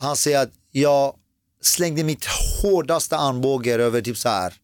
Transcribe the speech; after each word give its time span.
Han 0.00 0.16
säger 0.16 0.42
att 0.42 0.52
jag 0.72 1.14
slängde 1.62 2.04
mitt 2.04 2.26
hårdaste 2.62 3.16
armbåge 3.16 3.74
över 3.74 4.00
typ 4.00 4.16
så 4.16 4.28
här. 4.28 4.54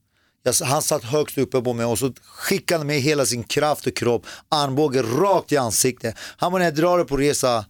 Jag, 0.43 0.53
han 0.67 0.83
satt 0.83 1.05
högst 1.05 1.39
uppe 1.39 1.61
på 1.61 1.73
mig 1.73 1.87
och 1.87 1.99
så 1.99 2.13
skickade 2.25 2.79
han 2.79 2.87
med 2.87 3.01
hela 3.01 3.27
sin 3.27 3.45
kraft 3.45 3.87
och 3.87 3.97
kropp, 3.97 4.27
armbåge 4.49 5.03
rakt 5.03 5.53
i 5.53 5.57
ansiktet. 5.57 6.15
Han 6.37 6.53
bara 6.53 6.59
när 6.59 6.65
jag 6.65 6.75
drar 6.75 6.99
det 6.99 7.05
på 7.05 7.17
resa 7.17 7.65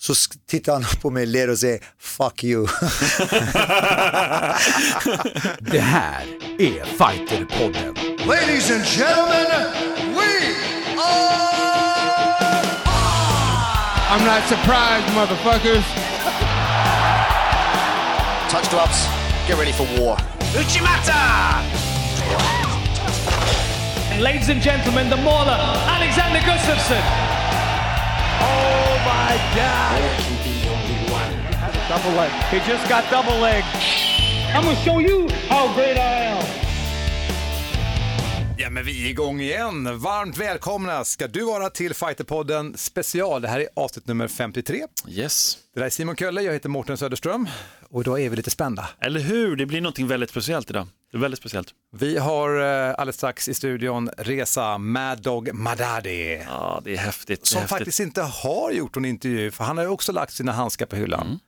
så 0.00 0.14
tittar 0.46 0.72
han 0.72 0.84
på 1.02 1.10
mig, 1.10 1.26
ler 1.26 1.50
och 1.50 1.58
säger 1.58 1.84
fuck 1.98 2.44
you. 2.44 2.66
Det 5.60 5.80
här 5.80 6.24
är 6.58 6.84
Fighterpodden. 6.84 7.94
Ladies 8.26 8.70
and 8.70 8.84
gentlemen, 8.84 9.72
we 10.14 10.54
are. 10.98 11.48
I'm 14.10 14.24
not 14.24 14.48
surprised, 14.48 15.14
motherfuckers. 15.14 16.07
Touch 18.48 18.70
gloves. 18.70 19.06
Get 19.46 19.58
ready 19.58 19.72
for 19.72 19.86
war. 20.00 20.16
Uchimata! 20.56 21.62
Ladies 24.18 24.48
and 24.48 24.62
gentlemen, 24.62 25.10
the 25.10 25.16
mauler, 25.16 25.58
Alexander 25.86 26.40
Gustafsson. 26.40 27.02
Oh 28.40 28.98
my 29.04 29.36
God! 29.54 30.00
Double 31.88 32.16
leg. 32.16 32.30
He 32.50 32.58
just 32.70 32.88
got 32.88 33.04
double 33.10 33.38
leg. 33.38 33.64
I'm 34.54 34.64
gonna 34.64 34.76
show 34.76 34.98
you 34.98 35.28
how 35.48 35.74
great 35.74 35.98
I 35.98 36.24
am. 36.24 36.44
Ja, 38.56 38.70
men 38.70 38.84
vi 38.84 39.06
är 39.06 39.10
igång 39.10 39.40
igen. 39.40 39.98
Varmt 39.98 40.38
välkomna 40.38 41.04
ska 41.04 41.26
du 41.26 41.44
vara 41.44 41.70
till 41.70 41.94
Fighterpodden 41.94 42.76
special. 42.76 43.42
Det 43.42 43.48
här 43.48 43.60
är 43.60 43.68
avsnitt 43.76 44.06
nummer 44.06 44.28
53. 44.28 44.84
Yes. 45.08 45.58
Det 45.74 45.80
där 45.80 45.86
är 45.86 45.90
Simon 45.90 46.16
Kölle, 46.16 46.42
jag 46.42 46.52
heter 46.52 46.68
Mårten 46.68 46.96
Söderström 46.96 47.48
och 47.90 48.00
idag 48.00 48.20
är 48.20 48.30
vi 48.30 48.36
lite 48.36 48.50
spända. 48.50 48.88
Eller 49.00 49.20
hur? 49.20 49.56
Det 49.56 49.66
blir 49.66 49.80
någonting 49.80 50.06
väldigt 50.06 50.30
speciellt 50.30 50.70
idag. 50.70 50.86
Väldigt 51.12 51.38
speciellt. 51.38 51.74
Vi 51.92 52.18
har 52.18 52.60
eh, 52.60 52.94
alldeles 52.98 53.16
strax 53.16 53.48
i 53.48 53.54
studion 53.54 54.10
Reza 54.18 54.78
Mad 54.78 55.22
Dog 55.22 55.52
Madadi. 55.54 56.42
Ja, 56.46 56.80
det 56.84 56.92
är 56.92 56.96
häftigt. 56.96 57.40
Det 57.40 57.44
är 57.44 57.46
Som 57.46 57.60
häftigt. 57.60 57.78
faktiskt 57.78 58.00
inte 58.00 58.22
har 58.22 58.70
gjort 58.72 58.94
någon 58.94 59.04
intervju, 59.04 59.50
för 59.50 59.64
han 59.64 59.76
har 59.76 59.84
ju 59.84 59.90
också 59.90 60.12
lagt 60.12 60.32
sina 60.32 60.52
handskar 60.52 60.86
på 60.86 60.96
hyllan. 60.96 61.26
Mm. 61.26 61.38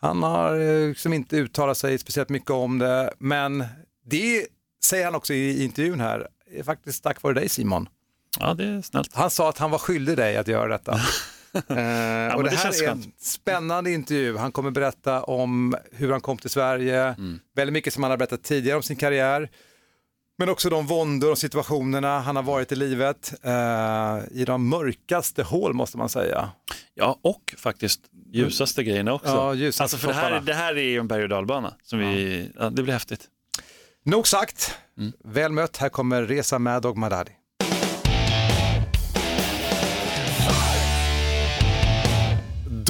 Han 0.00 0.22
har 0.22 0.60
eh, 0.60 0.88
liksom 0.88 1.12
inte 1.12 1.36
uttalat 1.36 1.78
sig 1.78 1.98
speciellt 1.98 2.28
mycket 2.28 2.50
om 2.50 2.78
det, 2.78 3.12
men 3.18 3.64
det 4.06 4.46
säger 4.84 5.04
han 5.04 5.14
också 5.14 5.34
i 5.34 5.64
intervjun 5.64 6.00
här, 6.00 6.28
är 6.54 6.62
faktiskt 6.62 7.02
tack 7.02 7.22
vare 7.22 7.34
dig 7.34 7.48
Simon. 7.48 7.88
Ja, 8.40 8.54
det 8.54 8.64
är 8.64 8.82
snällt. 8.82 9.14
Han 9.14 9.30
sa 9.30 9.48
att 9.48 9.58
han 9.58 9.70
var 9.70 9.78
skyldig 9.78 10.16
dig 10.16 10.36
att 10.36 10.48
göra 10.48 10.68
detta. 10.68 11.00
Eh, 11.54 12.34
och 12.34 12.42
men 12.42 12.44
det 12.44 12.50
det 12.50 12.56
här 12.56 12.64
är 12.82 12.88
en 12.88 13.02
skönt. 13.02 13.20
spännande 13.22 13.90
intervju. 13.92 14.36
Han 14.36 14.52
kommer 14.52 14.70
berätta 14.70 15.22
om 15.22 15.76
hur 15.92 16.10
han 16.12 16.20
kom 16.20 16.38
till 16.38 16.50
Sverige, 16.50 17.02
Mm. 17.04 17.40
väldigt 17.56 17.72
mycket 17.72 17.94
som 17.94 18.02
han 18.02 18.10
har 18.10 18.16
berättat 18.18 18.42
tidigare 18.42 18.76
om 18.76 18.82
sin 18.82 18.96
karriär. 18.96 19.50
Men 20.38 20.48
också 20.48 20.70
de 20.70 20.86
våndor 20.86 21.30
och 21.30 21.38
situationerna 21.38 22.20
han 22.20 22.36
har 22.36 22.42
varit 22.42 22.72
i 22.72 22.76
livet, 22.76 23.34
eh, 23.42 24.18
i 24.40 24.44
de 24.44 24.68
mörkaste 24.68 25.42
hål 25.42 25.72
måste 25.74 25.98
man 25.98 26.08
säga. 26.08 26.50
Ja, 26.94 27.18
och 27.22 27.54
faktiskt 27.58 28.00
ljusaste 28.32 28.84
grejerna 28.84 29.12
också. 29.12 29.28
Ja, 29.28 29.54
ljusaste 29.54 29.82
alltså 29.82 29.96
för 29.96 30.08
det 30.08 30.14
här, 30.14 30.40
det 30.40 30.54
här 30.54 30.78
är 30.78 30.82
ju 30.82 30.98
en 30.98 31.08
berg 31.08 31.22
och 31.22 31.28
dalbana. 31.28 31.74
Som 31.82 31.98
vi, 31.98 32.50
ja, 32.58 32.70
det 32.70 32.82
blir 32.82 32.92
häftigt. 32.92 33.24
Nog 34.04 34.28
sagt, 34.28 34.74
Mm. 34.98 35.12
väl 35.24 35.52
mött, 35.52 35.76
här 35.76 35.88
kommer 35.88 36.22
Resa 36.22 36.58
med 36.58 36.82
Dog 36.82 36.96
Madadi. 36.96 37.30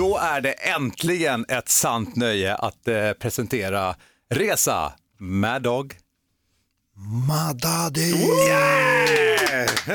Då 0.00 0.18
är 0.18 0.40
det 0.40 0.52
äntligen 0.52 1.44
ett 1.48 1.68
sant 1.68 2.16
nöje 2.16 2.54
att 2.54 2.88
eh, 2.88 3.12
presentera 3.12 3.94
Resa 4.30 4.92
Mad 5.18 5.62
Dog 5.62 5.94
Madadi. 7.28 8.14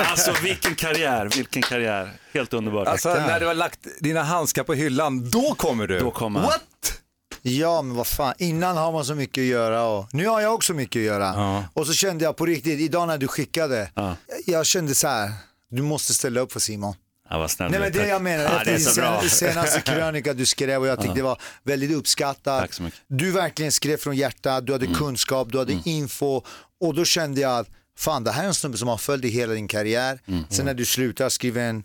Alltså 0.06 0.34
vilken 0.44 0.75
karriär, 0.75 1.29
vilken 1.35 1.62
karriär. 1.62 2.12
Helt 2.34 2.53
underbart. 2.53 2.88
Alltså 2.88 3.09
när 3.13 3.40
du 3.40 3.46
har 3.46 3.53
lagt 3.53 3.79
dina 4.00 4.24
handskar 4.24 4.63
på 4.63 4.74
hyllan, 4.74 5.29
då 5.29 5.56
kommer 5.56 5.88
du. 5.88 6.00
Då 6.00 6.12
kommer 6.12 6.40
han. 6.40 6.50
What? 6.50 7.02
Ja 7.41 7.81
men 7.81 7.96
vad 7.96 8.08
fan, 8.08 8.34
innan 8.38 8.78
har 8.78 8.91
man 8.91 9.06
så 9.06 9.16
mycket 9.16 9.41
att 9.41 9.46
göra 9.47 9.84
och 9.84 10.13
nu 10.13 10.28
har 10.28 10.41
jag 10.41 10.53
också 10.53 10.74
mycket 10.74 11.00
att 11.00 11.06
göra. 11.06 11.34
Ja. 11.35 11.63
Och 11.74 11.88
så 11.88 11.94
kände 11.94 12.24
jag 12.25 12.38
på 12.38 12.46
riktigt, 12.46 12.79
idag 12.79 13.08
när 13.08 13.18
du 13.18 13.28
skickade, 13.28 13.91
Ja. 13.96 14.16
jag 14.46 14.66
kände 14.66 14.96
så 14.96 15.08
här, 15.08 15.31
du 15.69 15.81
måste 15.81 16.13
ställa 16.13 16.40
upp 16.40 16.52
för 16.52 16.59
Simon. 16.59 16.94
Ja, 17.30 17.38
vad 17.38 17.52
snäll 17.52 17.72
Nej 17.72 17.80
men 17.80 17.91
det 17.91 18.08
jag 18.08 18.22
menar, 18.22 18.44
ja, 18.44 18.50
efter 18.58 18.66
det 18.66 18.78
är 18.78 18.80
så 18.80 19.02
bra. 19.02 19.22
sen, 19.22 19.30
senaste 19.53 19.81
krönika 19.86 20.34
du 20.34 20.46
skrev 20.46 20.81
och 20.81 20.88
jag 20.88 21.00
tyckte 21.02 21.16
det 21.16 21.22
var 21.22 21.41
väldigt 21.63 21.91
uppskattat. 21.91 22.62
Tack 22.62 22.74
så 22.74 22.84
mycket. 22.84 23.00
Du 23.08 23.31
verkligen 23.31 23.72
skrev 23.72 23.97
från 23.97 24.16
hjärtat, 24.16 24.66
du 24.66 24.72
hade 24.74 24.86
Mm. 24.86 24.97
kunskap, 24.97 25.52
du 25.52 25.58
hade 25.58 25.80
info 25.85 26.41
och 26.81 26.94
då 26.96 27.06
kände 27.06 27.41
jag 27.41 27.59
att 27.59 27.69
fan 27.97 28.24
det 28.24 28.31
här 28.31 28.44
är 28.44 28.47
en 28.47 28.53
snubbe 28.53 28.78
som 28.78 28.88
har 28.88 28.97
följt 28.97 29.25
i 29.25 29.30
hela 29.30 29.53
din 29.53 29.68
karriär. 29.68 30.19
Mm. 30.28 30.44
Sen 30.50 30.66
när 30.66 30.74
du 30.74 30.85
slutar 30.85 31.30
skriva 31.30 31.62
en 31.62 31.84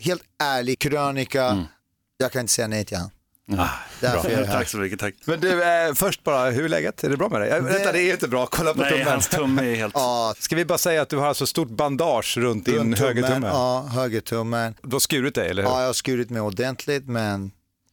helt 0.00 0.22
ärlig 0.42 0.78
krönika, 0.78 1.44
Mm. 1.44 1.64
jag 2.16 2.32
kan 2.32 2.40
inte 2.40 2.52
säga 2.52 2.68
nej 2.68 2.84
till 2.84 2.96
han. 2.96 3.10
Ah, 3.56 3.68
här. 4.02 4.46
Tack 4.46 4.68
så 4.68 4.76
mycket, 4.76 5.00
tack. 5.00 5.14
Men 5.24 5.40
du, 5.40 5.62
eh, 5.62 5.94
först 5.94 6.24
bara, 6.24 6.50
hur 6.50 6.64
är 6.64 6.68
läget? 6.68 7.04
Är 7.04 7.10
det 7.10 7.16
bra 7.16 7.28
med 7.28 7.40
dig? 7.40 7.50
Det... 7.50 7.60
Vänta, 7.60 7.92
det 7.92 8.02
är 8.02 8.12
inte 8.12 8.28
bra, 8.28 8.46
kolla 8.46 8.74
på 8.74 8.80
Nej, 8.80 8.90
tummen. 8.90 9.06
hans 9.06 9.28
tumme 9.28 9.72
är 9.72 9.74
helt... 9.76 9.94
Ja, 9.96 10.34
Ska 10.38 10.56
vi 10.56 10.64
bara 10.64 10.78
säga 10.78 11.02
att 11.02 11.08
du 11.08 11.16
har 11.16 11.26
alltså 11.26 11.46
stort 11.46 11.68
bandage 11.68 12.36
runt 12.38 12.64
din 12.64 12.94
högertumme? 12.94 13.34
tummen, 13.34 13.50
ja, 13.50 13.88
högertummen. 13.92 14.74
Du 14.82 14.94
har 14.94 15.00
skurit 15.00 15.34
dig, 15.34 15.48
eller 15.50 15.62
hur? 15.62 15.70
Ja, 15.70 15.80
jag 15.80 15.86
har 15.86 15.92
skurit 15.92 16.30
mig 16.30 16.40
ordentligt 16.40 17.06
men 17.08 17.50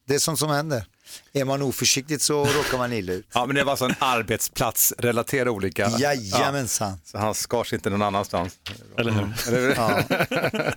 det 0.08 0.16
är 0.16 0.20
sånt 0.20 0.40
som 0.40 0.50
händer. 0.50 0.86
Är 1.34 1.46
man 1.46 1.62
oförsiktig 1.62 2.22
så 2.22 2.46
råkar 2.46 2.78
man 2.78 2.94
illa 2.94 3.14
ut. 3.14 3.28
Ja, 3.34 3.46
men 3.46 3.56
det 3.56 3.64
var 3.64 3.72
alltså 3.72 3.86
en 3.86 3.96
arbetsplatsrelaterad 4.00 5.48
olycka. 5.48 5.90
Jajamensan. 6.00 6.98
Så 7.06 7.18
han 7.18 7.34
skars 7.36 7.74
inte 7.74 7.90
någon 7.90 8.02
annanstans. 8.02 8.54
Eller 8.98 9.12
hur? 9.12 9.30
Eller 9.48 9.60
hur? 9.62 9.76
Ja. 9.76 10.02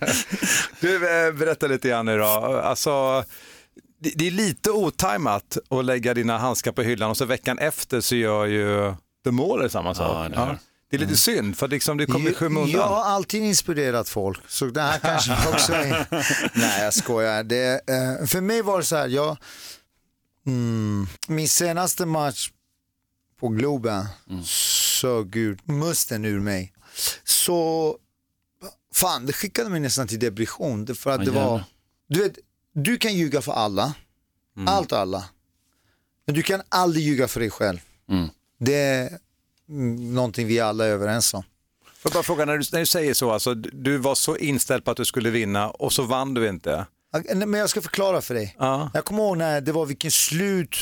Du, 0.81 0.94
eh, 1.27 1.33
berätta 1.33 1.67
lite 1.67 1.88
grann 1.88 2.06
nu 2.06 2.19
då. 2.19 2.25
Alltså, 2.65 3.25
det, 4.01 4.13
det 4.17 4.27
är 4.27 4.31
lite 4.31 4.71
otajmat 4.71 5.59
att 5.71 5.85
lägga 5.85 6.15
dina 6.15 6.39
handskar 6.39 6.73
på 6.73 6.83
hyllan 6.83 7.11
och 7.11 7.17
så 7.17 7.25
veckan 7.25 7.59
efter 7.59 8.01
så 8.01 8.15
gör 8.17 8.47
ju 8.47 8.95
The 9.25 9.31
Mauler 9.31 9.69
samma 9.69 9.95
sak. 9.95 10.31
det 10.31 10.37
gör 10.37 10.47
det. 10.47 10.59
det 10.91 10.97
är 10.97 11.01
lite 11.01 11.17
synd 11.17 11.57
för 11.59 11.69
liksom, 11.69 11.97
du 11.97 12.07
kommer 12.07 12.31
i 12.31 12.35
skymundan. 12.35 12.71
jag 12.71 12.87
har 12.89 13.05
alltid 13.05 13.43
inspirerat 13.43 14.09
folk, 14.09 14.41
så 14.49 14.67
det 14.67 14.81
här 14.81 14.99
kanske 14.99 15.33
också 15.53 15.73
är... 15.73 16.07
Nej, 16.59 16.83
jag 16.85 16.95
skojar. 16.95 17.43
Det, 17.45 17.73
eh, 17.91 18.27
för 18.27 18.41
mig 18.41 18.63
var 18.63 18.79
det 18.79 18.85
så 18.85 18.97
här, 18.97 19.09
jag, 19.09 19.37
mm, 20.47 21.07
min 21.29 21.49
senaste 21.49 22.07
match 22.07 22.51
på 23.41 23.49
Globen 23.49 24.07
sög 24.45 25.37
ut 25.37 25.67
musten 25.69 26.25
ur 26.25 26.41
mig. 26.41 26.73
Så, 27.25 27.97
fan, 28.95 29.27
det 29.27 29.33
skickade 29.33 29.71
mig 29.71 29.81
nästan 29.81 30.09
till 30.09 30.19
depression. 30.19 30.85
Det- 30.85 30.95
För 30.95 31.11
att 31.11 31.19
Ja, 31.19 31.25
det 31.25 31.31
var, 31.31 31.65
du 32.09 32.23
vet, 32.23 32.39
du 32.84 32.99
kan 32.99 33.15
ljuga 33.15 33.43
för 33.43 33.53
alla, 33.53 33.94
allt 34.66 34.93
och 34.93 34.99
alla. 34.99 35.25
Men 36.27 36.34
du 36.34 36.43
kan 36.43 36.62
aldrig 36.69 37.05
ljuga 37.05 37.28
för 37.28 37.41
dig 37.41 37.50
själv. 37.50 37.78
Mm. 38.09 38.28
Det 38.59 38.75
är 38.75 39.19
mm, 39.69 40.15
någonting 40.15 40.47
vi 40.47 40.61
alla 40.61 40.87
är 40.87 40.91
överens 40.91 41.34
om. 41.34 41.43
Får 41.83 42.11
jag 42.11 42.12
bara 42.12 42.22
fråga, 42.22 42.44
när 42.44 42.59
du, 42.59 42.65
när 42.72 42.81
du 42.81 42.87
säger 42.87 43.15
så, 43.15 43.31
alltså, 43.31 43.55
du 43.55 43.99
var 43.99 44.15
så 44.15 44.37
inställd 44.37 44.84
på 44.84 44.91
att 44.91 44.97
du 44.97 45.05
skulle 45.05 45.31
vinna 45.31 45.71
och 45.71 45.93
så 45.93 46.03
vann 46.03 46.34
du 46.34 46.49
inte. 46.49 46.87
Men 47.34 47.55
jag 47.55 47.71
ska 47.71 47.81
förklara 47.81 48.21
för 48.21 48.34
dig. 48.34 48.56
Ja. 48.59 48.91
Jag 48.94 49.05
kommer 49.05 49.22
ihåg 49.22 49.38
när 49.38 49.61
det 49.61 49.72
var 49.72 49.87
vilken 49.87 50.11
slut, 50.11 50.77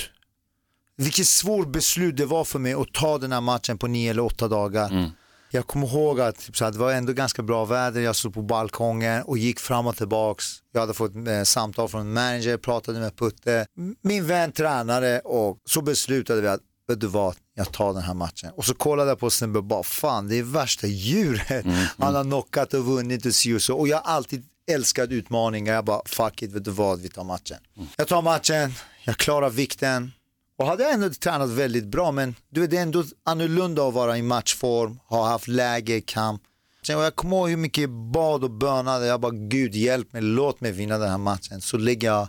vilket 0.97 1.27
svårt 1.27 1.69
beslut 1.69 2.17
det 2.17 2.27
var 2.27 2.45
för 2.45 2.59
mig 2.59 2.73
att 2.75 2.93
ta 2.93 3.19
den 3.19 3.33
här 3.33 3.41
matchen 3.41 3.79
på 3.79 3.87
nio 3.87 4.11
eller 4.11 4.23
åtta 4.23 4.49
dagar. 4.49 5.13
Jag 5.51 5.67
kommer 5.67 5.87
ihåg 5.87 6.21
att 6.21 6.39
typ, 6.39 6.57
så 6.57 6.65
här, 6.65 6.73
det 6.73 6.79
var 6.79 6.93
ändå 6.93 7.13
ganska 7.13 7.43
bra 7.43 7.65
väder, 7.65 8.01
jag 8.01 8.17
stod 8.17 8.35
på 8.35 8.43
balkongen 8.43 9.23
och 9.23 9.39
gick 9.39 9.61
fram 9.61 9.87
och 9.87 9.97
tillbaks. 9.97 10.45
Jag 10.73 10.81
hade 10.81 10.95
fått 10.95 11.17
eh, 11.17 11.43
samtal 11.43 11.89
från 11.89 12.01
en 12.01 12.13
manager, 12.13 12.57
pratade 12.57 13.01
med 13.01 13.17
Putte, 13.17 13.67
min 14.03 14.27
vän 14.27 14.53
tränare 14.53 15.21
och 15.21 15.59
så 15.69 15.83
beslutade 15.83 16.41
vi 16.41 16.49
att, 16.49 16.61
vet 16.89 17.01
du 17.01 17.07
vad, 17.07 17.35
jag 17.55 17.73
tar 17.73 17.93
den 17.93 18.03
här 18.03 18.15
matchen. 18.15 18.51
Och 18.57 18.65
så 18.65 18.75
kollade 18.75 19.11
jag 19.11 19.19
på 19.19 19.31
snubben 19.31 19.57
och 19.57 19.65
bara, 19.65 19.83
fan 19.83 20.29
det 20.29 20.39
är 20.39 20.43
värsta 20.43 20.87
djuret. 20.87 21.65
Han 21.99 22.15
har 22.15 22.25
knockat 22.25 22.75
och 22.75 22.85
vunnit 22.85 23.27
och 23.27 23.35
si 23.35 23.55
och 23.55 23.63
så. 23.63 23.77
Och 23.77 23.89
jag 23.89 23.97
har 23.97 24.15
alltid 24.15 24.45
älskat 24.71 25.11
utmaningar, 25.11 25.75
jag 25.75 25.85
bara, 25.85 26.03
fuck 26.07 26.43
it, 26.43 26.53
vet 26.53 26.65
du 26.65 26.71
vad, 26.71 27.01
vi 27.01 27.09
tar 27.09 27.25
matchen. 27.25 27.59
Jag 27.97 28.09
tar 28.09 28.23
matchen, 28.23 28.75
jag 29.05 29.17
klarar 29.17 29.51
vikten, 29.51 30.13
och 30.57 30.67
hade 30.67 30.91
ändå 30.91 31.11
tränat 31.11 31.51
väldigt 31.51 31.85
bra 31.85 32.13
men 32.13 32.35
du 32.49 32.61
vet, 32.61 32.71
det 32.71 32.77
är 32.77 32.83
ändå 32.83 33.05
annorlunda 33.25 33.89
att 33.89 33.95
vara 33.95 34.19
i 34.19 34.23
matchform, 34.23 34.99
ha 35.07 35.29
haft 35.29 35.49
läge 35.49 36.01
kamp. 36.01 36.43
Sen, 36.87 36.99
och 36.99 37.05
jag 37.05 37.17
kommer 37.17 37.37
ihåg 37.37 37.49
hur 37.49 37.57
mycket 37.57 37.83
jag 37.83 37.91
bad 37.91 38.45
och 38.45 38.51
bönade, 38.51 39.07
jag 39.07 39.21
bara 39.21 39.33
Gud 39.33 39.75
hjälp 39.75 40.13
mig, 40.13 40.23
låt 40.23 40.61
mig 40.61 40.73
vinna 40.73 40.99
den 40.99 41.11
här 41.11 41.19
matchen. 41.19 41.61
Så 41.61 41.77
lägger 41.77 42.09
jag 42.09 42.29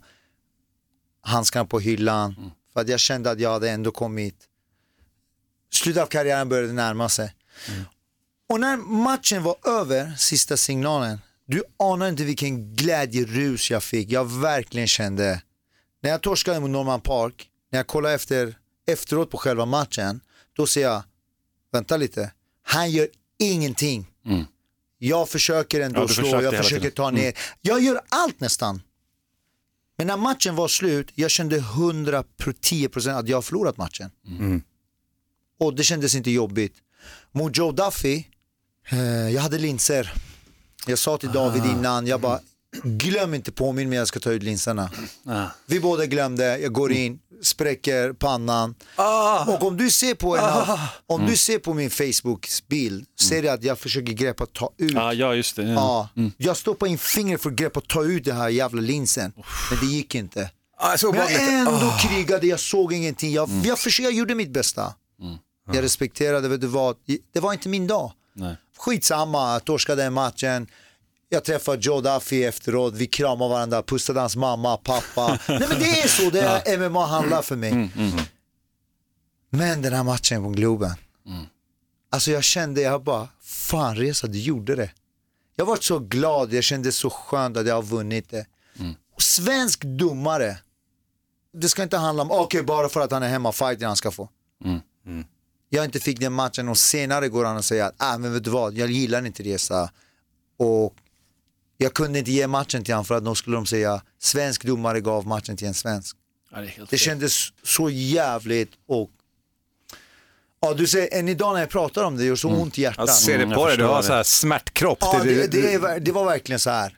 handskarna 1.22 1.66
på 1.66 1.80
hyllan 1.80 2.52
för 2.74 2.82
att 2.82 2.90
jag 2.90 3.00
kände 3.00 3.32
att 3.32 3.40
jag 3.40 3.52
hade 3.52 3.70
ändå 3.70 3.92
kommit, 3.92 4.36
slutet 5.74 6.04
av 6.04 6.08
karriären 6.08 6.50
började 6.50 6.74
närma 6.74 7.10
sig. 7.10 7.34
Och 8.50 8.60
när 8.60 8.78
matchen 8.78 9.44
var 9.44 9.56
över, 9.66 10.16
sista 10.18 10.58
signalen, 10.58 11.22
du 11.46 11.64
anar 11.78 12.08
inte 12.08 12.24
vilken 12.24 12.76
glädjerus 12.76 13.72
jag 13.72 13.84
fick. 13.84 14.12
Jag 14.12 14.32
verkligen 14.32 14.88
kände, 14.88 15.42
när 16.02 16.10
jag 16.10 16.22
torskade 16.22 16.60
mot 16.60 16.70
Norman 16.70 17.02
Park, 17.02 17.50
när 17.72 17.80
jag 17.80 17.88
kollar 17.88 18.10
efter, 18.16 18.58
efteråt 18.88 19.30
på 19.32 19.38
själva 19.38 19.66
matchen, 19.66 20.20
då 20.54 20.68
ser 20.68 20.82
jag, 20.82 21.04
vänta 21.72 21.98
lite, 21.98 22.32
han 22.64 22.92
gör 22.92 23.08
ingenting. 23.40 24.08
Jag 25.00 25.30
försöker 25.30 25.82
ändå 25.82 26.02
Ja, 26.02 26.08
slå, 26.08 26.42
jag 26.42 26.58
försöker 26.58 26.80
tiden. 26.80 26.92
ta 26.96 27.12
ner. 27.12 27.34
Jag 27.62 27.84
gör 27.84 28.02
allt 28.10 28.40
nästan. 28.40 28.82
Men 29.98 30.08
när 30.08 30.18
matchen 30.18 30.56
var 30.56 30.68
slut, 30.68 31.12
jag 31.16 31.32
kände 31.32 31.60
110% 31.60 33.20
att 33.20 33.28
jag 33.30 33.38
har 33.38 33.42
förlorat 33.42 33.78
matchen. 33.78 34.12
Och 35.60 35.74
det 35.76 35.84
kändes 35.84 36.16
inte 36.16 36.32
jobbigt. 36.32 36.76
Mot 37.32 37.58
Joe 37.58 37.72
Duffy, 37.72 38.24
eh, 38.90 39.00
jag 39.30 39.42
hade 39.42 39.58
linser. 39.58 40.14
Jag 40.88 41.00
sa 41.00 41.18
till 41.18 41.32
David 41.32 41.66
innan, 41.66 42.08
jag 42.08 42.22
bara, 42.22 42.40
glöm 42.84 43.34
inte 43.34 43.52
påminn 43.52 43.90
mig 43.90 43.98
jag 43.98 44.08
ska 44.08 44.20
ta 44.20 44.32
ut 44.32 44.44
linserna. 44.44 44.92
Ah. 45.26 45.46
Vi 45.66 45.80
båda 45.80 46.06
glömde, 46.06 46.58
jag 46.60 46.74
går 46.74 46.92
in, 46.92 47.20
spräcker 47.44 48.14
pannan. 48.14 48.76
Och 49.48 49.64
om 49.68 49.78
du 49.78 49.92
ser 49.92 50.16
på, 50.16 50.38
en 50.38 50.44
av, 50.44 50.80
om 51.08 51.26
du 51.26 51.38
ser 51.38 51.60
på 51.60 51.74
min 51.74 51.90
Facebook-bild, 51.90 53.06
ser 53.20 53.42
du 53.42 53.50
att 53.50 53.64
jag 53.64 53.80
försöker 53.80 54.14
greppa 54.14 54.46
ta 54.46 54.74
ut. 54.78 54.92
Ja, 54.94 55.14
ja, 55.14 55.36
just 55.36 55.56
det. 55.56 55.64
Ja, 55.64 56.10
Jag 56.38 56.58
stoppade 56.58 56.92
in 56.92 56.98
fingret 56.98 57.42
för 57.42 57.50
att 57.50 57.56
greppa 57.56 57.82
ta 57.82 58.04
ut 58.04 58.24
den 58.26 58.38
här 58.38 58.50
jävla 58.50 58.82
linsen. 58.82 59.34
Men 59.72 59.80
det 59.80 59.86
gick 59.96 60.16
inte. 60.16 60.50
Ah, 60.80 60.98
så 60.98 61.12
Men 61.12 61.22
jag 61.34 61.54
ändå 61.54 61.72
Ah. 61.72 62.00
krigade, 62.00 62.48
jag 62.48 62.60
såg 62.60 62.94
ingenting. 62.94 63.32
Jag, 63.34 63.50
jag, 63.64 63.80
försökte, 63.80 64.04
jag 64.04 64.14
gjorde 64.14 64.36
mitt 64.36 64.50
bästa. 64.52 64.94
Jag 65.74 65.84
respekterade, 65.84 66.48
vet 66.50 66.62
du 66.62 66.68
vad, 66.68 66.96
det 67.34 67.40
var 67.40 67.54
inte 67.54 67.70
min 67.70 67.88
dag. 67.88 68.12
Nej. 68.34 68.56
Skitsamma, 68.78 69.54
jag 69.54 69.66
torskade 69.66 70.10
matchen. 70.10 70.68
Jag 71.30 71.44
träffade 71.44 71.78
Joe 71.82 72.02
Duffy 72.02 72.44
efteråt, 72.44 72.94
vi 72.94 73.08
kramade 73.08 73.50
varandra, 73.54 73.84
pussade 73.84 74.20
hans 74.20 74.36
mamma, 74.36 74.78
pappa. 74.78 75.28
Nej 75.50 75.66
men 75.70 75.80
det 75.80 76.02
är 76.02 76.08
så, 76.08 76.30
det 76.30 76.42
är 76.42 76.90
MMA 76.90 77.06
handlar 77.06 77.42
för 77.42 77.56
mig. 77.56 77.74
Men 79.50 79.82
den 79.82 79.94
här 79.94 80.04
matchen 80.04 80.44
på 80.44 80.50
Globen. 80.50 80.94
Alltså 82.12 82.32
jag 82.32 82.44
kände, 82.44 82.82
jag 82.82 83.04
bara, 83.04 83.28
fan 83.42 83.96
Reza 83.96 84.28
du 84.28 84.40
gjorde 84.40 84.76
det. 84.76 84.92
Jag 85.56 85.66
var 85.66 85.76
så 85.82 86.00
glad, 86.00 86.54
jag 86.54 86.64
kände 86.64 86.92
så 86.92 87.10
skönt 87.10 87.58
att 87.58 87.68
jag 87.68 87.76
har 87.76 87.84
vunnit 87.84 88.30
det. 88.30 88.46
Och 89.16 89.22
svensk 89.22 89.84
domare, 89.84 90.58
det 91.54 91.70
ska 91.70 91.84
inte 91.84 91.98
handla 91.98 92.24
om, 92.24 92.32
okej 92.32 92.64
bara 92.64 92.90
för 92.90 93.00
att 93.02 93.12
han 93.12 93.24
är 93.24 93.30
hemmafighter 93.30 93.86
han 93.86 93.96
ska 93.96 94.12
få. 94.12 94.30
Jag 95.70 95.86
inte 95.86 96.00
fick 96.00 96.20
den 96.20 96.34
matchen 96.34 96.70
och 96.70 96.78
senare 96.78 97.30
går 97.30 97.46
han 97.46 97.58
och 97.58 97.66
säger 97.66 97.84
att, 97.86 97.96
ah, 97.98 98.18
men 98.18 98.34
vet 98.34 98.44
du 98.44 98.50
vad, 98.50 98.74
jag 98.74 98.90
gillar 98.92 99.26
inte 99.26 99.44
Reza. 99.44 99.92
Och 100.58 100.94
jag 101.78 101.94
kunde 101.94 102.20
inte 102.20 102.32
ge 102.32 102.48
matchen 102.48 102.84
till 102.84 102.94
honom 102.94 103.06
för 103.06 103.16
att 103.16 103.26
då 103.26 103.36
skulle 103.36 103.56
de 103.56 103.66
säga, 103.66 104.02
svensk 104.20 104.64
domare 104.64 105.02
gav 105.02 105.28
matchen 105.28 105.58
till 105.58 105.68
en 105.68 105.74
svensk. 105.74 106.16
Ja, 106.52 106.58
det 106.62 106.72
Det 106.90 106.98
kändes 106.98 107.48
så 107.64 107.90
jävligt 107.90 108.72
och 108.88 109.10
Ja 110.62 110.74
du 110.74 110.88
säger, 110.88 111.20
än 111.20 111.30
idag 111.30 111.54
när 111.54 111.60
jag 111.60 111.70
pratar 111.70 112.04
om 112.04 112.16
det, 112.18 112.24
det 112.24 112.28
gör 112.28 112.36
så 112.36 112.50
ont 112.50 112.78
i 112.78 112.82
hjärtat. 112.82 113.08
Jag 113.08 113.16
ser 113.16 113.38
det 113.38 113.44
Mm, 113.44 113.56
på 113.56 113.68
dig, 113.68 113.78
du 113.78 113.84
har 113.84 114.02
så 114.02 114.14
här 114.14 114.24
smärtkropp. 114.24 114.98
Ja, 115.02 115.22
det, 115.24 115.48
det, 115.48 116.00
det 116.00 116.12
var 116.12 116.26
verkligen 116.26 116.60
så 116.60 116.70
här. 116.70 116.98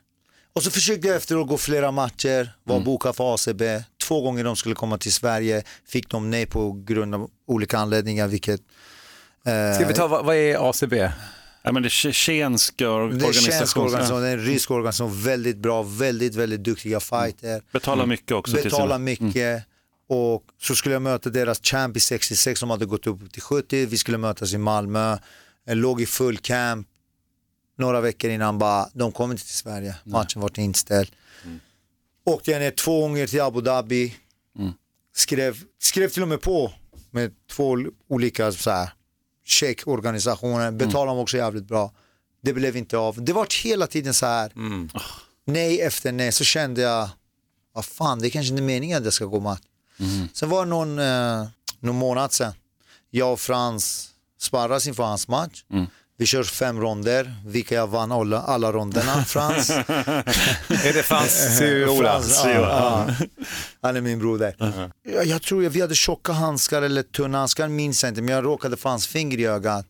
Och 0.54 0.64
så 0.64 0.72
försökte 0.72 1.08
jag 1.08 1.16
efteråt 1.18 1.48
gå 1.48 1.58
flera 1.58 1.92
matcher, 1.92 2.54
var 2.64 2.76
Mm. 2.76 2.86
bokad 2.86 3.16
för 3.16 3.34
ACB. 3.36 3.84
Två 4.08 4.22
gånger 4.22 4.44
de 4.44 4.56
skulle 4.56 4.76
komma 4.76 4.98
till 4.98 5.14
Sverige, 5.14 5.64
fick 5.88 6.10
de 6.10 6.30
nej 6.32 6.46
på 6.46 6.72
grund 6.72 7.16
av 7.16 7.30
olika 7.48 7.78
anledningar, 7.78 8.28
vilket... 8.28 8.62
eh, 9.46 9.76
Ska 9.76 9.88
vi 9.88 9.94
ta, 9.94 10.08
vad, 10.08 10.26
vad 10.26 10.36
är 10.36 10.70
ACB? 10.70 11.10
Ja, 11.62 11.72
men 11.72 11.84
det 11.84 11.88
är 11.88 11.90
tjetjenska 11.90 12.86
det 12.86 12.92
är 12.92 12.96
en 13.00 13.04
organisation. 13.06 13.52
svensk 13.54 13.78
organisation, 13.78 14.22
det 14.22 14.28
är 14.28 14.38
en 14.38 14.46
rysk 14.46 14.72
organisation, 14.72 15.24
väldigt 15.24 15.58
bra, 15.58 15.84
väldigt, 15.84 16.36
väldigt 16.36 16.64
duktiga 16.64 17.00
fighter. 17.00 17.62
Betalar 17.72 18.06
mycket 18.06 18.32
också. 18.32 18.56
Betalar 18.56 18.86
sina- 18.86 18.98
mycket. 18.98 19.64
Och 20.10 20.44
så 20.62 20.76
skulle 20.76 20.96
jag 20.96 21.02
möta 21.02 21.30
deras 21.30 21.60
champ 21.62 21.98
i 21.98 22.00
66 22.00 22.60
som 22.60 22.70
hade 22.70 22.86
gått 22.86 23.08
upp 23.08 23.32
till 23.32 23.42
70. 23.42 23.86
Vi 23.86 23.98
skulle 23.98 24.18
mötas 24.18 24.54
i 24.54 24.58
Malmö. 24.58 25.18
Jag 25.66 25.78
låg 25.78 26.02
i 26.02 26.06
full 26.06 26.38
camp. 26.38 26.88
Några 27.78 28.02
veckor 28.02 28.32
innan 28.32 28.58
bara, 28.60 28.90
de 28.94 29.12
kommer 29.12 29.34
inte 29.34 29.46
till 29.46 29.56
Sverige. 29.56 29.96
Matchen 30.04 30.42
var 30.42 30.60
inställd. 30.60 31.12
Åkte 32.26 32.52
jag 32.52 32.60
ner 32.60 32.72
två 32.72 33.02
gånger 33.02 33.28
till 33.28 33.42
Abu 33.42 33.62
Dhabi. 33.62 34.16
Skrev, 35.16 35.58
skrev 35.82 36.10
till 36.10 36.22
och 36.22 36.28
med 36.28 36.42
på 36.42 36.74
med 37.12 37.32
två 37.52 37.78
olika 38.10 38.52
så 38.52 38.70
här, 38.72 38.90
checkorganisationer. 39.50 40.72
Betalade 40.72 41.12
dem 41.12 41.18
också 41.18 41.38
jävligt 41.38 41.68
bra. 41.68 41.92
Det 42.42 42.54
blev 42.54 42.78
inte 42.78 42.98
av. 42.98 43.24
Det 43.24 43.34
var 43.34 43.48
hela 43.64 43.88
tiden 43.88 44.14
så 44.14 44.26
här. 44.26 44.52
Nej 45.46 45.82
efter 45.82 46.12
nej. 46.12 46.32
Så 46.32 46.44
kände 46.44 46.82
jag, 46.82 47.10
vad 47.74 47.86
fan 47.86 48.20
det 48.20 48.28
är 48.28 48.30
kanske 48.30 48.52
inte 48.52 48.64
meningen 48.64 48.98
att 48.98 49.04
det 49.04 49.12
ska 49.12 49.26
gå 49.26 49.40
match. 49.40 49.62
Sen 50.34 50.50
var 50.50 50.66
det 50.66 50.70
någon, 50.70 51.00
eh, 51.00 51.48
någon 51.80 51.96
månad 51.96 52.32
sen, 52.34 52.54
jag 53.10 53.34
och 53.34 53.40
Frans 53.40 54.10
sparras 54.42 54.88
inför 54.88 55.04
hans 55.04 55.28
match. 55.28 55.64
Vi 56.20 56.26
kör 56.26 56.44
fem 56.44 56.80
ronder, 56.82 57.36
vilka 57.46 57.76
jag 57.76 57.88
vann 57.88 58.12
alla, 58.12 58.42
alla 58.42 58.72
ronderna. 58.72 59.24
Frans. 59.28 59.70
Är 59.70 60.94
det 60.94 61.04
Frans 61.04 61.60
Siola? 61.60 62.10
Frans, 62.12 62.42
ja, 62.46 62.50
ja. 62.50 63.16
Han 63.82 63.96
är 63.96 64.02
min 64.02 64.20
broder. 64.20 64.56
jag, 65.04 65.26
jag 65.26 65.42
tror 65.42 65.66
att 65.66 65.72
vi 65.72 65.82
hade 65.82 65.96
tjocka 65.96 66.32
handskar 66.32 66.82
eller 66.82 67.04
tunna 67.04 67.38
handskar, 67.38 67.68
minns 67.68 68.04
jag 68.04 68.12
inte, 68.12 68.22
men 68.22 68.36
jag 68.36 68.46
råkade 68.46 68.78
få 68.78 68.90
hans 68.90 69.08
finger 69.08 69.38
i 69.38 69.46
ögat. 69.46 69.86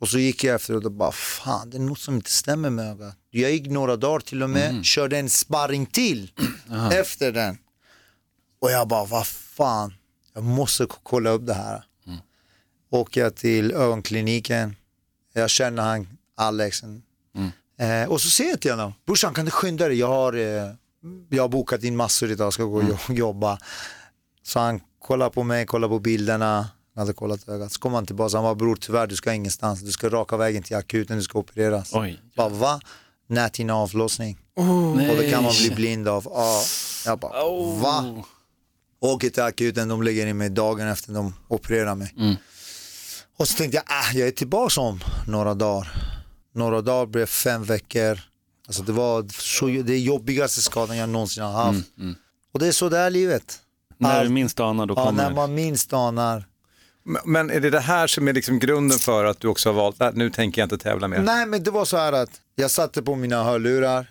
Och 0.00 0.08
så 0.08 0.18
gick 0.18 0.44
jag 0.44 0.54
efteråt 0.54 0.84
och 0.84 0.92
bara, 0.92 1.12
fan 1.12 1.70
det 1.70 1.76
är 1.76 1.80
något 1.80 1.98
som 1.98 2.14
inte 2.14 2.30
stämmer 2.30 2.70
med 2.70 2.90
ögat. 2.90 3.16
Jag 3.30 3.50
gick 3.50 3.66
några 3.66 3.96
dagar 3.96 4.20
till 4.20 4.42
och 4.42 4.50
med, 4.50 4.84
körde 4.84 5.18
en 5.18 5.30
sparring 5.30 5.86
till 5.86 6.30
efter 6.92 7.32
den. 7.32 7.58
Och 8.60 8.70
jag 8.70 8.88
bara, 8.88 9.04
vad 9.04 9.26
fan, 9.26 9.94
jag 10.34 10.44
måste 10.44 10.86
kolla 11.02 11.30
upp 11.30 11.46
det 11.46 11.54
här. 11.54 11.84
Åker 12.90 13.20
jag 13.20 13.34
till 13.34 13.72
ögonkliniken, 13.72 14.76
jag 15.32 15.50
känner 15.50 15.82
han, 15.82 16.08
Alex. 16.36 16.82
Eh, 17.78 18.08
och 18.08 18.20
så 18.20 18.30
säger 18.30 18.50
jag 18.50 18.60
till 18.60 18.70
honom, 18.70 18.92
brorsan 19.06 19.34
kan 19.34 19.44
du 19.44 19.50
skynda 19.50 19.88
dig, 19.88 19.98
jag 19.98 20.06
har, 20.08 20.32
eh, 20.32 20.70
jag 21.30 21.42
har 21.42 21.48
bokat 21.48 21.82
in 21.84 21.96
massor 21.96 22.30
idag, 22.30 22.52
ska 22.52 22.64
gå 22.64 22.76
och 22.76 22.84
jo- 23.08 23.14
jobba. 23.14 23.58
Så 24.42 24.58
han 24.60 24.80
kollar 24.98 25.30
på 25.30 25.42
mig, 25.42 25.66
kollar 25.66 25.88
på 25.88 25.98
bilderna, 25.98 26.56
han 26.94 27.00
hade 27.02 27.12
kollat 27.12 27.48
ögat. 27.48 27.72
Så 27.72 27.80
kommer 27.80 27.96
han 27.96 28.06
tillbaka, 28.06 28.36
han 28.36 28.44
bara 28.44 28.54
bror 28.54 28.76
tyvärr 28.76 29.06
du 29.06 29.16
ska 29.16 29.32
ingenstans, 29.32 29.80
du 29.80 29.90
ska 29.90 30.08
raka 30.08 30.36
vägen 30.36 30.62
till 30.62 30.76
akuten, 30.76 31.16
du 31.16 31.22
ska 31.22 31.38
opereras. 31.38 31.90
Oj. 31.94 32.20
Bara 32.36 32.48
va? 32.48 32.80
Näthinna 33.28 33.74
avlossning. 33.74 34.38
Och 35.10 35.16
det 35.16 35.30
kan 35.30 35.42
man 35.42 35.52
bli 35.60 35.70
blind 35.70 36.08
av. 36.08 36.24
Ja. 36.30 36.62
Jag 37.06 37.18
bara 37.18 37.32
va? 37.82 38.22
Åker 39.00 39.30
till 39.30 39.42
akuten, 39.42 39.88
de 39.88 40.02
lägger 40.02 40.26
in 40.26 40.36
mig 40.38 40.50
dagen 40.50 40.88
efter 40.88 41.12
de 41.12 41.34
opererar 41.48 41.94
mig. 41.94 42.14
Och 43.36 43.48
så 43.48 43.56
tänkte 43.56 43.76
jag, 43.76 43.84
ah, 43.86 44.12
jag 44.14 44.28
är 44.28 44.32
tillbaka 44.32 44.80
om 44.80 45.00
några 45.26 45.54
dagar. 45.54 45.88
Några 46.54 46.80
dagar 46.82 47.06
blev 47.06 47.26
fem 47.26 47.64
veckor. 47.64 48.18
Alltså 48.66 48.82
det 48.82 48.92
var 48.92 49.26
så, 49.32 49.66
det 49.66 49.98
jobbigaste 49.98 50.60
skadan 50.62 50.96
jag 50.96 51.08
någonsin 51.08 51.42
har 51.42 51.52
haft. 51.52 51.86
Och 52.52 52.58
det 52.60 52.66
är 52.66 52.72
så 52.72 52.88
det 52.88 52.98
är 52.98 53.10
livet. 53.10 53.58
När 53.98 54.24
du 54.24 54.30
minst 54.30 54.60
anar, 54.60 54.86
då 54.86 54.94
Ja, 54.96 55.04
kommer 55.04 55.22
när 55.22 55.28
det. 55.30 55.36
man 55.36 55.54
minst 55.54 55.92
anar. 55.92 56.44
Men- 57.04 57.22
Men 57.24 57.50
är 57.50 57.60
det 57.60 57.70
det 57.70 57.80
här 57.80 58.06
som 58.06 58.28
är 58.28 58.32
liksom 58.32 58.58
grunden 58.58 58.98
för 58.98 59.24
att 59.24 59.40
du 59.40 59.48
också 59.48 59.68
har 59.68 59.74
valt, 59.74 60.00
att 60.00 60.16
nu 60.16 60.30
tänker 60.30 60.60
jag 60.62 60.66
inte 60.66 60.78
tävla 60.78 61.08
mer? 61.08 61.18
Nej 61.18 61.46
men 61.46 61.62
det 61.62 61.70
var 61.70 61.84
så 61.84 61.96
här 61.96 62.12
att 62.12 62.30
jag 62.54 62.70
satte 62.70 63.02
på 63.02 63.14
mina 63.14 63.44
hörlurar, 63.44 64.10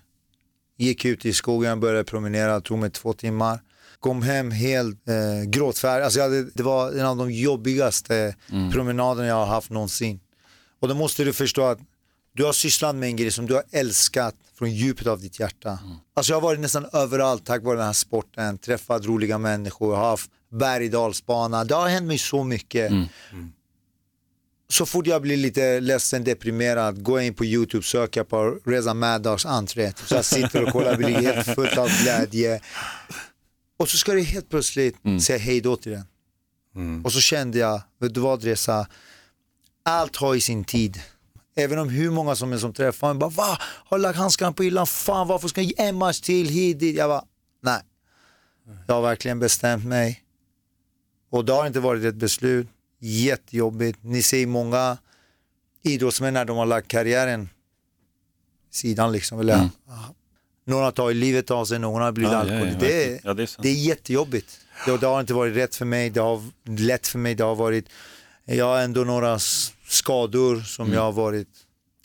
gick 0.78 1.06
ut 1.06 1.26
i 1.26 1.34
skogen, 1.34 1.80
började 1.80 2.04
promenera, 2.04 2.62
tog 2.62 2.78
mig 2.78 2.90
två 2.90 3.14
timmar. 3.14 3.60
Kom 4.06 4.22
hem 4.22 4.52
helt 4.52 5.10
eh, 5.10 5.50
gråtfärdig, 5.50 6.04
alltså 6.04 6.22
hade, 6.22 6.44
det 6.44 6.64
var 6.64 6.92
en 6.92 7.06
av 7.06 7.18
de 7.18 7.32
jobbigaste 7.32 8.36
promenaderna 8.72 9.28
jag 9.28 9.36
har 9.36 9.46
haft 9.46 9.70
någonsin. 9.70 10.20
Och 10.80 10.88
då 10.88 10.96
måste 10.96 11.24
du 11.24 11.34
förstå 11.34 11.64
att 11.64 11.80
du 12.34 12.44
har 12.44 12.54
sysslat 12.54 12.96
med 12.96 13.10
en 13.10 13.16
grej 13.16 13.32
som 13.32 13.46
du 13.46 13.54
har 13.54 13.64
älskat 13.72 14.36
från 14.58 14.72
djupet 14.72 15.08
av 15.08 15.22
ditt 15.22 15.40
hjärta. 15.40 15.80
Alltså 16.14 16.32
jag 16.32 16.38
har 16.38 16.42
varit 16.42 16.60
nästan 16.60 16.86
överallt 16.94 17.46
tack 17.46 17.64
vare 17.64 17.78
den 17.78 17.86
här 17.86 17.94
sporten, 17.94 18.58
träffat 18.58 19.06
roliga 19.06 19.38
människor, 19.38 19.96
haft 19.96 20.32
berg 20.52 20.90
dalsbana. 20.90 21.64
Det 21.64 21.76
har 21.76 21.88
hänt 21.88 22.08
mig 22.08 22.18
så 22.18 22.44
mycket 22.44 22.92
så 24.70 24.86
fort 24.86 25.08
jag 25.08 25.22
blir 25.22 25.38
lite 25.38 25.80
ledsen, 25.80 26.24
deprimerad, 26.24 27.04
går 27.04 27.20
jag 27.20 27.28
in 27.28 27.34
på 27.34 27.46
YouTube, 27.46 27.84
söker 27.84 28.24
på 28.24 28.60
Reza 28.66 28.94
Maddox 28.94 29.46
entré. 29.46 29.94
Så 30.06 30.16
jag 30.16 30.26
sitter 30.26 30.64
och 30.64 30.72
kollar, 30.72 30.96
blir 30.96 31.10
helt 31.10 31.56
fullt 31.56 31.78
av 31.78 31.90
glädje. 32.04 32.62
Och 33.78 33.90
så 33.90 33.98
ska 33.98 34.14
det 34.14 34.22
helt 34.22 34.50
plötsligt 34.50 34.96
säga 35.22 35.40
hej 35.40 35.62
då 35.62 35.76
till 35.76 35.92
den. 35.92 36.06
Och 37.04 37.14
så 37.14 37.20
kände 37.20 37.58
jag, 37.58 37.82
vet 38.00 38.14
du 38.14 38.20
vad 38.20 38.44
Reza, 38.44 38.88
allt 39.84 40.16
har 40.16 40.36
i 40.36 40.42
sin 40.42 40.64
tid. 40.64 41.02
Även 41.56 41.80
om 41.80 41.90
hur 41.90 42.12
många 42.12 42.36
som 42.36 42.54
är 42.54 42.58
som 42.58 42.74
träffar 42.74 43.14
mig 43.14 43.20
bara, 43.20 43.30
va? 43.30 43.58
Har 43.62 43.98
du 43.98 44.02
lagt 44.04 44.18
handskarna 44.18 44.52
på 44.54 44.64
hyllan? 44.64 44.88
Fan 44.88 45.28
varför 45.28 45.48
ska 45.48 45.62
jag 45.62 45.68
ge 45.68 45.88
en 45.88 45.96
match 45.96 46.20
till 46.20 46.50
hit 46.50 46.80
dit? 46.80 46.96
Jag 46.96 47.10
bara, 47.10 47.24
nej. 47.62 47.82
Jag 48.88 48.96
har 48.96 49.02
verkligen 49.02 49.40
bestämt 49.40 49.86
mig. 49.86 50.24
Och 51.30 51.46
det 51.46 51.54
har 51.54 51.68
inte 51.68 51.80
varit 51.80 52.04
ett 52.04 52.16
beslut. 52.16 52.68
Jättejobbigt. 53.00 54.00
Ni 54.02 54.24
ser 54.24 54.48
många 54.48 54.98
idrottsmän 55.84 56.34
när 56.34 56.46
de 56.46 56.58
har 56.58 56.66
lagt 56.66 56.88
karriären 56.88 57.50
sidan 58.72 59.12
liksom. 59.12 59.40
Eller, 59.40 59.70
Några 60.68 60.92
tar 60.92 61.14
livet 61.14 61.52
av 61.52 61.66
sig, 61.66 61.80
några 61.80 62.04
har 62.04 62.12
blivit 62.12 62.32
Ja, 62.32 62.38
ja, 62.48 62.54
alkohol. 62.54 62.68
ja, 62.68 62.76
det. 62.80 63.20
Ja, 63.24 63.34
det 63.34 63.44
är 63.44 63.48
sant. 63.48 63.64
det 63.64 63.70
är 63.70 63.74
jättejobbigt. 63.74 64.60
Det, 64.86 64.98
det 64.98 65.08
har 65.08 65.20
inte 65.20 65.34
varit 65.34 65.56
rätt 65.56 65.76
för 65.76 65.86
mig, 65.86 66.10
det 66.10 66.20
har 66.22 66.42
lätt 66.80 67.08
för 67.08 67.20
mig, 67.20 67.36
det 67.36 67.44
har 67.44 67.56
varit, 67.56 67.86
jag 68.46 68.66
har 68.66 68.80
ändå 68.82 69.04
några 69.04 69.40
skador 69.88 70.60
som 70.62 70.94
jag 70.94 71.02
har 71.02 71.12
varit, 71.12 71.48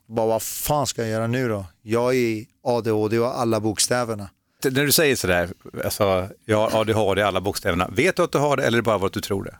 bara 0.08 0.26
vad 0.26 0.42
fan 0.42 0.86
ska 0.86 1.02
jag 1.02 1.10
göra 1.10 1.26
nu 1.26 1.48
då? 1.48 1.66
Jag 1.82 2.14
är 2.16 2.44
ADHD 2.64 3.18
och 3.18 3.40
alla 3.40 3.60
bokstäverna. 3.60 4.30
När 4.64 4.84
du 4.86 4.92
säger 4.92 5.16
sådär, 5.16 5.50
alltså, 5.84 6.28
jag 6.44 6.56
har 6.70 6.80
ADHD 6.80 7.20
i 7.20 7.24
alla 7.24 7.40
bokstäverna, 7.40 7.88
vet 7.88 8.16
du 8.16 8.22
att 8.22 8.32
du 8.32 8.38
har 8.38 8.56
det 8.56 8.62
eller 8.62 8.78
är 8.78 8.82
det 8.82 8.86
bara 8.86 8.98
vad 8.98 9.12
du 9.12 9.20
tror 9.20 9.44
det? 9.44 9.56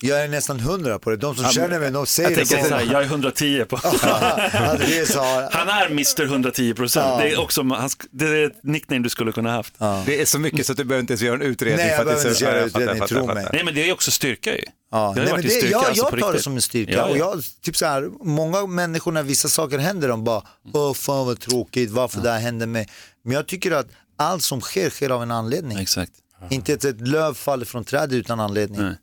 Jag 0.00 0.24
är 0.24 0.28
nästan 0.28 0.60
hundra 0.60 0.98
på 0.98 1.10
det, 1.10 1.16
de 1.16 1.34
som 1.36 1.44
Ja, 1.44 1.50
känner 1.50 1.80
mig, 1.80 1.90
de 1.90 2.06
säger 2.06 2.30
Jag 2.30 2.38
det. 2.38 2.44
tänker 2.46 2.64
så 2.64 2.70
bara. 2.70 2.78
här, 2.80 2.92
jag 2.92 3.02
är 3.02 3.06
110 3.06 3.64
på. 3.68 3.76
Har, 3.82 5.52
Han 5.52 5.68
är 5.68 5.86
Mr 5.86 6.22
110 6.24 6.74
procent. 6.74 7.06
Ja. 7.06 7.18
Det 7.20 7.32
är 7.32 7.40
också 7.40 7.62
det 8.10 8.24
är 8.26 8.46
ett 8.46 8.62
nickname 8.62 9.02
du 9.02 9.08
skulle 9.10 9.32
kunna 9.32 9.50
haft. 9.52 9.74
Det 10.06 10.20
är 10.20 10.24
så 10.24 10.38
mycket 10.38 10.66
så 10.66 10.72
att 10.72 10.78
du 10.78 10.84
behöver 10.84 11.00
inte 11.00 11.12
ens 11.12 11.22
göra 11.22 11.34
en 11.34 11.42
utredning. 11.42 11.76
Nej, 11.86 11.88
jag 11.90 12.00
att 12.00 12.06
behöver 12.06 12.28
inte 12.30 12.44
göra 12.44 12.56
Ja, 12.56 12.60
jag 12.62 12.70
fattar, 12.72 12.80
utredning, 12.82 12.98
jag 13.00 13.08
fattar, 13.08 13.20
tro 13.20 13.26
jag 13.26 13.34
mig. 13.34 13.46
Nej 13.52 13.64
men 13.64 13.74
det 13.74 13.88
är 13.88 13.92
också 13.92 14.10
styrka 14.10 14.54
ju. 14.56 14.62
Ja, 14.90 15.12
Det 15.16 15.20
nej, 15.22 15.30
men 15.30 15.36
en 15.40 15.42
det, 15.46 15.50
styrka, 15.50 15.70
jag, 15.70 15.84
alltså, 15.84 16.08
jag 16.12 16.20
tar 16.20 16.32
det 16.32 16.42
som 16.42 16.54
en 16.54 16.62
styrka 16.62 16.92
Ja, 16.92 16.98
ja. 16.98 17.04
och 17.06 17.16
jag, 17.18 17.42
typ 17.62 17.76
så 17.76 17.86
här, 17.86 18.08
många 18.24 18.66
människor 18.66 19.12
när 19.12 19.22
vissa 19.22 19.48
saker 19.48 19.78
händer 19.78 20.08
de 20.08 20.24
bara, 20.24 20.42
åh 20.74 20.94
fan 20.94 21.26
vad 21.26 21.40
tråkigt, 21.40 21.90
varför 21.90 22.20
det 22.20 22.30
här 22.30 22.40
hände 22.40 22.66
mig. 22.66 22.88
Men 23.24 23.32
jag 23.34 23.46
tycker 23.46 23.70
att 23.72 23.86
allt 24.18 24.42
som 24.42 24.60
sker, 24.60 24.90
sker 24.90 25.10
av 25.10 25.22
en 25.22 25.30
anledning. 25.30 25.78
Exakt. 25.78 26.12
Inte 26.50 26.72
ett, 26.72 26.84
ett 26.84 27.00
löv 27.08 27.34
faller 27.34 27.64
från 27.66 27.84
trädet 27.84 28.12
utan 28.12 28.40
anledning. 28.40 28.80
Nej. 28.82 28.94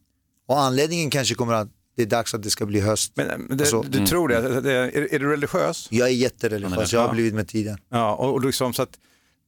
Och 0.47 0.59
anledningen 0.59 1.09
kanske 1.09 1.35
kommer 1.35 1.53
att 1.53 1.69
det 1.95 2.01
är 2.01 2.05
dags 2.07 2.33
att 2.33 2.43
det 2.43 2.49
ska 2.49 2.65
bli 2.65 2.79
höst. 2.79 3.11
Men, 3.15 3.27
men 3.41 3.57
det, 3.57 3.63
Alltså, 3.63 3.81
du 3.81 4.07
tror 4.07 4.27
det? 4.27 4.61
det 4.61 4.73
är, 4.73 5.13
är 5.13 5.19
du 5.19 5.31
religiös? 5.31 5.87
Jag 5.91 6.07
är 6.07 6.13
jättereligiös, 6.13 6.93
jag 6.93 7.07
har 7.07 7.13
blivit 7.13 7.33
med 7.33 7.47
tiden. 7.47 7.77
Ja, 7.89 8.15
och, 8.15 8.33
och 8.33 8.45
liksom 8.45 8.73
så 8.73 8.81
att 8.81 8.97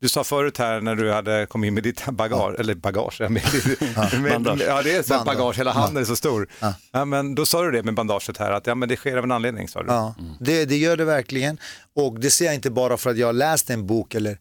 du 0.02 0.10
sa 0.10 0.24
förut 0.24 0.58
här 0.58 0.82
när 0.82 0.96
du 0.96 1.12
hade 1.12 1.46
kommit 1.46 1.68
in 1.68 1.74
med 1.74 1.84
ditt 1.84 2.06
bagage, 2.12 2.60
eller 2.60 2.76
bagage, 2.76 3.22
med, 3.22 3.32
med, 3.32 4.32
Bandage. 4.32 4.62
ja 4.68 4.82
det 4.82 4.96
är 4.96 5.04
så 5.04 5.10
Bandage. 5.14 5.38
bagage, 5.38 5.58
hela 5.58 5.72
handen 5.72 6.04
är 6.04 6.06
så 6.06 6.16
stor. 6.16 6.50
Ja. 6.92 7.06
men 7.06 7.36
då 7.36 7.46
sa 7.46 7.64
du 7.64 7.72
det 7.72 7.84
med 7.84 7.94
bandaget 7.94 8.38
här, 8.38 8.52
att 8.52 8.68
ja, 8.68 8.76
men 8.76 8.90
det 8.90 8.96
sker 8.96 9.18
av 9.18 9.24
en 9.24 9.32
anledning 9.32 9.68
sa 9.68 9.84
du. 9.84 9.88
Ja, 9.90 10.16
det, 10.40 10.66
det 10.66 10.78
gör 10.78 10.98
det 10.98 11.06
verkligen. 11.06 11.58
Och 11.96 12.20
det 12.20 12.30
ser 12.30 12.46
jag 12.46 12.56
inte 12.56 12.70
bara 12.72 12.98
för 12.98 13.10
att 13.10 13.18
jag 13.18 13.28
har 13.28 13.34
läst 13.34 13.70
en 13.70 13.88
bok 13.88 14.16
eller 14.16 14.40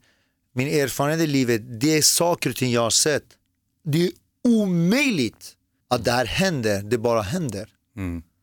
min 0.55 0.69
erfarenhet 0.69 1.21
i 1.21 1.27
livet. 1.27 1.81
Det 1.81 1.97
är 1.99 2.03
saker 2.03 2.51
och 2.51 2.57
ting 2.57 2.73
jag 2.73 2.81
har 2.81 2.91
sett. 2.91 3.25
Det 3.85 4.05
är 4.05 4.11
omöjligt 4.49 5.53
att 5.91 6.05
det 6.05 6.11
här 6.11 6.25
händer, 6.27 6.83
det 6.83 6.99
bara 6.99 7.23
händer. 7.23 7.69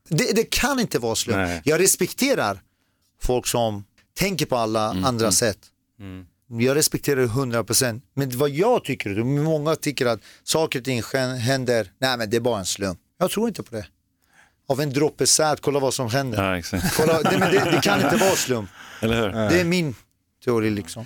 Det, 0.09 0.35
det 0.35 0.43
kan 0.43 0.79
inte 0.79 0.99
vara 0.99 1.15
slump. 1.15 1.37
Nej. 1.37 1.61
Jag 1.65 1.79
respekterar 1.79 2.61
folk 3.21 3.47
som 3.47 3.83
tänker 4.19 4.45
på 4.45 4.55
alla 4.57 4.89
andra 4.89 5.31
sätt. 5.31 5.57
Jag 6.59 6.75
respekterar 6.75 7.21
det 7.21 7.27
100%. 7.27 8.01
Men 8.13 8.37
vad 8.37 8.49
jag 8.49 8.83
tycker, 8.83 9.23
många 9.23 9.75
tycker 9.75 10.05
att 10.05 10.19
saker 10.43 10.79
och 10.79 10.85
ting 10.85 11.01
händer, 11.39 11.91
nej 11.99 12.17
men 12.17 12.29
det 12.29 12.37
är 12.37 12.41
bara 12.41 12.59
en 12.59 12.65
slump. 12.65 12.99
Jag 13.19 13.31
tror 13.31 13.47
inte 13.47 13.63
på 13.63 13.75
det. 13.75 13.85
Av 14.67 14.81
en 14.81 14.93
droppe 14.93 15.27
säd, 15.27 15.61
kolla 15.61 15.79
vad 15.79 15.93
som 15.93 16.09
händer. 16.09 16.55
Ja. 16.71 16.81
Kolla, 16.97 17.21
det, 17.21 17.37
det, 17.37 17.71
det 17.71 17.81
kan 17.83 18.01
inte 18.01 18.17
vara 18.17 18.35
slump. 18.35 18.69
Det 19.01 19.59
är 19.59 19.63
min 19.65 19.95
teori 20.45 20.69
liksom. 20.69 21.05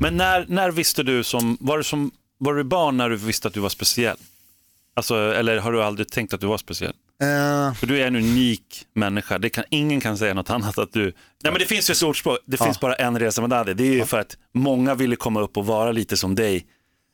Men 0.00 0.16
när, 0.16 0.46
när 0.48 0.70
visste 0.70 1.02
du 1.02 1.24
som, 1.24 1.56
var 1.60 1.78
du 1.78 1.84
som, 1.84 2.10
var 2.38 2.54
du 2.54 2.64
barn 2.64 2.96
när 2.96 3.08
du 3.10 3.16
visste 3.16 3.48
att 3.48 3.54
du 3.54 3.60
var 3.60 3.68
speciell? 3.68 4.16
Alltså, 4.94 5.14
eller 5.16 5.58
har 5.58 5.72
du 5.72 5.82
aldrig 5.82 6.08
tänkt 6.10 6.34
att 6.34 6.40
du 6.40 6.46
var 6.46 6.58
speciell? 6.58 6.92
Eh, 7.22 7.74
För 7.74 7.86
du 7.86 8.00
är 8.02 8.06
en 8.06 8.16
unik 8.16 8.86
människa. 8.94 9.38
Det 9.38 9.50
kan, 9.50 9.64
ingen 9.70 10.00
kan 10.00 10.18
säga 10.18 10.34
något 10.34 10.50
annat 10.50 10.78
att 10.78 10.92
du... 10.92 11.04
Nej 11.04 11.52
men 11.52 11.54
det 11.58 11.66
finns 11.66 11.90
ju 11.90 11.92
ett 11.92 12.02
ordspråk, 12.02 12.38
det 12.46 12.56
finns 12.56 12.80
bara 12.80 12.94
en 12.94 13.18
resa 13.18 13.46
med 13.46 13.66
det. 13.66 13.74
Det 13.74 13.84
är 13.84 13.92
ju 13.92 14.04
för 14.04 14.18
att 14.20 14.36
många 14.54 14.94
ville 14.94 15.16
komma 15.16 15.40
upp 15.40 15.56
och 15.56 15.66
vara 15.66 15.92
lite 15.92 16.16
som 16.16 16.34
dig. 16.34 16.66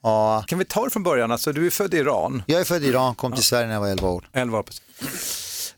ja, 0.02 0.44
Kan 0.46 0.58
vi 0.58 0.64
ta 0.64 0.84
det 0.84 0.90
från 0.90 1.02
början, 1.02 1.30
alltså 1.32 1.52
du 1.52 1.66
är 1.66 1.70
född 1.70 1.94
i 1.94 1.96
Iran, 1.96 2.42
jag 2.46 2.60
är 2.60 2.64
född 2.64 2.84
i 2.84 2.86
Iran, 2.86 3.14
kom 3.14 3.32
till 3.32 3.44
Sverige 3.44 3.66
när 3.66 3.74
jag 3.74 3.80
var 3.80 3.88
11 3.88 4.08
år. 4.08 4.28
11 4.32 4.58
år. 4.58 4.64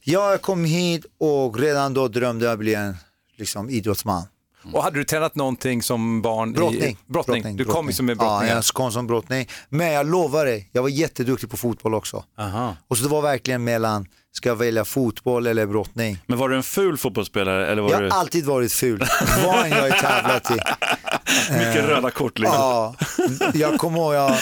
Jag 0.00 0.42
kom 0.42 0.64
hit 0.64 1.06
och 1.18 1.58
redan 1.58 1.94
då 1.94 2.08
drömde 2.08 2.44
jag 2.44 2.58
bli 2.58 2.74
en 2.74 2.96
liksom, 3.36 3.70
idrottsman. 3.70 4.22
Och 4.72 4.82
hade 4.82 4.98
du 4.98 5.04
tränat 5.04 5.34
någonting 5.34 5.82
som 5.82 6.22
barn? 6.22 6.52
Brottning. 6.52 6.82
I, 6.82 6.96
brottning. 7.06 7.56
Du 7.56 7.64
kom 7.64 7.92
som 7.92 8.08
Ja, 8.08 8.14
brottning. 8.14 8.50
jag 8.50 8.64
kom 8.64 8.92
som 8.92 9.06
brottning. 9.06 9.48
Men 9.68 9.92
jag 9.92 10.06
lovar 10.10 10.44
dig, 10.44 10.68
jag 10.72 10.82
var 10.82 10.88
jätteduktig 10.88 11.50
på 11.50 11.56
fotboll 11.56 11.94
också. 11.94 12.24
Aha. 12.38 12.76
Och 12.88 12.96
så 12.96 13.02
det 13.04 13.10
var 13.10 13.22
verkligen 13.22 13.64
mellan, 13.64 14.06
ska 14.32 14.48
jag 14.48 14.56
välja 14.56 14.84
fotboll 14.84 15.46
eller 15.46 15.66
brottning? 15.66 16.18
Men 16.26 16.38
var 16.38 16.48
du 16.48 16.56
en 16.56 16.62
ful 16.62 16.96
fotbollsspelare 16.98 17.66
eller 17.66 17.82
var 17.82 17.90
Jag 17.90 18.02
du 18.02 18.10
har 18.10 18.18
alltid 18.18 18.44
varit 18.44 18.72
ful, 18.72 19.04
vad 19.44 19.64
än 19.64 19.70
jag 19.70 19.82
har 19.82 19.90
tävlat 19.90 20.50
i. 20.50 20.54
mycket 21.52 21.84
röda 21.84 22.10
kort? 22.10 22.38
Liksom? 22.38 22.58
Ja, 22.58 22.94
jag 23.54 23.78
kommer 23.78 23.98
ihåg 23.98 24.14
jag 24.14 24.36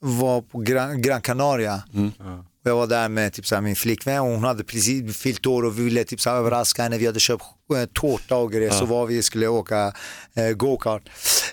var 0.00 0.40
på 0.40 0.58
Gran, 0.58 1.02
Gran 1.02 1.20
Canaria. 1.20 1.82
Och 1.94 2.51
jag 2.64 2.76
var 2.76 2.86
där 2.86 3.08
med 3.08 3.32
typ, 3.32 3.46
så 3.46 3.54
här, 3.54 3.62
min 3.62 3.76
flickvän 3.76 4.18
och 4.20 4.26
hon 4.28 4.44
hade 4.44 4.64
precis 4.64 5.16
fyllt 5.16 5.46
år 5.46 5.62
och 5.64 5.78
vi 5.78 5.84
ville 5.84 6.04
typ, 6.04 6.20
så 6.20 6.30
överraska 6.30 6.82
henne. 6.82 6.98
Vi 6.98 7.06
hade 7.06 7.20
köpt 7.20 7.44
eh, 7.76 7.84
tårta 7.94 8.36
och 8.36 8.52
grejer 8.52 8.70
så 8.70 8.84
var 8.84 9.06
vi 9.06 9.22
skulle 9.22 9.46
åka 9.48 9.92
eh, 10.34 10.48
go-kart. 10.48 11.02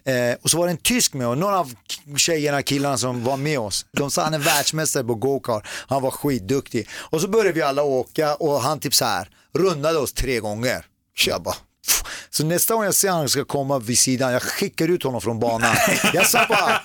Eh, 0.04 0.36
och 0.42 0.50
så 0.50 0.58
var 0.58 0.66
det 0.66 0.72
en 0.72 0.78
tysk 0.78 1.14
med 1.14 1.28
och 1.28 1.38
några 1.38 1.60
av 1.60 1.74
tjejerna, 2.18 2.62
killarna 2.64 2.98
som 2.98 3.24
var 3.24 3.38
med 3.38 3.60
oss. 3.60 3.86
De 3.98 4.12
sa 4.12 4.24
han 4.24 4.34
är 4.34 4.40
världsmästare 4.40 5.04
på 5.04 5.16
go-kart. 5.16 5.68
Han 5.88 6.02
var 6.02 6.12
skitduktig. 6.12 6.88
Och 6.94 7.22
så 7.22 7.28
började 7.28 7.52
vi 7.52 7.62
alla 7.62 7.84
åka 7.84 8.36
och 8.36 8.62
han 8.62 8.80
typ 8.80 8.94
så 8.94 9.06
här 9.06 9.30
rundade 9.56 9.98
oss 10.00 10.14
tre 10.14 10.40
gånger. 10.40 10.86
Så 11.18 11.30
jag 11.30 11.44
bara 11.44 11.56
"Pff." 11.88 12.04
så 12.30 12.46
nästa 12.46 12.74
gång 12.74 12.84
jag 12.84 12.94
ser 12.96 13.10
honom 13.10 13.30
ska 13.30 13.46
komma 13.46 13.80
vid 13.80 14.00
sidan, 14.00 14.32
jag 14.34 14.42
skickar 14.42 14.88
ut 14.88 15.04
honom 15.04 15.22
från 15.22 15.40
banan. 15.40 15.76
Jag 16.14 16.28
sa 16.28 16.46
bara, 16.50 16.82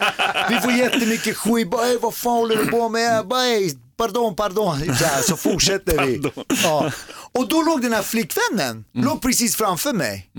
vi 0.50 0.61
får 0.61 0.73
jättemycket 0.73 1.37
skit, 1.37 1.71
bara, 1.71 1.87
"Ey, 1.87 1.99
vad 1.99 2.14
fan 2.14 2.33
håller 2.33 2.57
du 2.57 2.66
på 2.66 2.88
med? 2.88 3.16
Jag 3.16 3.28
bara, 3.28 3.45
"Ey, 3.47 3.73
pardon, 3.96 4.36
pardon. 4.36 4.80
Så, 4.80 5.04
här, 5.04 5.22
så 5.22 5.36
fortsätter 5.36 6.06
vi. 6.06 6.22
Ja. 6.64 6.92
Och 7.32 7.48
då 7.48 7.62
låg 7.62 7.82
den 7.82 7.92
här 7.92 8.02
flickvännen, 8.02 8.84
låg 8.92 9.22
precis 9.22 9.56
framför 9.56 9.92
mig. 9.92 10.30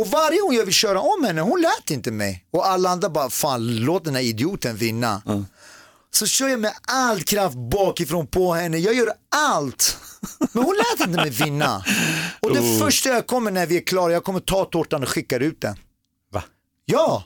Och 0.00 0.06
varje 0.06 0.40
gång 0.40 0.54
jag 0.54 0.64
vill 0.64 0.74
köra 0.74 1.00
om 1.00 1.24
henne, 1.24 1.40
hon 1.40 1.60
lät 1.60 1.90
inte 1.90 2.10
mig. 2.10 2.44
Och 2.52 2.66
alla 2.66 2.90
andra 2.90 3.08
bara, 3.10 3.30
fan 3.30 3.76
låt 3.76 4.04
den 4.04 4.14
här 4.14 4.22
idioten 4.22 4.76
vinna. 4.76 5.22
Så 6.14 6.26
kör 6.26 6.48
jag 6.48 6.60
med 6.60 6.72
all 6.88 7.22
kraft 7.22 7.56
bakifrån 7.56 8.26
på 8.26 8.52
henne, 8.54 8.78
jag 8.78 8.94
gör 8.94 9.08
allt. 9.36 9.96
Men 10.52 10.64
hon 10.64 10.74
lät 10.76 11.08
inte 11.08 11.20
mig 11.20 11.30
vinna. 11.30 11.84
Och 12.40 12.54
det 12.54 12.78
första 12.80 13.08
jag 13.08 13.26
kommer 13.26 13.50
när 13.50 13.66
vi 13.66 13.76
är 13.76 13.80
klara, 13.86 14.12
jag 14.12 14.24
kommer 14.24 14.40
ta 14.40 14.64
tårtan 14.64 15.02
och 15.02 15.08
skickar 15.08 15.40
ut 15.40 15.60
den. 15.60 15.76
Va? 16.32 16.42
Ja, 16.84 17.24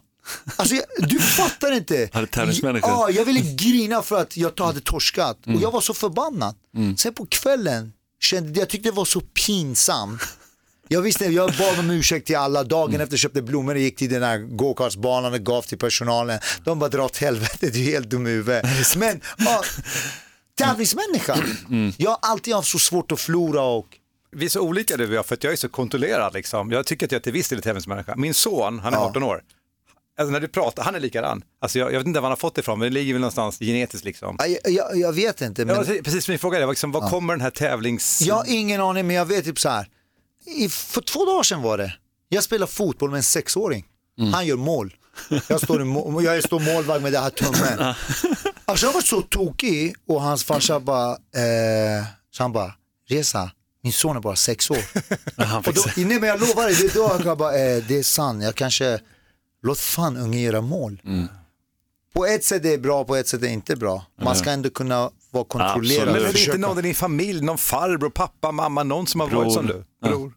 alltså 0.57 0.75
jag, 0.75 0.85
du 1.09 1.19
fattar 1.21 1.73
inte. 1.73 2.07
Tävlingsmänniska. 2.31 2.89
Ja, 2.89 3.11
jag 3.11 3.25
ville 3.25 3.41
grina 3.41 4.03
för 4.03 4.21
att 4.21 4.37
jag 4.37 4.61
hade 4.61 4.81
torskat 4.81 5.39
och 5.47 5.61
jag 5.63 5.71
var 5.71 5.81
så 5.81 5.95
förbannad. 5.95 6.55
Sen 6.97 7.15
på 7.15 7.27
kvällen 7.27 7.93
kände 8.21 8.59
jag 8.61 8.69
tyckte 8.69 8.89
det 8.89 8.95
var 8.95 9.05
så 9.05 9.21
pinsamt. 9.21 10.23
Jag 10.89 11.03
visste, 11.03 11.25
jag 11.25 11.53
bad 11.59 11.79
om 11.79 11.91
ursäkt 11.91 12.27
till 12.27 12.37
alla. 12.37 12.65
Dagen 12.65 13.01
efter 13.01 13.17
köpte 13.17 13.43
blommor 13.43 13.75
och 13.75 13.81
gick 13.81 13.97
till 13.97 14.11
den 14.11 14.23
här 14.23 14.39
go-kartsbanan 14.39 15.33
och 15.33 15.41
gav 15.41 15.63
till 15.63 15.79
personalen. 15.79 16.41
De 16.65 16.79
bara 16.79 16.91
dra 16.91 17.05
åt 17.05 17.17
helvete, 17.17 17.71
du 17.71 17.81
är 17.81 17.85
helt 17.85 18.11
dum 18.11 18.27
i 18.27 18.31
huvudet. 18.31 18.65
Men 18.97 19.21
ja, 19.39 19.63
tävlingsmänniska. 20.59 21.39
Jag 21.97 22.11
har 22.11 22.19
alltid 22.23 22.55
haft 22.55 22.69
så 22.69 22.79
svårt 22.79 23.13
att 23.13 23.21
förlora 23.21 23.63
och 23.63 23.87
Vi 24.33 24.45
är 24.45 24.49
så 24.51 24.61
olika 24.61 24.97
du 24.97 25.09
och 25.09 25.15
jag, 25.15 25.27
för 25.27 25.35
att 25.35 25.45
jag 25.45 25.53
är 25.53 25.57
så 25.57 25.69
kontrollerad 25.69 26.35
liksom. 26.35 26.73
Jag 26.73 26.87
tycker 26.87 27.07
att 27.07 27.13
jag 27.13 27.23
till 27.23 27.33
viss 27.33 27.49
del 27.49 27.59
är 27.59 27.63
tävlingsmänniska. 27.63 28.17
Min 28.17 28.35
son, 28.35 28.79
han 28.79 28.95
är 28.95 28.99
18 28.99 29.23
år. 29.23 29.43
Alltså 30.19 30.33
när 30.33 30.41
du 30.41 30.49
pratar, 30.49 30.83
han 30.83 30.95
är 30.95 31.01
likadan. 31.01 31.45
Alltså 31.61 31.79
jag, 31.79 31.93
jag 31.93 31.99
vet 31.99 32.07
inte 32.07 32.21
var 32.21 32.25
han 32.25 32.33
har 32.33 32.37
fått 32.37 32.55
det 32.55 32.61
ifrån, 32.61 32.79
men 32.79 32.89
det 32.89 32.95
ligger 32.95 33.13
väl 33.13 33.21
någonstans 33.21 33.59
genetiskt 33.59 34.05
liksom. 34.05 34.37
jag, 34.39 34.73
jag, 34.73 34.97
jag 34.97 35.13
vet 35.13 35.41
inte. 35.41 35.65
Men... 35.65 35.77
Ja, 35.77 36.03
precis 36.05 36.29
min 36.29 36.39
fråga 36.39 36.59
är, 36.59 36.67
liksom, 36.67 36.93
var 36.93 37.11
kommer 37.11 37.35
den 37.35 37.41
här 37.41 37.51
tävlings... 37.51 38.23
Jag 38.23 38.35
har 38.35 38.45
ingen 38.49 38.81
aning, 38.81 39.07
men 39.07 39.17
jag 39.17 39.27
vet 39.27 39.45
typ 39.45 39.59
så 39.59 39.69
här. 39.69 39.89
I, 40.47 40.69
för 40.69 41.01
två 41.01 41.25
dagar 41.25 41.43
sedan 41.43 41.63
var 41.63 41.79
det. 41.79 41.95
Jag 42.29 42.45
spelar 42.45 42.67
fotboll 42.67 43.11
med 43.11 43.17
en 43.17 43.23
sexåring. 43.23 43.85
Han 44.33 44.47
gör 44.47 44.57
mål. 44.57 44.95
Jag 45.49 45.61
står, 45.63 45.83
i 45.83 46.25
jag 46.25 46.45
står 46.45 46.61
målvakt 46.61 47.03
med 47.03 47.13
det 47.13 47.19
här 47.19 47.31
tummen. 47.31 47.95
Alltså 48.65 48.87
jag 48.87 48.93
var 48.93 49.01
så 49.01 49.23
tokig 49.23 49.95
och 50.09 50.23
hans 50.23 50.45
farsa 50.45 50.81
bara, 50.81 51.11
eh, 51.13 52.05
så 52.31 52.43
han 52.43 52.53
bara, 52.53 52.75
Resa, 53.09 53.51
min 53.83 53.93
son 53.93 54.17
är 54.17 54.21
bara 54.21 54.37
sex 54.37 54.71
år. 54.71 54.77
Och 55.67 55.75
då, 55.75 55.83
nej 55.97 56.21
men 56.21 56.23
jag 56.23 56.41
lovar 56.41 56.65
dig, 56.65 56.75
det 56.75 56.85
är 56.87 56.95
då 56.95 57.21
jag 57.25 57.39
bara, 57.39 57.59
eh, 57.59 57.83
det 57.89 57.99
är 57.99 58.03
sant, 58.03 58.43
jag 58.43 58.55
kanske, 58.55 59.01
låt 59.63 59.79
fan 59.79 60.17
ungen 60.17 60.41
göra 60.41 60.61
mål. 60.61 61.03
På 62.15 62.27
ett 62.27 62.45
sätt 62.45 62.65
är 62.65 62.71
det 62.71 62.79
bra, 62.79 63.05
på 63.05 63.17
ett 63.17 63.29
sätt 63.29 63.43
är 63.43 63.47
det 63.47 63.53
inte 63.53 63.77
bra. 63.77 64.05
Man 64.23 64.37
ska 64.37 64.51
ändå 64.51 64.71
kunna 64.71 65.11
vara 65.31 65.45
kontrollerad. 65.45 66.09
Absolut. 66.09 66.23
Men 66.23 66.29
är 66.31 66.33
det 66.33 66.41
inte 66.45 66.59
någon 66.59 66.79
i 66.79 66.83
din 66.83 66.95
familj, 66.95 67.41
någon 67.43 67.59
farbror, 67.59 68.11
pappa, 68.11 68.53
mamma, 68.53 68.83
någon 68.83 69.07
som 69.07 69.21
har 69.21 69.29
Bror. 69.29 69.39
varit 69.45 69.53
som 69.55 69.67
du? 69.67 69.85
Bror. 70.03 70.33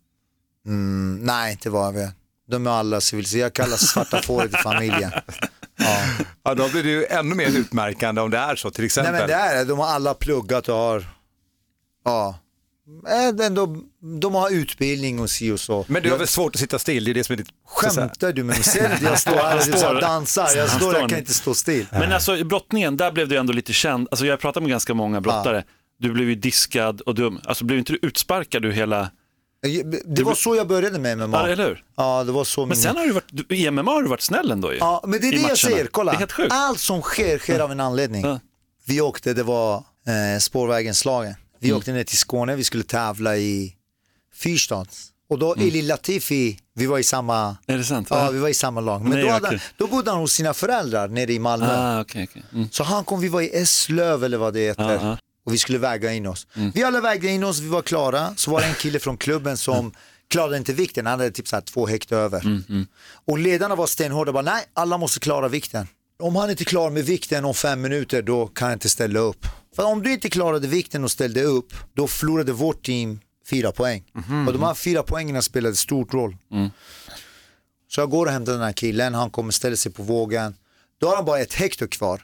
Nej, 1.20 1.52
inte 1.52 1.70
vad 1.70 1.86
jag 1.88 1.92
vet. 1.94 2.12
De 2.50 2.68
är 2.68 2.72
alla 2.72 3.02
civiliserade. 3.02 3.46
Jag 3.46 3.54
kallar 3.54 3.78
svarta 3.78 4.22
fåret 4.24 4.54
i 4.54 4.58
familjen. 4.58 5.12
Ja. 5.76 5.98
Ja, 6.44 6.54
då 6.56 6.70
blir 6.70 6.84
det 6.84 6.90
ju 6.90 7.06
ännu 7.06 7.36
mer 7.36 7.48
utmärkande 7.48 8.22
om 8.22 8.32
det 8.32 8.38
är 8.38 8.56
så 8.56 8.72
till 8.72 8.82
Nej 8.82 8.86
exempel. 8.86 9.14
men 9.14 9.28
det 9.28 9.34
är 9.34 9.56
det. 9.56 9.64
De 9.66 9.80
har 9.80 9.88
alla 9.88 10.14
pluggat 10.14 10.70
och 10.70 10.76
har, 10.76 11.08
ja, 12.06 12.36
är 13.08 13.41
ändå, 13.41 13.77
de 14.22 14.36
har 14.36 14.50
utbildning 14.51 15.19
och 15.19 15.29
si 15.29 15.51
och 15.51 15.60
så. 15.60 15.86
Men 15.88 16.03
du 16.03 16.12
har 16.12 16.17
väl 16.17 16.27
svårt 16.27 16.55
att 16.55 16.62
sitta 16.62 16.79
still, 16.79 17.03
det 17.03 17.12
är 17.12 17.13
det 17.13 17.24
som 17.24 17.34
är 17.34 17.38
ditt... 17.38 17.48
Skämtar 17.65 18.31
du 18.31 18.43
med 18.43 18.55
mig? 18.55 18.63
Ser 18.63 18.98
du? 19.00 19.05
Jag 19.05 19.19
står 19.19 19.31
här 19.31 19.96
och 19.96 20.01
dansar, 20.01 20.50
jag 20.55 20.69
står, 20.69 20.96
jag 20.96 21.10
kan 21.10 21.19
inte 21.19 21.34
stå 21.34 21.53
still. 21.53 21.86
Men 21.91 22.12
alltså 22.12 22.38
i 22.38 22.43
brottningen, 22.43 22.98
där 22.98 23.12
blev 23.12 23.27
du 23.27 23.38
ändå 23.38 23.53
lite 23.53 23.74
känd. 23.74 24.08
Alltså 24.12 24.25
jag 24.25 24.34
har 24.34 24.38
pratat 24.38 24.63
med 24.63 24.69
ganska 24.69 24.93
många 24.93 25.22
brottare. 25.22 25.63
Du 26.00 26.12
blev 26.12 26.29
ju 26.29 26.36
diskad 26.36 27.01
och 27.01 27.15
dum. 27.15 27.39
Alltså 27.46 27.65
blev 27.65 27.79
inte 27.79 27.93
du 27.93 28.00
utsparkad 28.01 28.65
ur 28.65 28.72
hela... 28.72 29.10
Det 30.05 30.24
var 30.24 30.36
så 30.36 30.55
jag 30.55 30.67
började 30.67 31.00
med 31.00 31.19
Ja, 31.19 31.27
MMA. 31.27 31.48
eller 31.50 31.67
hur? 31.67 31.84
Ja, 31.98 32.24
det 32.24 32.31
var 32.31 32.43
så. 32.43 32.65
Men 32.65 32.77
sen 32.77 32.98
har 32.98 33.05
du 33.05 33.12
varit, 33.12 33.25
du- 33.50 33.55
i 33.55 33.72
MMA 33.72 33.91
har 33.91 34.01
du 34.03 34.10
varit 34.10 34.22
snäll 34.22 34.51
ändå 34.51 34.74
ju. 34.74 34.77
Ja, 34.79 35.03
men 35.08 35.22
det 35.22 35.27
är 35.27 35.31
det 35.31 35.38
jag 35.38 35.58
säger, 35.58 35.86
kolla. 35.86 36.27
Allt 36.50 36.79
som 36.79 37.01
sker, 37.01 37.38
sker 37.38 37.60
av 37.60 37.72
en 37.72 37.79
anledning. 37.79 38.25
Ja. 38.25 38.39
Vi 38.88 39.01
åkte, 39.01 39.34
det 39.34 39.43
var 39.43 39.75
eh, 39.75 40.39
spårvägenslagen. 40.39 41.36
Vi 41.60 41.68
Mm. 41.70 41.78
åkte 41.78 41.92
ner 41.92 42.04
till 42.04 42.18
Skåne, 42.18 42.56
vi 42.56 42.63
skulle 42.63 42.84
tävla 42.84 43.38
i 43.38 43.75
Fyrstad. 44.34 44.86
Och 45.30 45.39
då 45.39 45.54
Mm. 45.54 45.68
Eli 45.68 45.82
Latifi, 45.82 46.60
vi 46.74 46.86
var 46.86 47.00
i 47.00 47.04
samma, 47.04 47.58
Är 47.68 47.78
det 47.78 47.84
sant? 47.84 48.08
ja, 48.10 48.30
vi 48.32 48.39
var 48.39 48.50
i 48.50 48.54
samma 48.54 48.82
lag. 48.82 49.01
Men 49.01 49.12
Nej, 49.12 49.22
då, 49.22 49.25
vad 49.28 49.34
hade, 49.34 49.50
kul. 49.50 49.60
då 49.78 49.88
bodde 49.88 50.12
han 50.12 50.20
hos 50.20 50.34
sina 50.34 50.54
föräldrar 50.54 51.08
nere 51.08 51.34
i 51.34 51.39
Malmö. 51.39 51.68
Ah, 51.78 52.01
okej, 52.01 52.28
okej. 52.30 52.44
Mm. 52.54 52.70
Så 52.72 52.84
han 52.84 53.04
kom, 53.04 53.20
vi 53.22 53.28
var 53.28 53.42
i 53.42 53.56
Eslöv 53.58 54.24
eller 54.24 54.38
vad 54.38 54.54
det 54.54 54.60
heter. 54.60 54.84
Ja, 54.94 54.94
ja. 54.94 55.18
Och 55.46 55.54
vi 55.54 55.58
skulle 55.58 55.78
väga 55.78 56.13
in 56.13 56.28
oss. 56.28 56.48
Mm. 56.56 56.72
Vi 56.75 56.84
alla 56.84 57.01
vägde 57.01 57.28
in 57.28 57.44
oss, 57.44 57.60
vi 57.60 57.68
var 57.68 57.82
klara. 57.82 58.34
Så 58.36 58.51
var 58.51 58.62
det 58.62 58.68
en 58.68 58.74
kille 58.75 59.00
från 59.00 59.18
klubben 59.18 59.58
som 59.58 59.92
klarade 60.30 60.58
inte 60.58 60.74
vikten, 60.74 61.06
han 61.06 61.20
hade 61.20 61.32
typ 61.32 61.48
så 61.48 61.56
här 61.56 61.62
två 61.62 61.88
hektar 61.88 62.18
över. 62.18 62.42
Mm, 62.42 62.88
Och 63.25 63.38
ledarna 63.39 63.75
var 63.75 63.88
stenhårda, 63.88 64.32
bara 64.32 64.44
nej, 64.44 64.63
alla 64.74 64.98
måste 64.98 65.20
klara 65.20 65.48
vikten. 65.48 65.88
Om 66.20 66.36
han 66.36 66.50
inte 66.50 66.66
klarar 66.66 66.89
med 66.89 67.06
vikten 67.06 67.46
om 67.46 67.54
fem 67.54 67.82
minuter, 67.82 68.22
då 68.22 68.48
kan 68.48 68.68
jag 68.70 68.75
inte 68.75 68.89
ställa 68.89 69.20
upp. 69.20 69.46
För 69.80 69.86
om 69.86 70.04
du 70.04 70.14
inte 70.14 70.30
klarade 70.30 70.68
vikten 70.68 71.04
och 71.04 71.12
ställde 71.12 71.44
upp, 71.44 71.74
då 71.94 72.08
förlorade 72.08 72.52
vårt 72.52 72.86
team 72.86 73.20
fyra 73.50 73.72
poäng. 73.72 74.04
Och 74.48 74.54
de 74.54 74.64
här 74.64 74.74
fyra 74.74 75.04
poängen 75.04 75.44
spelade 75.44 75.76
stort 75.76 76.14
roll. 76.14 76.38
Så 77.88 78.02
jag 78.02 78.10
går 78.10 78.26
och 78.26 78.32
hämtar 78.32 78.52
den 78.52 78.62
här 78.62 78.72
killen, 78.74 79.14
han 79.14 79.30
kommer 79.30 79.52
ställa 79.52 79.76
sig 79.76 79.92
på 79.92 80.04
vågen. 80.04 80.56
Då 81.00 81.08
har 81.08 81.16
han 81.16 81.26
bara 81.26 81.40
ett 81.40 81.54
hektar 81.54 81.88
kvar. 81.88 82.22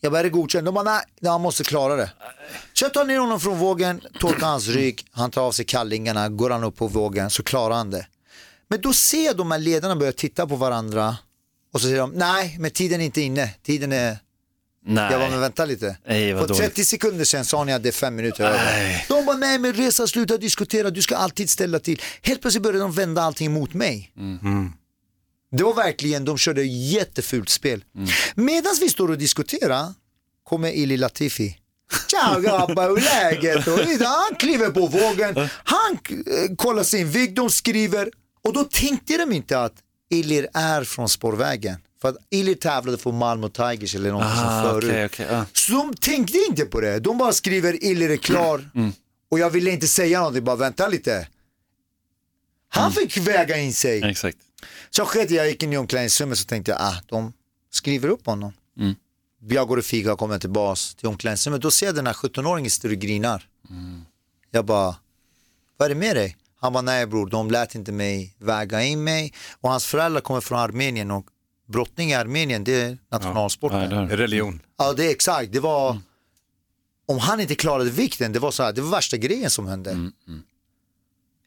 Jag 0.00 0.12
bara, 0.12 0.18
är 0.18 0.24
det 0.24 0.30
godkänt? 0.30 0.64
De 0.64 0.74
bara, 0.74 0.84
nej, 0.84 1.02
han 1.22 1.40
måste 1.40 1.64
klara 1.64 1.96
det. 1.96 2.12
Så 2.72 2.84
jag 2.84 2.94
tar 2.94 3.04
ner 3.04 3.18
honom 3.18 3.40
från 3.40 3.58
vågen, 3.58 4.00
torkar 4.20 4.46
hans 4.46 4.68
rygg, 4.68 5.06
han 5.10 5.30
tar 5.30 5.42
av 5.42 5.52
sig 5.52 5.64
kallingarna, 5.64 6.28
går 6.28 6.50
han 6.50 6.64
upp 6.64 6.76
på 6.76 6.86
vågen 6.86 7.30
så 7.30 7.42
klarar 7.42 7.74
han 7.74 7.90
det. 7.90 8.06
Men 8.68 8.80
då 8.80 8.92
ser 8.92 9.24
jag 9.24 9.36
de 9.36 9.50
här 9.50 9.58
ledarna 9.58 9.96
börja 9.96 10.12
titta 10.12 10.46
på 10.46 10.56
varandra 10.56 11.16
och 11.72 11.80
så 11.80 11.86
säger 11.86 11.98
de, 11.98 12.10
nej, 12.10 12.56
men 12.58 12.70
tiden 12.70 13.00
är 13.00 13.04
inte 13.04 13.20
inne, 13.20 13.54
tiden 13.62 13.92
är 13.92 14.18
Nej. 14.90 15.12
jag 15.12 15.20
bara, 15.20 15.30
men 15.30 15.40
vänta 15.40 15.64
lite. 15.64 15.96
Nej, 16.06 16.32
vad 16.32 16.42
För 16.42 16.48
dåligt. 16.48 16.62
30 16.62 16.84
sekunder 16.84 17.24
sedan 17.24 17.44
sa 17.44 17.64
ni 17.64 17.72
att 17.72 17.82
det 17.82 17.88
är 17.88 17.92
fem 17.92 18.16
minuter 18.16 18.44
över. 18.44 19.04
De 19.08 19.26
bara, 19.26 19.36
nej 19.36 19.58
men 19.58 19.72
resa, 19.72 20.06
sluta 20.06 20.36
diskutera, 20.36 20.90
du 20.90 21.02
ska 21.02 21.16
alltid 21.16 21.50
ställa 21.50 21.78
till. 21.78 22.02
Helt 22.22 22.40
plötsligt 22.40 22.62
började 22.62 22.80
de 22.80 22.92
vända 22.92 23.22
allting 23.22 23.46
emot 23.46 23.74
mig. 23.74 24.12
Mm. 24.16 24.72
Det 25.50 25.62
var 25.62 25.74
verkligen, 25.74 26.24
de 26.24 26.38
körde 26.38 26.62
jättefult 26.64 27.48
spel. 27.48 27.84
Mm. 27.96 28.08
Medan 28.34 28.72
vi 28.80 28.88
står 28.88 29.10
och 29.10 29.18
diskuterar 29.18 29.94
kommer 30.44 30.72
Ili 30.72 30.96
Latifi. 30.96 31.58
Tja 32.10 32.40
grabbar, 32.40 32.88
hur 32.88 32.96
läget? 32.96 33.66
Och 33.66 33.78
han 34.06 34.34
kliver 34.38 34.70
på 34.70 34.86
vågen, 34.86 35.48
han 35.64 35.98
eh, 36.10 36.56
kollar 36.56 36.82
sin 36.82 37.10
vikt, 37.10 37.36
de 37.36 37.50
skriver. 37.50 38.10
Och 38.44 38.52
då 38.52 38.64
tänkte 38.64 39.16
de 39.16 39.32
inte 39.32 39.60
att 39.60 39.74
Ilir 40.10 40.48
är 40.54 40.84
från 40.84 41.08
spårvägen. 41.08 41.76
För 42.00 42.08
att 42.08 42.16
Ilir 42.30 42.54
tävlade 42.54 42.98
för 42.98 43.12
Malmö 43.12 43.48
Tigers 43.48 43.94
eller 43.94 44.12
något 44.12 44.22
som 44.22 44.46
Ah, 44.46 44.62
förut. 44.62 44.84
okej, 44.84 45.04
okej, 45.06 45.26
ja. 45.30 45.44
Så 45.52 45.72
de 45.72 45.94
tänkte 45.94 46.38
inte 46.48 46.64
på 46.64 46.80
det. 46.80 46.98
De 47.00 47.18
bara 47.18 47.32
skriver 47.32 47.84
Ilir 47.84 48.10
är 48.10 48.16
klar. 48.16 48.70
Mm. 48.74 48.92
Och 49.30 49.38
jag 49.38 49.50
ville 49.50 49.70
inte 49.70 49.88
säga 49.88 50.18
någonting, 50.18 50.44
bara 50.44 50.56
vänta 50.56 50.88
lite. 50.88 51.28
Han 52.68 52.82
Mm. 52.92 52.92
fick 52.92 53.16
väga 53.16 53.56
in 53.58 53.72
sig. 53.74 54.02
Exakt. 54.04 54.38
Så 54.90 55.04
skedde, 55.04 55.34
jag 55.34 55.48
gick 55.48 55.62
in 55.62 55.72
i 55.72 55.76
omklädningsrummet 55.76 56.38
så 56.38 56.44
tänkte 56.44 56.70
jag, 56.72 56.80
ah, 56.80 56.96
de 57.06 57.32
skriver 57.70 58.08
upp 58.08 58.26
honom. 58.26 58.52
Mm. 58.78 58.94
Jag 59.48 59.68
går 59.68 59.76
och 59.76 59.84
fikar 59.84 60.12
och 60.12 60.18
kommer 60.18 60.38
tillbaka 60.38 60.80
till 60.96 61.06
omklädningsrummet. 61.08 61.62
Då 61.62 61.70
ser 61.70 61.86
jag 61.86 61.94
den 61.94 62.06
här 62.06 62.14
17-åringen 62.14 62.70
står 62.70 62.88
och 62.88 62.94
grinar. 62.98 63.48
Mm. 63.70 64.04
Jag 64.50 64.64
bara, 64.64 64.96
vad 65.76 65.90
är 65.90 65.94
det 65.94 66.00
med 66.00 66.16
dig? 66.16 66.36
Han 66.60 66.72
bara, 66.72 66.82
nej 66.82 67.06
bror, 67.06 67.26
de 67.30 67.50
lät 67.50 67.74
inte 67.74 67.92
mig 67.92 68.34
väga 68.38 68.82
in 68.82 69.04
mig. 69.04 69.34
Och 69.60 69.70
hans 69.70 69.86
föräldrar 69.86 70.20
kommer 70.20 70.40
från 70.40 70.58
Armenien 70.58 71.10
och 71.10 71.26
brottning 71.68 72.10
i 72.10 72.14
Armenien, 72.14 72.64
det 72.64 72.80
är 72.80 72.98
nationalsporten. 73.10 73.90
Ja, 73.90 73.96
Ja, 73.96 74.00
det 74.02 74.16
Religion. 74.16 74.60
är 74.78 75.10
exakt. 75.10 75.52
Det 75.52 75.60
var, 75.60 75.98
om 77.06 77.18
han 77.18 77.40
inte 77.40 77.54
klarade 77.54 77.90
vikten, 77.90 78.32
det 78.32 78.38
var 78.38 78.50
så 78.50 78.62
här, 78.62 78.72
det 78.72 78.80
var 78.80 78.90
värsta 78.90 79.16
grejen 79.16 79.50
som 79.50 79.66
hände. 79.66 80.10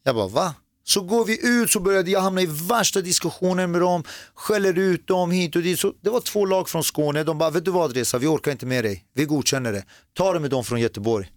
Jag 0.03 0.15
bara, 0.15 0.27
va? 0.27 0.53
Så 0.83 1.01
går 1.01 1.25
vi 1.25 1.47
ut 1.47 1.71
så 1.71 1.79
började 1.79 2.11
jag 2.11 2.21
hamna 2.21 2.41
i 2.41 2.45
värsta 2.45 3.01
diskussioner 3.01 3.67
med 3.67 3.81
dem, 3.81 4.03
skäller 4.33 4.77
ut 4.79 5.07
dem 5.07 5.31
hit 5.31 5.55
och 5.55 5.61
dit. 5.61 5.79
Så 5.79 5.93
det 6.01 6.09
var 6.09 6.19
två 6.21 6.45
lag 6.45 6.69
från 6.69 6.83
Skåne, 6.83 7.23
de 7.23 7.37
bara, 7.37 7.49
vet 7.49 7.65
du 7.65 7.71
vad 7.71 7.95
Reza, 7.95 8.17
vi 8.17 8.27
orkar 8.27 8.51
inte 8.51 8.65
med 8.65 8.83
dig, 8.83 9.05
vi 9.13 9.25
godkänner 9.25 9.71
det. 9.71 9.85
Ta 10.13 10.33
det 10.33 10.39
med 10.39 10.49
dem 10.49 10.63
från 10.63 10.79
Göteborg. 10.79 11.31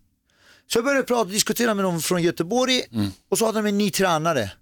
Så 0.73 0.79
jag 0.79 0.85
började 0.85 1.03
prata 1.07 1.21
och 1.21 1.27
diskutera 1.29 1.75
med 1.75 1.85
dem 1.85 2.01
från 2.01 2.23
Göteborg 2.23 2.83
och 3.29 3.39
så 3.39 3.47
hade 3.47 3.59
de 3.59 3.67
en 3.69 3.79
ny 3.79 3.91
tränare, 3.91 4.53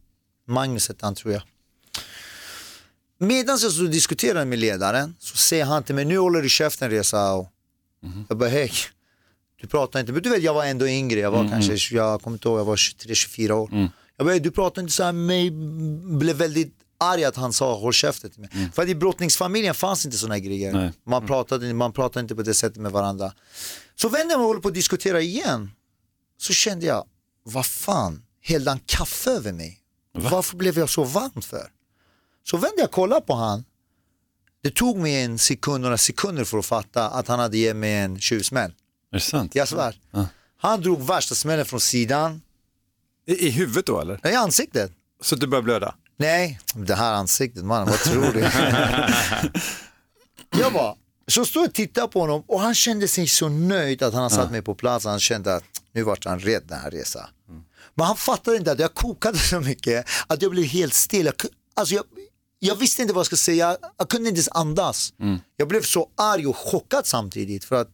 Magnus 0.48 0.88
hette 0.88 1.06
han 1.06 1.14
tror 1.14 1.32
jag. 1.32 1.42
Medan 3.22 3.58
jag 3.62 3.72
så 3.72 3.82
diskuterade 3.82 4.44
med 4.44 4.58
ledaren 4.58 5.14
så 5.18 5.36
säger 5.36 5.64
han 5.64 5.82
till 5.82 5.94
mig, 5.94 6.04
nu 6.04 6.18
håller 6.18 6.42
du 6.42 6.48
käften 6.48 6.90
Reza. 6.90 7.32
Och 7.32 7.48
Jag 8.28 8.38
bara, 8.38 8.48
hej, 8.48 8.72
du 9.60 9.66
pratar 9.66 10.00
inte, 10.00 10.12
men 10.12 10.22
du 10.22 10.30
vet 10.30 10.42
jag 10.42 10.54
var 10.54 10.64
ändå 10.64 10.88
yngre, 10.88 11.20
jag 11.20 11.30
var 11.30 11.48
kanske, 11.48 11.94
jag 11.94 12.22
kommer 12.22 12.34
inte 12.36 12.48
ihåg, 12.48 12.58
jag 12.58 12.64
var 12.64 12.76
23-24 12.76 13.50
år. 13.50 13.70
Jag 14.16 14.26
bara, 14.26 14.38
du 14.38 14.50
pratar 14.50 14.82
inte 14.82 14.94
så 14.94 15.02
här 15.02 15.12
med 15.12 15.26
mig, 15.26 15.50
blev 16.18 16.36
väldigt 16.36 16.74
arg 16.98 17.24
att 17.24 17.36
han 17.36 17.52
sa 17.52 17.74
håll 17.78 17.92
käften 17.92 18.30
till 18.30 18.40
mig. 18.40 18.50
För 18.74 18.82
att 18.82 18.88
i 18.88 18.94
brottningsfamiljen 18.94 19.74
fanns 19.74 20.04
inte 20.04 20.18
sådana 20.18 20.38
grejer. 20.38 20.72
Nej. 20.72 20.92
Man, 21.06 21.26
pratade, 21.26 21.74
man 21.74 21.92
pratade 21.92 22.20
inte 22.20 22.34
på 22.34 22.42
det 22.42 22.54
sättet 22.54 22.78
med 22.78 22.92
varandra. 22.92 23.32
Så 23.94 24.08
vänder 24.08 24.30
jag 24.30 24.38
mig 24.38 24.44
och 24.44 24.48
håller 24.48 24.60
på 24.60 24.68
att 24.68 24.74
diskutera 24.74 25.20
igen. 25.20 25.70
Så 26.38 26.52
kände 26.52 26.86
jag, 26.86 27.04
vad 27.44 27.66
fan, 27.66 28.22
hällde 28.42 28.70
han 28.70 28.80
kaffe 28.86 29.30
över 29.30 29.52
mig? 29.52 29.78
Varför 30.12 30.56
blev 30.56 30.78
jag 30.78 30.90
så 30.90 31.04
varm 31.04 31.42
för? 31.42 31.68
Så 32.44 32.56
vände 32.56 32.74
jag 32.78 32.84
och 32.86 32.92
kollade 32.94 33.20
på 33.26 33.34
han. 33.34 33.64
Det 34.62 34.70
tog 34.70 34.98
mig 34.98 35.22
en 35.22 35.38
sekund, 35.38 35.82
några 35.84 35.98
sekunder 35.98 36.44
för 36.44 36.58
att 36.58 36.66
fatta 36.66 37.08
att 37.10 37.28
han 37.28 37.38
hade 37.38 37.58
gett 37.58 37.76
mig 37.76 37.94
en 37.94 38.20
tjuvsmäll. 38.20 38.70
Är 39.12 39.16
det 39.16 39.20
sant? 39.20 39.54
Jag 39.54 39.68
svär. 39.68 39.98
Han 40.58 40.80
drog 40.80 41.02
värsta 41.06 41.34
smällen 41.34 41.66
från 41.66 41.80
sidan, 41.80 42.42
I, 43.26 43.46
I 43.46 43.50
huvudet 43.50 43.86
då 43.86 44.00
eller? 44.00 44.20
nej, 44.24 44.32
i 44.32 44.36
ansiktet. 44.36 44.92
Så 45.22 45.36
du 45.36 45.46
börjar 45.46 45.62
blöda? 45.62 45.94
Nej, 46.16 46.60
det 46.74 46.94
här 46.94 47.12
ansiktet 47.12 47.64
mannen, 47.64 47.88
vad 47.88 47.98
tror 47.98 48.32
du? 48.32 48.40
jag 50.60 50.72
bara, 50.72 50.94
så 51.28 51.44
stod 51.44 51.62
jag 51.62 51.68
och 51.68 51.74
tittade 51.74 52.08
på 52.08 52.20
honom 52.20 52.42
och 52.46 52.60
han 52.60 52.74
kände 52.74 53.08
sig 53.08 53.26
så 53.26 53.48
nöjd 53.48 54.02
att 54.02 54.12
han 54.14 54.22
har 54.22 54.30
satt 54.30 54.50
mig 54.50 54.62
på 54.62 54.74
plats. 54.74 55.04
Han 55.04 55.20
kände 55.20 55.54
att 55.54 55.64
nu 55.92 56.02
vart 56.02 56.24
han 56.24 56.38
rädd 56.40 56.62
den 56.68 56.78
här 56.78 56.90
resan. 56.90 57.26
Men 57.94 58.06
han 58.06 58.16
fattade 58.16 58.56
inte 58.56 58.72
att 58.72 58.78
jag 58.78 58.94
kokade 58.94 59.38
så 59.38 59.60
mycket 59.60 60.06
att 60.26 60.42
jag 60.42 60.50
blev 60.50 60.64
helt. 60.64 61.12
Jag, 61.12 61.34
ku- 61.34 61.48
alltså 61.74 61.94
jag, 61.94 62.04
jag 62.64 62.74
visste 62.74 63.02
inte 63.02 63.14
vad 63.14 63.20
jag 63.20 63.26
skulle 63.26 63.38
säga, 63.38 63.76
jag 63.98 64.08
kunde 64.08 64.28
inte 64.28 64.38
ens 64.38 64.48
andas. 64.48 65.12
Jag 65.56 65.68
blev 65.68 65.82
så 65.82 66.08
arg 66.16 66.46
och 66.46 66.56
chockad 66.56 67.06
samtidigt 67.06 67.64
för 67.64 67.80
att 67.80 67.88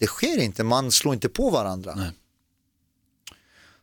det 0.00 0.06
sker 0.06 0.38
inte, 0.38 0.64
man 0.64 0.90
slår 0.90 1.14
inte 1.14 1.28
på 1.28 1.50
varandra. 1.50 2.12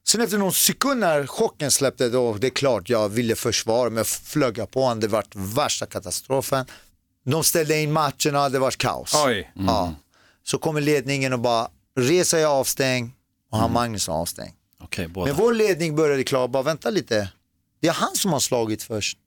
Sen 0.07 0.21
efter 0.21 0.37
någon 0.37 0.53
sekund 0.53 0.99
när 0.99 1.27
chocken 1.27 1.71
släppte, 1.71 2.09
då 2.09 2.33
det 2.33 2.47
är 2.47 2.51
klart 2.51 2.89
jag 2.89 3.09
ville 3.09 3.35
försvara 3.35 3.89
mig, 3.89 4.03
flög 4.03 4.71
på 4.71 4.81
honom, 4.81 4.99
det 4.99 5.07
var 5.07 5.25
värsta 5.55 5.85
katastrofen. 5.85 6.65
De 7.25 7.43
ställde 7.43 7.81
in 7.81 7.91
matcherna, 7.91 8.49
det 8.49 8.59
var 8.59 8.71
kaos. 8.71 9.13
Oj. 9.25 9.51
Ja. 9.55 9.93
Så 10.43 10.57
kommer 10.57 10.81
ledningen 10.81 11.33
och 11.33 11.39
bara, 11.39 11.69
Resa 11.95 12.39
är 12.39 12.45
avstängd 12.45 13.11
och 13.51 13.57
han 13.57 13.73
Magnus 13.73 14.07
är 14.07 14.13
avstängd. 14.13 14.53
Båda. 15.09 15.27
Men 15.27 15.41
vår 15.41 15.53
ledning 15.53 15.95
började 15.95 16.23
klara, 16.23 16.47
bara 16.47 16.63
vänta 16.63 16.89
lite, 16.89 17.31
det 17.81 17.87
är 17.87 17.93
han 17.93 18.15
som 18.15 18.33
har 18.33 18.39
slagit 18.39 18.83
först. 18.83 19.17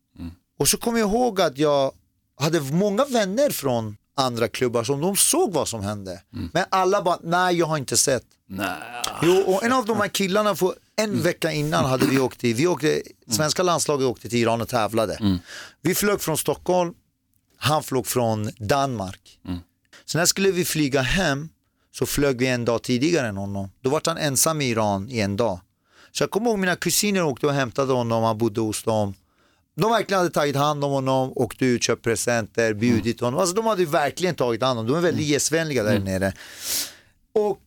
Och 0.62 0.68
så 0.68 0.76
kommer 0.76 0.98
jag 0.98 1.08
ihåg 1.08 1.40
att 1.40 1.58
jag 1.58 1.92
hade 2.40 2.60
många 2.60 3.04
vänner 3.04 3.50
från 3.50 3.96
andra 4.16 4.48
klubbar 4.48 4.84
som 4.84 5.00
de 5.00 5.16
såg 5.16 5.52
vad 5.52 5.68
som 5.68 5.82
hände. 5.82 6.22
Men 6.52 6.64
alla 6.68 7.02
bara, 7.02 7.18
nej 7.22 7.56
jag 7.56 7.66
har 7.66 7.76
inte 7.76 7.96
sett. 7.96 8.24
Nej. 8.46 9.02
Jo, 9.22 9.42
och 9.46 9.64
en 9.64 9.72
av 9.72 9.84
de 9.84 9.96
här 9.96 10.08
killarna, 10.08 10.54
för 10.54 10.74
en 10.96 11.22
vecka 11.22 11.52
innan 11.52 11.84
hade 11.84 12.06
vi 12.06 12.18
åkt 12.18 12.40
till, 12.40 12.54
vi 12.54 12.66
åkte, 12.66 13.02
svenska 13.30 13.62
landslaget 13.62 14.06
åkte 14.06 14.28
till 14.28 14.38
Iran 14.38 14.60
och 14.60 14.68
tävlade. 14.68 15.40
Vi 15.80 15.94
flög 15.94 16.20
från 16.20 16.38
Stockholm, 16.38 16.94
han 17.56 17.82
flög 17.82 18.06
från 18.06 18.50
Danmark. 18.58 19.38
Så 20.04 20.18
när 20.18 20.26
skulle 20.26 20.50
vi 20.50 20.64
flyga 20.64 21.00
hem 21.02 21.48
så 21.92 22.06
flög 22.06 22.38
vi 22.38 22.46
en 22.46 22.64
dag 22.64 22.82
tidigare 22.82 23.28
än 23.28 23.36
honom. 23.36 23.70
Då 23.80 23.90
var 23.90 24.02
han 24.06 24.18
ensam 24.18 24.60
i 24.60 24.70
Iran 24.70 25.08
i 25.10 25.20
en 25.20 25.36
dag. 25.36 25.60
Så 26.12 26.22
jag 26.22 26.30
kommer 26.30 26.50
ihåg 26.50 26.58
mina 26.58 26.76
kusiner 26.76 27.22
åkte 27.22 27.46
och 27.46 27.52
hämtade 27.52 27.92
honom, 27.92 28.22
han 28.22 28.38
bodde 28.38 28.60
hos 28.60 28.82
dem. 28.82 29.14
De 29.74 29.90
verkligen 29.90 30.18
hade 30.18 30.30
tagit 30.30 30.56
hand 30.56 30.84
om 30.84 30.90
honom, 30.92 31.32
åkt 31.36 31.62
ut, 31.62 31.82
köpt 31.82 32.04
presenter, 32.04 32.74
bjudit 32.74 33.20
honom. 33.20 33.40
Alltså 33.40 33.54
de 33.54 33.66
hade 33.66 33.84
verkligen 33.84 34.34
tagit 34.34 34.62
hand 34.62 34.78
om 34.78 34.86
honom, 34.86 34.92
de 34.92 35.06
är 35.06 35.10
väldigt 35.10 35.26
gästvänliga 35.26 35.82
där 35.82 35.98
nere. 35.98 36.32
Och 37.34 37.58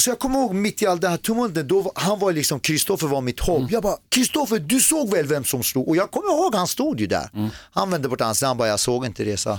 så 0.00 0.10
jag 0.10 0.18
kommer 0.18 0.38
ihåg 0.38 0.54
mitt 0.54 0.82
i 0.82 0.86
all 0.86 1.00
det 1.00 1.08
här 1.08 1.16
tumultet, 1.16 1.68
då 1.68 1.92
han 1.94 2.18
var 2.18 2.32
liksom, 2.32 2.60
Kristoffer 2.60 3.06
var 3.06 3.20
mitt 3.20 3.40
hopp. 3.40 3.70
Jag 3.70 3.82
bara, 3.82 3.96
Kristoffer 4.08 4.58
du 4.58 4.80
såg 4.80 5.10
väl 5.10 5.26
vem 5.26 5.44
som 5.44 5.62
stod? 5.62 5.88
Och 5.88 5.96
jag 5.96 6.10
kommer 6.10 6.28
ihåg 6.28 6.54
han 6.54 6.66
stod 6.68 7.00
ju 7.00 7.06
där. 7.06 7.50
Han 7.72 7.90
vände 7.90 8.08
bort 8.08 8.20
ansiktet, 8.20 8.46
han 8.48 8.56
bara, 8.56 8.68
jag 8.68 8.80
såg 8.80 9.06
inte 9.06 9.36
så. 9.36 9.58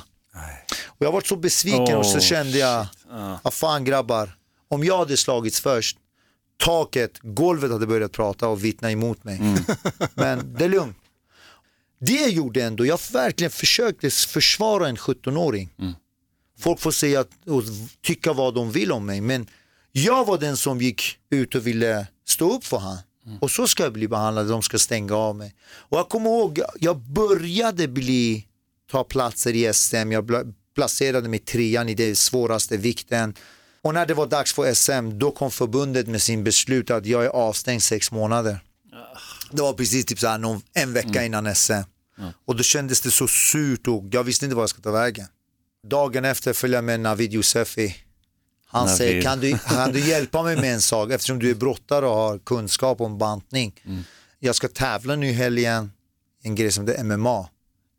Och 0.86 1.06
jag 1.06 1.12
var 1.12 1.22
så 1.22 1.36
besviken 1.36 1.98
och 1.98 2.06
så 2.06 2.18
Oh, 2.18 2.22
kände 2.22 2.58
jag, 2.58 2.86
vad 3.44 3.54
fan 3.54 3.84
grabbar, 3.84 4.36
om 4.68 4.84
jag 4.84 4.98
hade 4.98 5.18
slagits 5.18 5.60
först, 5.60 5.98
taket, 6.64 7.12
golvet 7.22 7.72
hade 7.72 7.88
börjat 7.88 8.12
prata 8.12 8.48
och 8.48 8.64
vittna 8.64 8.92
emot 8.92 9.24
mig. 9.24 9.42
Men 10.14 10.56
det 10.58 10.66
är 10.66 10.70
lugnt. 10.70 10.98
Det 12.04 12.28
gjorde 12.30 12.64
ändå, 12.64 12.86
jag 12.86 13.00
verkligen 13.14 13.52
försökte 13.52 14.10
försvara 14.10 14.88
en 14.90 14.98
17-åring. 14.98 15.70
Folk 16.60 16.80
får 16.80 16.92
säga 16.92 17.20
och 17.46 17.64
tycka 18.02 18.34
vad 18.34 18.56
de 18.56 18.72
vill 18.72 18.92
om 18.92 19.06
mig, 19.06 19.22
men 19.22 19.48
jag 19.92 20.26
var 20.26 20.38
den 20.38 20.58
som 20.58 20.82
gick 20.82 21.18
ut 21.30 21.56
och 21.56 21.68
ville 21.68 22.08
stå 22.28 22.56
upp 22.56 22.66
för 22.66 22.78
han. 22.78 22.98
Och 23.40 23.52
så 23.52 23.68
ska 23.68 23.84
jag 23.84 23.94
bli 23.94 24.08
behandlad, 24.08 24.48
de 24.48 24.62
ska 24.62 24.80
stänga 24.80 25.16
av 25.16 25.36
mig. 25.36 25.56
Och 25.64 25.98
jag 25.98 26.10
kommer 26.10 26.30
ihåg, 26.30 26.62
jag 26.80 26.98
började 26.98 27.88
bli, 27.88 28.48
ta 28.92 29.04
platser 29.04 29.56
i 29.56 29.74
SM, 29.74 30.12
jag 30.12 30.54
placerade 30.76 31.30
mig 31.30 31.40
trean 31.40 31.90
i 31.90 31.94
den 31.94 32.16
svåraste 32.16 32.78
vikten. 32.78 33.34
Och 33.82 33.94
när 33.94 34.06
det 34.06 34.14
var 34.14 34.28
dags 34.28 34.54
för 34.54 34.74
SM, 34.74 35.20
då 35.20 35.32
kom 35.32 35.52
förbundet 35.52 36.08
med 36.08 36.22
sin 36.22 36.44
beslut 36.44 36.92
att 36.92 37.06
jag 37.06 37.26
är 37.26 37.30
avstängd 37.30 37.84
sex 37.84 38.12
månader. 38.12 38.60
Det 39.52 39.62
var 39.62 39.74
precis 39.74 40.06
typ 40.06 40.20
så 40.20 40.28
här 40.28 40.38
någon, 40.38 40.62
en 40.74 40.94
vecka 40.94 41.26
innan 41.26 41.56
SM. 41.56 41.74
Och 42.46 42.56
då 42.56 42.64
kändes 42.64 43.02
det 43.02 43.12
så 43.12 43.28
surt 43.28 43.88
och 43.88 44.04
jag 44.12 44.24
visste 44.24 44.46
inte 44.46 44.56
vad 44.56 44.64
jag 44.64 44.70
skulle 44.70 44.84
ta 44.84 44.92
vägen. 44.92 45.28
Dagen 45.88 46.26
efter 46.26 46.54
följde 46.54 46.78
jag 46.78 46.84
med 46.84 47.00
Navid 47.00 47.34
Yousefi. 47.34 47.96
Han 48.66 48.86
Navid. 48.86 48.98
säger, 48.98 49.22
kan 49.22 49.40
du, 49.40 49.58
kan 49.58 49.92
du 49.92 50.00
hjälpa 50.00 50.44
mig 50.44 50.56
med 50.56 50.74
en 50.74 50.82
sak 50.82 51.12
eftersom 51.12 51.40
du 51.40 51.50
är 51.50 51.56
brottare 51.56 52.06
och 52.06 52.16
har 52.16 52.40
kunskap 52.40 53.02
om 53.02 53.18
bantning. 53.18 53.74
Jag 54.40 54.56
ska 54.56 54.68
tävla 54.68 55.16
nu 55.16 55.28
i 55.30 55.34
helgen, 55.34 55.92
en 56.44 56.56
grej 56.56 56.72
som 56.72 56.86
det 56.86 56.94
är 56.94 57.04
MMA. 57.04 57.50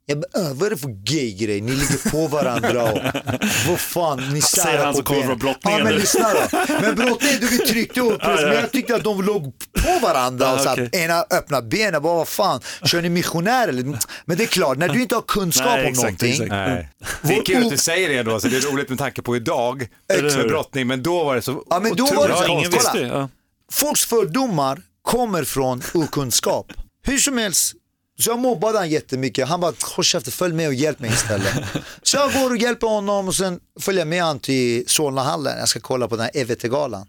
Jag 0.06 0.20
bara, 0.20 0.42
"Äh, 0.48 0.54
vad 0.54 0.66
är 0.66 0.70
det 0.70 0.76
för 0.76 0.88
gay-grej? 0.88 1.60
Ni 1.60 1.70
ligger 1.72 2.10
på 2.10 2.26
varandra 2.26 2.82
och 2.92 2.98
vad 3.68 3.80
fan, 3.80 4.18
ni 4.32 4.40
Säger 4.42 4.66
särar 4.72 4.84
han 4.84 4.92
på 4.92 4.96
som 4.96 5.04
kommer 5.04 5.20
benen." 5.22 5.28
från 5.28 5.38
brottningen 5.38 5.78
Ja 5.78 5.84
men 5.84 5.94
lyssna 5.94 6.28
då. 6.34 6.58
Men 6.82 6.94
brottningen, 6.94 7.40
du 7.40 7.46
vi 7.46 7.58
tryckte 7.58 8.00
upp 8.00 8.22
men 8.24 8.38
jag 8.54 8.70
tyckte 8.72 8.94
att 8.94 9.04
de 9.04 9.22
låg 9.22 9.52
på 9.84 9.98
varandra 10.06 10.54
och 10.54 10.60
så 10.60 10.68
att 10.68 10.94
ena 10.94 11.24
öppnade 11.30 11.66
benen, 11.68 12.02
bara 12.02 12.14
vad 12.14 12.28
fan, 12.28 12.60
kör 12.84 13.02
ni 13.02 13.08
missionär 13.08 13.68
eller? 13.68 13.98
Men 14.24 14.36
det 14.36 14.42
är 14.42 14.46
klart, 14.46 14.78
när 14.78 14.88
du 14.88 15.02
inte 15.02 15.14
har 15.14 15.22
kunskap 15.22 15.66
Nej, 15.66 15.80
om 15.84 15.90
exakt, 15.90 16.02
någonting. 16.04 16.30
exakt. 16.32 16.50
Nej. 16.50 16.88
Det 17.22 17.34
är 17.36 17.44
kul 17.44 17.64
att 17.64 17.70
du 17.70 17.76
säger 17.76 18.08
det 18.08 18.22
då, 18.22 18.40
så 18.40 18.48
det 18.48 18.56
är 18.56 18.72
roligt 18.72 18.88
med 18.88 18.98
tanke 18.98 19.22
på 19.22 19.36
idag 19.36 19.88
med 20.08 20.48
brottning, 20.48 20.86
men 20.86 21.02
då 21.02 21.24
var 21.24 21.34
det 21.36 21.42
så 21.42 21.64
Ja, 21.70 21.80
men 21.80 21.96
då 21.96 22.06
var 22.06 22.28
det 22.28 22.34
så- 22.36 22.42
Ja, 22.42 22.48
ingen 22.48 22.70
konstigt. 22.70 22.90
kolla. 22.92 23.00
visste. 23.02 23.16
Ja. 23.16 23.28
Folks 23.72 24.04
fördomar 24.06 24.80
kommer 25.02 25.44
från 25.44 25.82
okunskap. 25.94 26.72
Hur 27.06 27.18
som 27.18 27.38
helst, 27.38 27.72
så 28.20 28.30
jag 28.30 28.38
mobbade 28.38 28.78
han 28.78 28.90
jättemycket. 28.90 29.48
Han 29.48 29.60
bara, 29.60 29.72
håll 29.96 30.04
käften, 30.04 30.32
följ 30.32 30.54
med 30.54 30.66
och 30.68 30.74
hjälp 30.74 30.98
mig 31.00 31.10
istället. 31.10 31.54
så 32.02 32.16
jag 32.16 32.32
går 32.32 32.50
och 32.50 32.56
hjälper 32.56 32.86
honom 32.86 33.28
och 33.28 33.34
sen 33.34 33.60
följer 33.80 34.00
jag 34.00 34.08
med 34.08 34.22
han 34.22 34.38
till 34.38 34.84
Solnahallen. 34.88 35.58
Jag 35.58 35.68
ska 35.68 35.80
kolla 35.80 36.08
på 36.08 36.16
den 36.16 36.24
här 36.24 36.36
EVT-galan. 36.36 37.06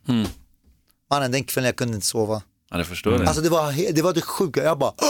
Mannen, 1.11 1.31
den 1.31 1.43
kvällen 1.43 1.65
jag 1.65 1.75
kunde 1.75 1.95
inte 1.95 2.07
sova. 2.07 2.41
Ja, 2.71 2.77
det 2.77 2.85
förstår 2.85 3.13
jag. 3.13 3.25
Alltså 3.25 3.41
det 3.41 3.49
var 3.49 3.93
det, 3.93 4.01
var 4.01 4.13
det 4.13 4.21
sjuka. 4.21 4.63
Jag 4.63 4.77
bara, 4.77 4.93
"Åh, 5.01 5.07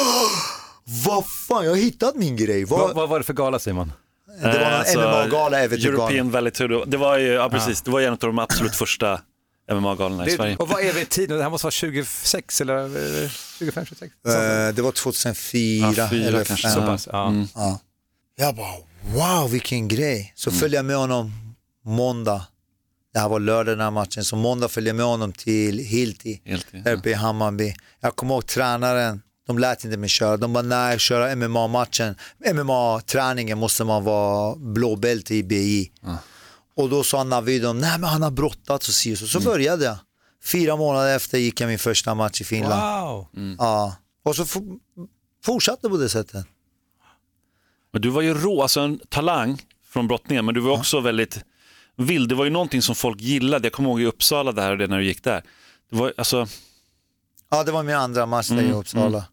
vad 1.06 1.24
fan, 1.48 1.64
jag 1.66 1.72
har 1.72 1.78
hittat 1.78 2.16
min 2.16 2.36
grej. 2.38 2.66
Vad, 2.66 2.80
Vad, 2.80 2.96
vad 2.96 3.10
var 3.10 3.20
det 3.20 3.26
för 3.26 3.34
gala 3.34 3.60
Simon? 3.60 3.94
det 4.42 4.48
var 4.48 4.54
någon 4.54 4.64
Alltså, 4.64 5.00
MMA-gala, 5.00 5.60
European 5.60 5.80
EVT-galan. 5.94 6.32
Valley 6.32 6.52
Tour. 6.52 6.84
Det 6.88 6.98
var 6.98 7.18
ju, 7.18 7.28
ja 7.28 7.50
precis, 7.50 7.82
det 7.82 7.92
var 7.92 8.02
en 8.02 8.12
av 8.14 8.18
de 8.20 8.40
absolut 8.40 8.76
första 8.76 9.20
MMA-galorna 9.72 10.28
i 10.28 10.32
Sverige. 10.32 10.56
Och 10.56 10.68
vad 10.70 10.82
är 10.82 10.94
vi 10.94 11.02
i 11.02 11.06
tiden? 11.06 11.38
Det 11.38 11.44
här 11.44 11.50
måste 11.50 11.66
vara 11.66 11.72
26 11.72 12.62
eller 12.62 13.24
eh, 13.24 13.30
25, 13.60 13.86
26? 13.86 14.14
Eh, 14.28 14.74
det 14.76 14.82
var 14.82 14.92
2004 14.92 15.94
Ja, 15.98 16.08
fyra 16.10 16.28
eller 16.28 16.44
kanske. 16.46 16.68
fem. 16.68 16.74
Så 16.76 16.82
pass, 16.82 17.08
ja. 17.12 17.34
Ja. 17.56 17.80
Jag 18.36 18.56
bara, 18.56 18.76
wow 19.16 19.52
vilken 19.52 19.88
grej. 19.88 20.34
Så 20.36 20.52
följde 20.52 20.78
jag 20.78 20.86
med 20.86 20.96
honom 20.98 21.32
måndag. 21.86 22.46
Det 23.14 23.20
här 23.20 23.30
var 23.30 23.40
lördag 23.40 23.78
den 23.78 23.82
här 23.84 23.92
matchen. 23.92 24.24
Så 24.26 24.36
måndag 24.36 24.68
följde 24.70 24.90
jag 24.90 24.96
med 24.96 25.06
honom 25.06 25.32
till 25.34 25.80
Hilti, 25.80 26.42
Helt, 26.46 26.68
ja. 26.72 26.80
där 26.80 26.94
uppe 26.94 27.10
i 27.10 27.14
Hammarby. 27.14 27.74
Jag 28.00 28.16
kommer 28.16 28.34
ihåg 28.34 28.46
tränaren, 28.46 29.22
de 29.48 29.58
lät 29.60 29.86
inte 29.86 29.98
mig 29.98 30.10
köra. 30.10 30.38
De 30.38 30.54
bara, 30.54 30.62
nej, 30.62 31.00
köra 31.00 31.36
MMA-matchen. 31.36 32.16
MMA-träningen 32.54 33.58
måste 33.58 33.84
man 33.84 34.04
vara 34.04 34.56
blåbälte 34.56 35.36
i 35.36 35.44
BI. 35.44 35.92
Och 36.76 36.90
då 36.90 37.04
sa 37.04 37.24
Navid, 37.24 37.64
nej 37.64 38.00
men 38.00 38.04
han 38.04 38.22
har 38.22 38.32
brottats 38.32 38.88
och 38.88 38.94
si 38.94 39.16
så. 39.16 39.28
Så 39.28 39.40
började 39.40 39.86
jag. 39.86 39.98
Fyra 40.44 40.76
månader 40.76 41.16
efter 41.16 41.38
gick 41.38 41.62
jag 41.62 41.68
min 41.68 41.80
första 41.80 42.16
match 42.16 42.42
i 42.42 42.44
Finland. 42.44 43.06
Wow. 43.06 43.28
Ja. 43.58 43.96
Och 44.26 44.36
så 44.36 44.44
f- 44.44 44.58
fortsatte 45.46 45.90
på 45.90 45.98
det 45.98 46.10
sättet. 46.10 46.46
Men 47.94 48.02
du 48.02 48.10
var 48.10 48.22
ju 48.22 48.34
rå, 48.34 48.62
alltså 48.62 48.80
en 48.80 49.00
talang 49.10 49.62
från 49.90 50.08
brottningen, 50.08 50.46
men 50.46 50.56
du 50.56 50.62
var 50.62 50.72
också 50.78 51.00
väldigt 51.00 51.40
vild. 51.96 52.30
Det 52.30 52.36
var 52.36 52.44
ju 52.46 52.52
någonting 52.52 52.82
som 52.82 52.96
folk 52.96 53.22
gillade. 53.22 53.66
Jag 53.66 53.74
kommer 53.74 53.90
ihåg 53.90 54.02
i 54.02 54.06
Uppsala 54.06 54.52
där 54.52 54.72
och 54.72 54.78
det 54.78 54.88
när 54.88 54.98
du 54.98 55.06
gick 55.06 55.24
där. 55.24 55.44
Det 55.90 55.96
var, 55.96 56.14
alltså, 56.18 56.48
Ja, 57.50 57.64
det 57.64 57.72
var 57.72 57.84
min 57.84 57.96
andra 57.96 58.26
match 58.26 58.48
där 58.50 58.62
i 58.62 58.72
Uppsala. 58.72 59.26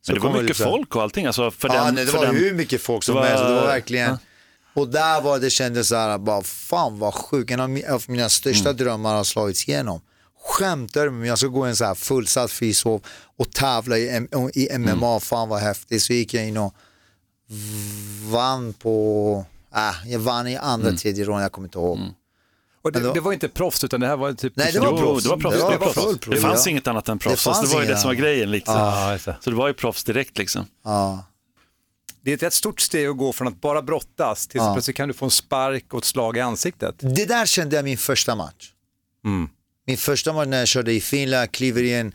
Så 0.00 0.12
men 0.12 0.20
det 0.22 0.28
var 0.28 0.42
mycket 0.42 0.56
folk 0.56 0.96
och 0.96 1.02
allting. 1.02 1.26
Alltså 1.26 1.50
för 1.50 1.68
Ja, 1.68 1.84
den, 1.84 1.94
nej, 1.94 2.04
det 2.04 2.10
för 2.10 2.18
var 2.18 2.26
den, 2.26 2.36
hur 2.36 2.54
mycket 2.54 2.82
folk 2.82 3.04
som 3.04 3.14
det 3.14 3.20
var- 3.20 3.28
helst. 3.28 3.44
Det 3.44 3.54
var 3.54 3.66
verkligen... 3.66 4.18
Och 4.78 4.88
där 4.88 5.20
var 5.20 5.38
det 5.38 5.50
kändes 5.50 5.88
så 5.88 5.96
här, 5.96 6.18
bara 6.18 6.42
fan 6.42 6.98
vad 6.98 7.14
sjukt. 7.14 7.50
En 7.50 7.60
av 7.60 7.68
mi- 7.68 7.90
av 7.90 8.04
mina 8.08 8.28
största 8.28 8.72
drömmar 8.72 9.14
har 9.14 9.24
slagits 9.24 9.68
igenom. 9.68 10.00
Skämtar 10.48 11.04
du 11.04 11.10
med 11.10 11.20
mig? 11.20 11.28
Jag 11.28 11.38
ska 11.38 11.46
gå 11.46 11.64
en 11.64 11.76
så 11.76 11.84
här 11.84 11.94
fullsatt 11.94 12.50
frishov 12.50 13.02
och 13.38 13.50
tävla 13.52 13.98
i, 13.98 14.26
i 14.54 14.78
MMA. 14.78 15.20
Fan 15.20 15.48
vad 15.48 15.60
häftigt. 15.60 16.02
Så 16.02 16.12
gick 16.12 16.34
jag 16.34 16.46
in 16.48 16.56
och 16.56 16.74
vann 18.30 18.72
på, 18.72 19.44
äh, 19.74 20.10
jag 20.12 20.18
vann 20.18 20.46
i 20.46 20.56
andra, 20.56 20.92
tredje 20.92 21.24
ronden, 21.24 21.42
jag 21.42 21.52
kommer 21.52 21.68
inte 21.68 21.78
ihåg. 21.78 21.98
Och 22.82 22.92
det, 22.92 23.12
det 23.14 23.20
var 23.20 23.32
inte 23.32 23.48
proffs 23.48 23.84
utan 23.84 24.00
det 24.00 24.06
här 24.06 24.16
var 24.16 24.32
typ... 24.32 24.52
Nej, 24.56 24.72
det 24.72 24.80
var 24.80 24.90
Jo, 24.90 24.96
proffs. 24.98 25.22
det 25.24 25.28
var 25.30 25.36
proffs. 25.36 25.56
Det 25.56 25.62
Det, 25.62 25.78
var 25.78 25.86
var 25.86 25.92
proffs. 25.92 26.18
det 26.26 26.36
fanns 26.36 26.66
ja. 26.66 26.70
inget 26.70 26.86
annat 26.86 27.08
än 27.08 27.18
proffs. 27.18 27.44
Det 27.44 27.50
alltså, 27.50 27.66
det 27.66 27.74
var 27.74 27.82
ju 27.82 27.88
det 27.88 27.96
som 27.98 28.08
var 28.08 28.14
grejen. 28.14 28.50
Lite. 28.50 28.70
Ja, 28.70 29.12
just 29.12 29.24
det. 29.24 29.36
Så 29.40 29.50
det 29.50 29.56
var 29.56 29.68
ju 29.68 29.74
proffs 29.74 30.04
direkt 30.04 30.38
liksom. 30.38 30.66
Ja. 30.84 31.24
Det 32.24 32.30
är 32.30 32.34
ett 32.34 32.42
rätt 32.42 32.54
stort 32.54 32.80
steg 32.80 33.08
att 33.08 33.16
gå 33.16 33.32
från 33.32 33.48
att 33.48 33.60
bara 33.60 33.82
brottas 33.82 34.46
till 34.46 34.60
Ja. 34.60 34.74
plötsligt 34.74 34.96
kan 34.96 35.08
du 35.08 35.14
få 35.14 35.24
en 35.24 35.30
spark 35.30 35.94
och 35.94 35.98
ett 35.98 36.04
slag 36.04 36.36
i 36.36 36.40
ansiktet. 36.40 36.94
Det 36.98 37.24
där 37.24 37.46
kände 37.46 37.76
jag 37.76 37.84
min 37.84 37.98
första 37.98 38.34
match. 38.34 38.70
Mm. 39.24 39.48
Min 39.86 39.96
första 39.96 40.32
match 40.32 40.46
när 40.48 40.58
jag 40.58 40.68
körde 40.68 40.92
i 40.92 41.00
Finland, 41.00 41.52
kliver 41.52 41.82
i 41.82 41.94
en 41.94 42.12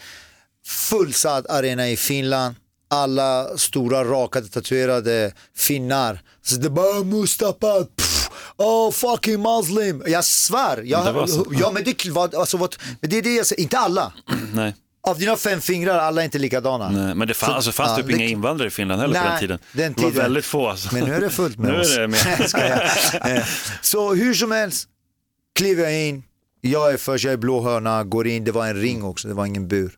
fullsatt 0.65 1.47
arena 1.47 1.89
i 1.89 1.97
Finland. 1.97 2.55
Alla 2.89 3.57
stora 3.57 4.03
rakade 4.03 4.47
tatuerade 4.47 5.33
finnar. 5.55 6.21
Så 6.41 6.55
det 6.55 6.69
bara 6.69 7.03
Mustafa, 7.03 7.85
pff, 7.95 8.29
oh 8.57 8.91
fucking 8.91 9.41
muslim. 9.41 10.03
Jag 10.07 10.25
svär. 10.25 10.81
Jag, 10.85 11.05
Det 11.05 11.11
var 11.11 11.27
så. 11.27 11.45
ja, 11.51 11.71
men 11.71 11.83
det, 11.83 12.05
var, 12.09 12.35
alltså, 12.35 12.57
vad, 12.57 12.75
men 13.01 13.09
det 13.09 13.17
är 13.17 13.21
det 13.21 13.35
jag 13.35 13.45
säger, 13.45 13.61
inte 13.61 13.77
alla. 13.77 14.13
Nej. 14.53 14.75
Av 15.07 15.19
dina 15.19 15.37
fem 15.37 15.61
fingrar, 15.61 15.97
alla 15.99 16.21
är 16.21 16.25
inte 16.25 16.39
likadana. 16.39 16.89
Nej, 16.89 17.15
men 17.15 17.27
det 17.27 17.33
fann, 17.33 17.49
Så- 17.49 17.55
alltså, 17.55 17.71
fanns 17.71 17.89
ja, 17.89 17.95
typ 17.97 18.05
det- 18.07 18.13
inga 18.13 18.25
invandrare 18.25 18.67
i 18.67 18.71
Finland 18.71 19.01
heller 19.01 19.13
på 19.15 19.21
Nej, 19.21 19.29
den 19.31 19.39
tiden. 19.39 19.59
den 19.71 19.93
Det 19.93 20.01
var 20.01 20.09
tiden. 20.09 20.23
väldigt 20.23 20.45
få. 20.45 20.69
Alltså. 20.69 20.89
Men 20.95 21.03
nu 21.03 21.13
är 21.15 21.21
det 21.21 21.29
fullt 21.29 21.57
med 21.57 21.71
nu 21.73 21.79
oss. 21.79 21.97
är 21.97 22.01
det 22.01 22.07
med. 22.07 23.35
Eh, 23.37 23.45
Så 23.81 24.13
hur 24.13 24.33
som 24.33 24.51
helst, 24.51 24.87
kliver 25.55 25.83
jag 25.83 26.07
in, 26.07 26.23
jag 26.61 26.93
är 26.93 26.97
först, 26.97 27.23
jag 27.25 27.33
är 27.33 27.37
blå 27.37 27.61
hörna, 27.61 28.03
går 28.03 28.27
in, 28.27 28.43
det 28.43 28.51
var 28.51 28.67
en 28.67 28.75
ring 28.75 29.03
också, 29.03 29.27
det 29.27 29.33
var 29.33 29.45
ingen 29.45 29.67
bur. 29.67 29.91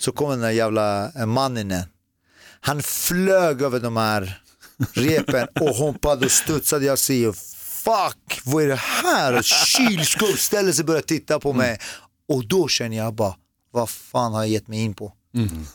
Så 0.00 0.12
kommer 0.12 0.30
den 0.30 0.40
där 0.40 0.50
jävla 0.50 1.12
eh, 1.18 1.26
mannen 1.26 1.70
in. 1.72 1.82
Han 2.60 2.82
flög 2.82 3.62
över 3.62 3.80
de 3.80 3.96
här 3.96 4.40
repen 4.92 5.48
och 5.60 5.74
hoppade 5.74 6.24
och 6.26 6.32
studsade. 6.32 6.84
Jag 6.84 6.98
säger 6.98 7.32
fuck, 7.84 8.40
vad 8.44 8.62
är 8.64 8.68
det 8.68 8.80
här? 8.80 9.42
Kylskåp 9.42 10.38
ställer 10.38 10.72
sig 10.72 10.82
och 10.82 10.86
börjar 10.86 11.02
titta 11.02 11.40
på 11.40 11.52
mig. 11.52 11.78
Och 12.28 12.46
då 12.48 12.68
känner 12.68 12.96
jag 12.96 13.14
bara, 13.14 13.34
vad 13.72 13.90
fan 13.90 14.32
har 14.32 14.40
jag 14.40 14.48
gett 14.48 14.68
mig 14.68 14.78
in 14.78 14.94
på? 14.94 15.12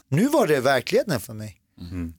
Nu 0.10 0.28
var 0.28 0.48
det 0.48 0.60
verkligheten 0.60 1.20
för 1.20 1.34
mig. 1.34 1.58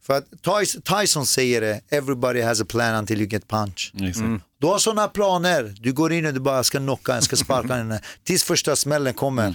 För 0.02 0.18
att 0.18 0.24
Tyson, 0.42 0.82
Tyson 0.82 1.26
säger 1.26 1.60
det, 1.60 1.80
everybody 1.88 2.40
has 2.42 2.60
a 2.60 2.64
plan 2.68 2.94
until 2.94 3.20
you 3.20 3.28
get 3.30 3.48
punch. 3.48 3.92
Exakt. 4.00 4.26
Du 4.60 4.66
har 4.66 4.78
sådana 4.78 5.08
planer, 5.08 5.74
du 5.80 5.92
går 5.92 6.12
in 6.12 6.26
och 6.26 6.34
du 6.34 6.40
bara 6.40 6.64
ska 6.64 6.78
knocka, 6.78 7.14
jag 7.14 7.22
ska 7.22 7.36
sparka 7.36 7.74
henne. 7.74 8.00
Tills 8.24 8.44
första 8.44 8.76
smällen 8.76 9.14
kommer. 9.14 9.54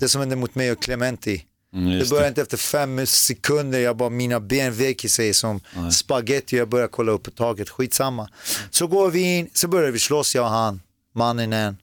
Det 0.00 0.08
som 0.08 0.20
hände 0.20 0.36
mot 0.36 0.54
mig 0.54 0.72
och 0.72 0.82
Clementi. 0.82 1.44
Mm, 1.74 1.98
det 1.98 2.10
började 2.10 2.28
inte 2.28 2.42
efter 2.42 2.56
fem 2.56 3.06
sekunder, 3.06 3.78
jag 3.78 3.96
bara, 3.96 4.10
mina 4.10 4.40
ben 4.40 4.72
vek 4.72 5.10
sig 5.10 5.34
som 5.34 5.60
spaghetti 5.92 6.56
jag 6.56 6.68
börjar 6.68 6.88
kolla 6.88 7.12
upp 7.12 7.22
på 7.22 7.30
taket, 7.30 7.68
skitsamma. 7.68 8.28
Så 8.70 8.86
går 8.86 9.10
vi 9.10 9.38
in, 9.38 9.50
så 9.52 9.68
börjar 9.68 9.90
vi 9.90 9.98
slåss 9.98 10.34
jag 10.34 10.44
och 10.44 10.50
han, 10.50 10.80
mannen. 11.14 11.76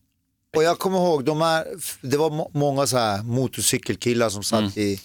Och 0.56 0.64
jag 0.64 0.80
kommer 0.80 0.98
ihåg, 0.98 1.24
de 1.26 1.42
här, 1.42 1.66
det 2.02 2.18
var 2.18 2.30
må- 2.30 2.52
många 2.54 2.88
så 2.88 2.98
här 2.98 3.24
motorcykelkillar 3.24 4.30
som 4.30 4.44
satt 4.44 4.78
i 4.78 5.02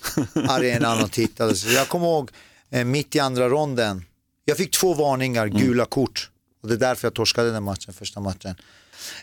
arenan 0.48 1.04
och 1.04 1.10
tittade. 1.12 1.54
Så 1.56 1.68
jag 1.68 1.88
kommer 1.88 2.06
ihåg, 2.06 2.30
eh, 2.70 2.84
mitt 2.84 3.16
i 3.16 3.20
andra 3.20 3.48
ronden, 3.48 4.04
jag 4.44 4.56
fick 4.56 4.70
två 4.70 4.94
varningar, 4.94 5.46
gula 5.46 5.84
kort. 5.84 6.30
Och 6.62 6.68
det 6.68 6.74
är 6.74 6.78
därför 6.78 7.06
jag 7.06 7.14
torskade 7.14 7.50
den 7.50 7.62
matchen, 7.62 7.94
första 7.94 8.20
matchen. 8.20 8.50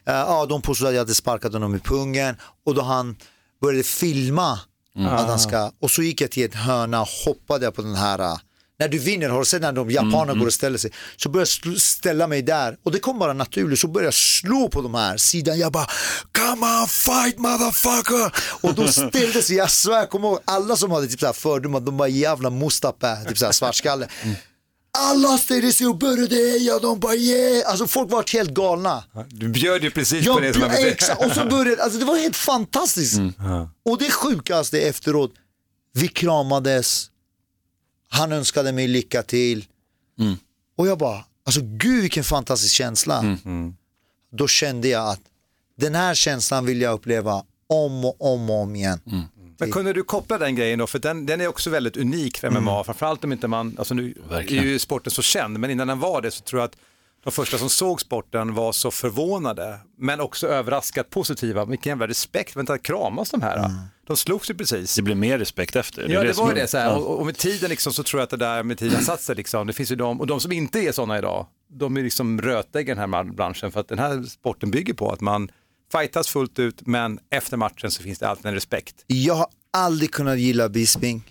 Eh, 0.06 0.14
ja, 0.14 0.46
de 0.46 0.62
påstod 0.62 0.88
att 0.88 0.94
jag 0.94 1.02
hade 1.02 1.16
sparkat 1.16 1.54
honom 1.54 1.76
i 1.76 1.80
pungen 1.80 2.36
och 2.66 2.76
då 2.76 2.82
han 2.82 3.16
började 3.62 3.84
filma 3.84 4.60
att 4.96 5.28
han 5.28 5.40
ska, 5.40 5.72
och 5.80 5.92
så 5.92 6.02
gick 6.02 6.22
jag 6.22 6.32
till 6.32 6.46
ett 6.46 6.56
hörna 6.56 7.02
och 7.02 7.08
hoppade 7.26 7.72
på 7.72 7.82
den 7.82 7.96
här, 7.96 8.20
äh, 8.20 8.38
när 8.80 8.88
du 8.88 8.98
vinner, 8.98 9.30
har 9.30 9.40
du 9.40 9.46
sett 9.46 9.62
när 9.62 9.72
de 9.72 9.92
japanerna 9.92 10.40
går 10.40 10.46
och 10.46 10.54
ställer 10.54 10.78
sig? 10.78 10.92
Så 11.18 11.30
började 11.30 11.52
jag 11.64 11.82
ställa 11.82 12.28
mig 12.28 12.42
där. 12.42 12.78
Och 12.84 12.92
det 12.92 13.00
kom 13.00 13.20
bara 13.20 13.34
naturligt, 13.34 13.80
så 13.80 13.88
började 13.88 14.08
jag 14.08 14.14
slå 14.14 14.70
på 14.70 14.82
de 14.82 14.96
här 14.96 15.18
sidan, 15.18 15.60
jag 15.60 15.72
bara 15.72 15.88
come 16.32 16.82
on 16.82 16.88
fight 16.88 17.38
motherfucker! 17.38 18.32
Och 18.62 18.76
då 18.76 18.88
ställde 18.88 19.42
sig, 19.42 19.56
jag 19.56 19.72
svär, 19.72 19.98
jag 19.98 20.10
kommer 20.10 20.28
ihåg 20.28 20.40
alla 20.46 20.76
som 20.76 20.92
hade 20.92 21.08
typ 21.08 21.20
så 21.20 21.26
här 21.26 21.34
fördomar, 21.34 21.80
de 21.80 21.98
bara 21.98 22.08
jävla 22.08 22.50
Mustafa, 22.50 23.16
typ 23.16 23.38
så 23.38 23.46
här 23.46 23.52
svartskalle. 23.52 24.08
Alla 24.98 25.38
ställde 25.38 25.74
sig 25.74 25.88
och 25.88 25.98
började 25.98 26.36
heja, 26.36 26.80
de 26.80 27.00
bara 27.00 27.16
yeah, 27.16 27.70
alltså 27.72 27.88
folk 27.88 28.12
var 28.12 28.34
helt 28.34 28.50
galna. 28.50 29.04
Du 29.28 29.50
bjöd 29.50 29.84
ju 29.84 29.92
precis 29.92 30.26
på 30.26 30.32
Jag, 30.32 30.42
det 30.42 30.54
som 30.54 30.72
vill 30.72 30.88
exakt, 30.88 31.26
och 31.26 31.32
så 31.32 31.46
började, 31.46 31.84
alltså 31.84 32.00
det 32.00 32.06
var 32.06 32.18
helt 32.18 32.36
fantastiskt. 32.36 33.20
Och 33.86 33.98
det 33.98 34.12
sjukaste 34.12 34.82
efteråt, 34.82 35.32
vi 35.94 36.08
kramades, 36.08 37.10
han 38.10 38.32
önskade 38.32 38.72
mig 38.72 38.88
lycka 38.88 39.24
till. 39.24 39.66
Och 40.78 40.88
jag 40.88 40.98
bara, 40.98 41.26
alltså 41.46 41.62
gud 41.64 42.02
vilken 42.02 42.24
fantastisk 42.24 42.74
känsla. 42.76 43.38
Då 44.32 44.48
kände 44.48 44.88
jag 44.88 45.10
att 45.10 45.22
den 45.78 45.96
här 45.96 46.16
känslan 46.16 46.66
vill 46.66 46.82
jag 46.82 46.94
uppleva 46.94 47.44
om 47.68 48.06
och 48.06 48.34
om 48.34 48.50
och 48.50 48.62
om 48.62 48.76
igen. 48.76 49.00
Men 49.60 49.72
kunde 49.72 49.94
du 49.94 50.04
koppla 50.04 50.38
den 50.38 50.56
grejen 50.56 50.80
då? 50.80 50.88
För 50.88 51.00
den, 51.00 51.26
den 51.26 51.42
är 51.42 51.48
också 51.48 51.70
väldigt 51.70 51.98
unik 51.98 52.38
för 52.38 52.50
MMA, 52.50 52.84
framförallt 52.84 53.24
om 53.24 53.32
inte 53.32 53.48
man, 53.48 53.76
alltså 53.78 53.94
nu 53.94 54.14
Verkligen. 54.30 54.64
är 54.64 54.68
ju 54.68 54.80
sporten 54.80 55.12
så 55.12 55.22
känd, 55.22 55.60
men 55.60 55.72
innan 55.72 55.88
den 55.88 56.00
var 56.00 56.22
det 56.22 56.32
så 56.32 56.44
tror 56.44 56.62
jag 56.62 56.68
att 56.68 56.76
de 57.30 57.34
första 57.36 57.58
som 57.58 57.70
såg 57.70 58.02
sporten 58.02 58.54
var 58.54 58.72
så 58.72 58.92
förvånade, 58.92 59.80
men 59.98 60.20
också 60.22 60.48
överraskat 60.48 61.10
positiva. 61.10 61.66
Vilken 61.66 61.90
jävla 61.92 62.08
respekt, 62.08 62.56
vänta 62.56 62.78
kramas 62.78 63.30
de 63.30 63.42
här? 63.42 63.72
De 64.08 64.18
slogs 64.18 64.50
ju 64.50 64.54
precis. 64.54 64.96
Det 64.96 65.02
blir 65.02 65.16
mer 65.16 65.38
respekt 65.40 65.76
efter. 65.76 66.02
är 66.04 66.10
Ja, 66.10 66.24
det 66.24 66.34
som 66.34 66.46
var 66.46 66.52
är- 66.52 66.56
det. 66.56 66.68
Så 66.68 66.78
här. 66.78 66.86
Ja. 66.90 66.96
Och, 66.96 67.20
och 67.20 67.26
med 67.26 67.38
tiden 67.38 67.70
liksom, 67.70 67.94
så 67.94 68.04
tror 68.04 68.20
jag 68.20 68.24
att 68.24 68.30
det 68.30 68.38
där 68.38 68.64
med 68.64 68.78
tiden 68.78 69.02
satt 69.04 69.22
sig. 69.22 69.36
Liksom. 69.36 69.68
Det 69.68 69.74
finns 69.74 69.92
ju 69.92 69.96
de, 69.96 70.20
och 70.20 70.28
de 70.28 70.40
som 70.40 70.52
inte 70.52 70.80
är 70.80 70.92
sådana 70.92 71.18
idag, 71.18 71.46
de 71.72 71.98
är 71.98 72.04
liksom 72.04 72.42
rötägg 72.42 72.90
i 72.90 72.94
den 72.96 73.14
här 73.14 73.24
branschen. 73.24 73.72
För 73.72 73.80
att 73.80 73.88
den 73.88 74.00
här 74.00 74.24
sporten 74.24 74.72
bygger 74.72 74.94
på 74.94 75.12
att 75.12 75.22
man 75.22 75.52
fightas 75.92 76.28
fullt 76.28 76.60
ut, 76.60 76.82
men 76.88 77.20
efter 77.32 77.58
matchen 77.58 77.92
så 77.92 78.04
finns 78.04 78.20
det 78.20 78.28
alltid 78.30 78.46
en 78.46 78.54
respekt. 78.54 78.96
Jag 79.08 79.34
har 79.36 79.48
aldrig 79.74 80.12
kunnat 80.12 80.40
gilla 80.40 80.70
Bisping. 80.70 81.24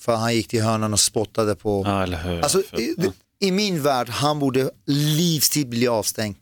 För 0.00 0.16
han 0.16 0.34
gick 0.34 0.48
till 0.48 0.62
hörnan 0.62 0.92
och 0.92 1.00
spottade 1.00 1.54
på 1.54 1.82
Ja, 1.86 2.02
eller 2.02 2.18
hur. 2.18 2.40
Alltså, 2.42 2.62
För- 2.62 3.12
i, 3.42 3.50
min 3.52 3.82
värld, 3.82 4.08
han 4.08 4.38
borde 4.38 4.70
livstid 4.86 5.68
bli 5.68 5.88
avstängd. 5.88 6.36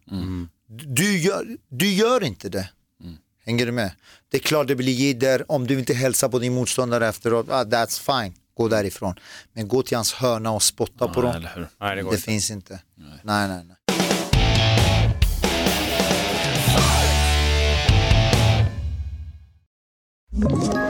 Du, 0.68 1.18
gör, 1.18 1.56
du 1.68 1.92
gör 1.92 2.24
inte 2.24 2.48
det. 2.48 2.68
Hänger 3.46 3.66
du 3.66 3.72
med? 3.72 3.90
Det 4.30 4.36
är 4.36 4.40
klart 4.42 4.66
det 4.68 4.76
blir 4.76 4.92
jidder 4.92 5.52
om 5.52 5.66
du 5.66 5.78
inte 5.78 5.94
hälsar 5.94 6.28
på 6.28 6.38
din 6.38 6.54
motståndare 6.54 7.08
efteråt. 7.08 7.46
Ah, 7.50 7.64
that's 7.64 8.22
fine, 8.22 8.34
gå 8.56 8.68
därifrån. 8.68 9.14
Men 9.52 9.68
gå 9.68 9.82
till 9.82 9.96
hans 9.96 10.12
hörna 10.12 10.50
och 10.52 10.62
spotta 10.62 11.08
på 11.08 11.20
Ja, 11.20 11.26
dem. 11.26 11.36
eller 11.36 11.52
hur. 11.54 11.68
Nej, 11.80 11.96
det 11.96 12.02
går 12.02 12.10
Det 12.10 12.14
inte. 12.16 12.24
finns 12.26 12.50
inte. 12.50 12.80
Nej, 13.22 13.48
nej, 13.48 13.64
nej. 13.64 13.76
Ett 20.32 20.89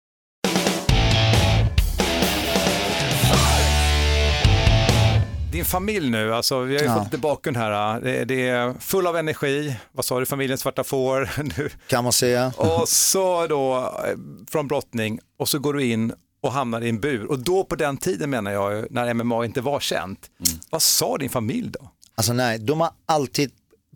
Din 5.61 5.65
familj 5.65 6.09
nu, 6.09 6.33
alltså, 6.35 6.59
vi 6.59 6.75
har 6.75 6.81
ju 6.81 6.87
Ja. 6.87 6.95
fått 6.95 7.03
lite 7.03 7.17
bakgrund 7.17 7.57
här. 7.57 8.01
Det, 8.01 8.25
det 8.25 8.47
är 8.49 8.73
full 8.79 9.07
av 9.07 9.17
energi, 9.17 9.75
vad 9.91 10.05
sa 10.05 10.19
du, 10.19 10.25
familjen 10.25 10.57
svarta 10.57 10.83
får. 10.83 11.29
nu. 11.57 11.69
Kan 11.87 12.03
man 12.03 12.13
säga. 12.13 12.53
Och 12.57 12.89
så 12.89 13.47
då 13.47 13.77
eh, 14.07 14.17
från 14.51 14.67
brottning 14.67 15.19
och 15.39 15.49
så 15.49 15.59
går 15.59 15.73
du 15.73 15.83
in 15.85 16.13
och 16.43 16.51
hamnar 16.51 16.81
i 16.81 16.89
en 16.89 16.99
bur. 16.99 17.25
Och 17.31 17.39
då 17.39 17.63
på 17.63 17.75
den 17.75 17.97
tiden 17.97 18.29
menar 18.29 18.51
jag, 18.51 18.91
när 18.91 19.13
MMA 19.13 19.45
inte 19.45 19.61
var 19.61 19.79
känt. 19.79 20.19
Vad 20.69 20.81
sa 20.81 21.17
din 21.17 21.29
familj 21.29 21.69
då? 21.69 21.91
Alltså 22.15 22.33
nej, 22.33 22.59
de 22.59 22.81
har 22.81 22.89
alltid 23.05 23.51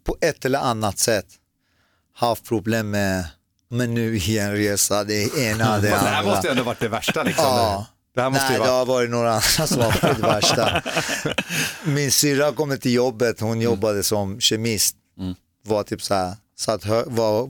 på 0.05 0.17
ett 0.21 0.45
eller 0.45 0.59
annat 0.59 0.99
sätt 0.99 1.25
haft 2.15 2.45
problem 2.45 2.89
med, 2.91 3.25
men 3.69 3.93
nu 3.93 4.17
i 4.17 4.39
en 4.39 4.51
resa, 4.51 5.03
det 5.03 5.37
ena, 5.37 5.77
det 5.79 5.81
Det 5.89 5.95
här 5.95 6.17
andra. 6.19 6.31
måste 6.31 6.47
ju 6.47 6.51
ändå 6.51 6.63
varit 6.63 6.79
det 6.79 6.87
värsta 6.89 7.23
liksom. 7.23 7.45
Ja. 7.45 7.85
Det 8.15 8.21
här 8.21 8.29
måste 8.29 8.45
Nej, 8.45 8.53
ju 8.53 8.59
det 8.63 8.67
vara... 8.69 8.77
har 8.77 8.85
varit 8.85 9.09
några 9.09 9.29
andra 9.31 9.41
som 9.67 9.81
har 9.81 9.87
varit 10.01 10.17
det 10.17 10.21
värsta. 10.27 10.81
Min 11.83 12.11
syrra 12.11 12.51
kom 12.51 12.77
till 12.77 12.93
jobbet, 12.93 13.39
hon 13.39 13.61
jobbade 13.61 14.03
som 14.03 14.39
kemist. 14.39 14.95
Var 15.67 15.83
typ 15.83 16.01
så 16.01 16.13
här, 16.13 16.35
satt 16.57 16.83
hö- 16.83 17.03
var, 17.07 17.49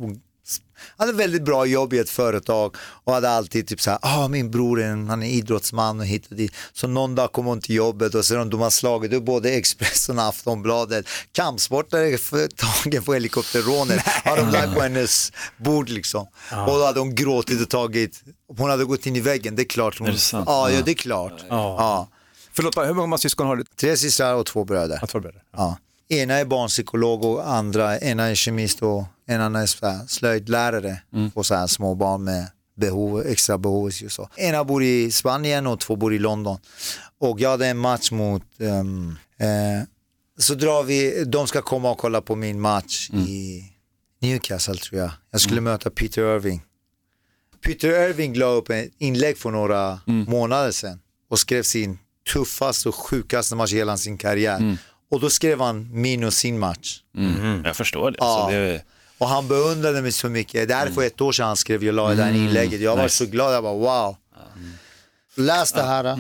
hade 0.98 1.14
väldigt 1.14 1.44
bra 1.44 1.66
jobb 1.66 1.94
i 1.94 2.00
ett 2.00 2.10
företag 2.10 2.76
och 3.04 3.14
hade 3.14 3.30
alltid 3.30 3.68
typ 3.68 3.82
så 3.82 3.90
här, 3.92 4.00
ah, 4.02 4.28
min 4.28 4.52
bror 4.52 4.82
är 4.82 4.88
en, 4.88 5.10
han 5.10 5.24
är 5.24 5.28
idrottsman 5.30 6.00
och 6.00 6.06
hit 6.06 6.28
och 6.30 6.36
dit. 6.36 6.54
Så 6.74 6.88
någon 6.88 7.16
dag 7.16 7.32
kom 7.32 7.46
hon 7.46 7.62
till 7.62 7.76
jobbet 7.76 8.16
och 8.16 8.26
så 8.26 8.44
de, 8.44 8.60
har 8.60 8.70
slagit 8.70 9.14
upp 9.14 9.24
både 9.24 9.52
Expressen 9.52 10.20
och 10.20 10.26
Aftonbladet. 10.26 11.06
Kampsportare 11.32 12.18
för- 12.18 12.48
tagen 12.48 13.04
på 13.04 13.14
helikopterrånet 13.14 14.02
har 14.24 14.38
de 14.38 14.50
lagt 14.50 14.74
på 14.74 14.82
hennes 14.82 15.32
bord 15.58 15.90
liksom. 15.90 16.28
Och 16.52 16.74
då 16.80 16.86
hade 16.86 17.00
hon 17.00 17.16
gråtit 17.16 17.62
och 17.62 17.70
tagit, 17.70 18.24
hon 18.58 18.70
hade 18.70 18.86
gått 18.86 19.06
in 19.06 19.16
i 19.16 19.20
väggen, 19.22 19.56
det 19.56 19.62
är 19.62 19.68
klart. 19.68 20.00
Hon, 20.00 20.08
Är 20.08 20.12
det? 20.12 20.20
Ja, 20.32 20.70
ja, 20.72 20.82
det 20.86 20.92
är 20.92 20.96
klart. 20.96 21.46
Ja. 21.50 22.08
Förlåt, 22.54 22.78
hur 22.78 22.94
många 22.94 23.18
syskon 23.18 23.48
har 23.48 23.56
du? 23.56 23.64
Tre 23.64 23.98
systrar 23.98 24.34
och 24.36 24.46
två 24.46 24.64
bröder. 24.64 24.98
Ja, 25.02 25.08
två 25.08 25.20
bröder. 25.20 25.42
Ja. 25.58 25.78
Ena 26.10 26.34
är 26.34 26.46
barnpsykolog 26.46 27.24
och 27.26 27.50
andra, 27.50 28.00
ena 28.00 28.26
är 28.26 28.36
kemist 28.36 28.82
och 28.82 29.04
en 29.28 29.42
annan 29.42 29.62
är 29.62 29.66
så 29.66 29.88
här 29.88 30.08
slöjdlärare 30.08 31.02
på 31.34 31.44
så 31.44 31.56
här 31.56 31.68
små 31.68 31.96
barn 31.96 32.24
med 32.24 32.48
behov, 32.76 33.22
extra 33.28 33.58
behov. 33.58 33.86
och 33.86 33.94
Så. 33.94 34.30
Ena 34.36 34.64
bor 34.64 34.84
i 34.84 35.12
Spanien 35.12 35.68
och 35.68 35.80
två 35.80 35.96
bor 35.96 36.14
i 36.14 36.20
London. 36.20 36.58
Och 37.20 37.40
jag 37.40 37.50
hade 37.50 37.68
en 37.68 37.78
match 37.78 38.12
mot, 38.12 38.44
ehm, 38.60 39.16
eh, 39.40 39.88
så 40.38 40.54
drar 40.54 40.84
vi, 40.84 41.24
de 41.26 41.48
ska 41.48 41.62
komma 41.62 41.92
och 41.92 41.98
kolla 41.98 42.22
på 42.22 42.36
min 42.36 42.62
match 42.62 43.10
i 43.10 43.64
Newcastle 44.22 44.76
tror 44.76 45.02
jag. 45.02 45.12
Jag 45.32 45.42
skulle 45.42 45.62
möta 45.62 45.90
Peter 45.90 46.36
Irving. 46.36 46.62
Peter 47.66 48.10
Irving 48.10 48.36
la 48.36 48.46
upp 48.46 48.70
ett 48.70 48.92
inlägg 48.98 49.38
för 49.38 49.52
några 49.52 50.00
månader 50.06 50.72
sedan 50.72 51.00
och 51.30 51.40
skrev 51.40 51.64
sin 51.64 51.98
tuffaste 52.34 52.90
och 52.90 52.96
sjukaste 52.96 53.56
match 53.56 53.74
i 53.74 53.76
hela 53.76 53.98
sin 53.98 54.18
karriär. 54.18 54.78
Och 55.12 55.20
då 55.20 55.30
skrev 55.30 55.62
han 55.62 56.02
min 56.02 56.24
och 56.24 56.34
sin 56.34 56.60
match. 56.60 57.02
Mm. 57.18 57.62
Jag 57.66 57.76
förstår 57.76 58.12
det. 58.12 58.18
Ja. 58.20 58.46
Så 58.46 58.52
det 58.52 58.58
är... 58.58 58.82
Och 59.18 59.28
han 59.28 59.48
beundrade 59.48 60.02
mig 60.02 60.12
så 60.12 60.30
mycket. 60.30 60.68
Det 60.68 60.74
här 60.74 60.88
är 60.88 60.92
för 60.92 61.04
ett 61.04 61.22
år 61.22 61.32
sedan 61.32 61.48
han 61.48 61.56
skrev, 61.58 61.84
jag 61.84 61.96
la 61.96 62.14
det 62.14 62.24
här 62.24 62.34
inlägget. 62.34 62.82
Jag 62.82 62.96
var 62.96 63.04
Nice. 63.04 63.16
så 63.16 63.26
glad, 63.32 63.54
jag 63.56 63.64
bara 63.64 63.74
wow. 63.74 64.16
Läs 65.38 65.72
det 65.72 65.84
här. 65.84 66.04
då. 66.04 66.20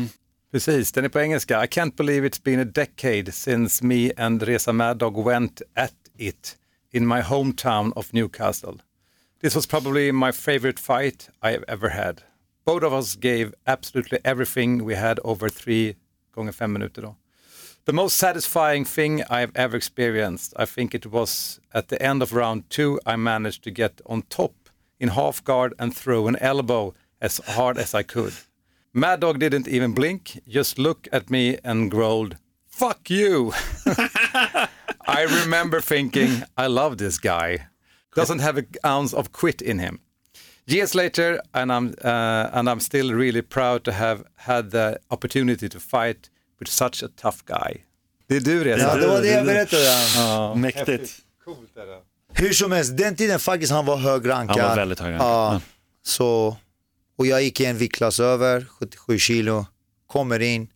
Precis, 0.51 0.91
den 0.91 1.05
är 1.05 1.09
på 1.09 1.19
engelska. 1.19 1.63
I 1.63 1.67
can't 1.67 1.95
believe 1.95 2.27
it's 2.29 2.43
been 2.43 2.59
a 2.59 2.65
decade 2.65 3.31
since 3.31 3.83
me 3.85 4.11
and 4.17 4.43
Reza 4.43 4.73
Mad 4.73 4.97
Dog 4.97 5.25
went 5.25 5.61
at 5.75 5.93
it 6.17 6.55
in 6.91 7.07
my 7.07 7.21
hometown 7.21 7.91
of 7.95 8.13
Newcastle. 8.13 8.73
This 9.41 9.55
was 9.55 9.67
probably 9.67 10.11
my 10.11 10.31
favorite 10.31 10.79
fight 10.81 11.29
I 11.43 11.47
have 11.51 11.63
ever 11.67 11.89
had. 11.89 12.21
Both 12.65 12.83
of 12.85 12.93
us 12.93 13.15
gave 13.15 13.51
absolutely 13.65 14.17
everything 14.23 14.85
we 14.87 14.95
had 14.95 15.19
over 15.23 15.49
three 15.49 15.95
gånger 16.35 16.51
fem 16.51 16.73
minuter 16.73 17.01
då. 17.01 17.15
The 17.85 17.93
most 17.93 18.17
satisfying 18.17 18.83
thing 18.83 19.23
I've 19.29 19.51
ever 19.55 19.77
experienced, 19.77 20.55
I 20.57 20.65
think 20.65 20.95
it 20.95 21.05
was 21.05 21.59
at 21.71 21.89
the 21.89 22.01
end 22.01 22.23
of 22.23 22.33
round 22.33 22.67
two, 22.71 22.99
I 23.05 23.15
managed 23.15 23.63
to 23.65 23.69
get 23.69 24.01
on 24.07 24.23
top 24.23 24.55
in 24.99 25.09
half 25.09 25.43
guard 25.43 25.75
and 25.77 25.95
throw 25.95 26.27
an 26.27 26.35
elbow 26.37 26.95
as 27.21 27.37
hard 27.45 27.77
as 27.77 27.93
I 27.93 28.01
could. 28.01 28.33
Mad 28.91 29.19
Dog 29.19 29.37
didn't 29.37 29.67
even 29.67 29.93
blink, 29.93 30.41
just 30.47 30.79
looked 30.79 31.07
at 31.11 31.29
me 31.29 31.59
and 31.63 31.91
growled, 31.91 32.37
Fuck 32.65 33.11
you! 33.11 33.53
I 33.85 35.41
remember 35.43 35.79
thinking, 35.79 36.41
I 36.57 36.65
love 36.65 36.97
this 36.97 37.19
guy. 37.19 37.67
Doesn't 38.15 38.39
have 38.39 38.57
an 38.57 38.67
ounce 38.83 39.13
of 39.13 39.31
quit 39.31 39.61
in 39.61 39.77
him. 39.77 39.99
Years 40.65 40.95
later, 40.95 41.39
and 41.53 41.71
I'm, 41.71 41.93
uh, 42.03 42.49
and 42.51 42.67
I'm 42.67 42.79
still 42.79 43.13
really 43.13 43.43
proud 43.43 43.83
to 43.83 43.91
have 43.91 44.23
had 44.37 44.71
the 44.71 44.99
opportunity 45.11 45.69
to 45.69 45.79
fight 45.79 46.31
with 46.59 46.71
such 46.71 47.03
a 47.03 47.07
tough 47.21 47.37
guy. 47.45 47.77
Det 48.27 48.35
är 48.35 48.39
du 48.39 48.63
Reza. 48.63 48.81
Ja, 48.87 48.95
det 48.95 49.07
var 49.07 49.21
det 49.21 49.27
jag 49.27 49.45
berättade. 49.45 50.55
Mäktigt. 50.59 51.11
Coolt 51.45 51.77
är 51.77 51.85
det. 51.85 51.99
Hur 52.33 52.53
som 52.53 52.71
helst, 52.71 52.97
den 52.97 53.15
tiden 53.15 53.39
faktiskt 53.39 53.71
han 53.71 53.85
var 53.85 53.97
högrankad. 53.97 54.57
Han 54.59 54.69
var 54.69 54.75
väldigt 54.75 54.99
högrankad. 54.99 55.27
Ja, 55.27 55.53
Ja. 55.53 55.61
så 56.03 56.57
Och 57.17 57.25
jag 57.27 57.43
gick 57.43 57.59
i 57.59 57.65
en 57.65 57.77
viktklass 57.77 58.19
över, 58.19 58.65
77 58.69 59.19
kilo, 59.19 59.65
kommer 60.07 60.39
in, 60.39 60.67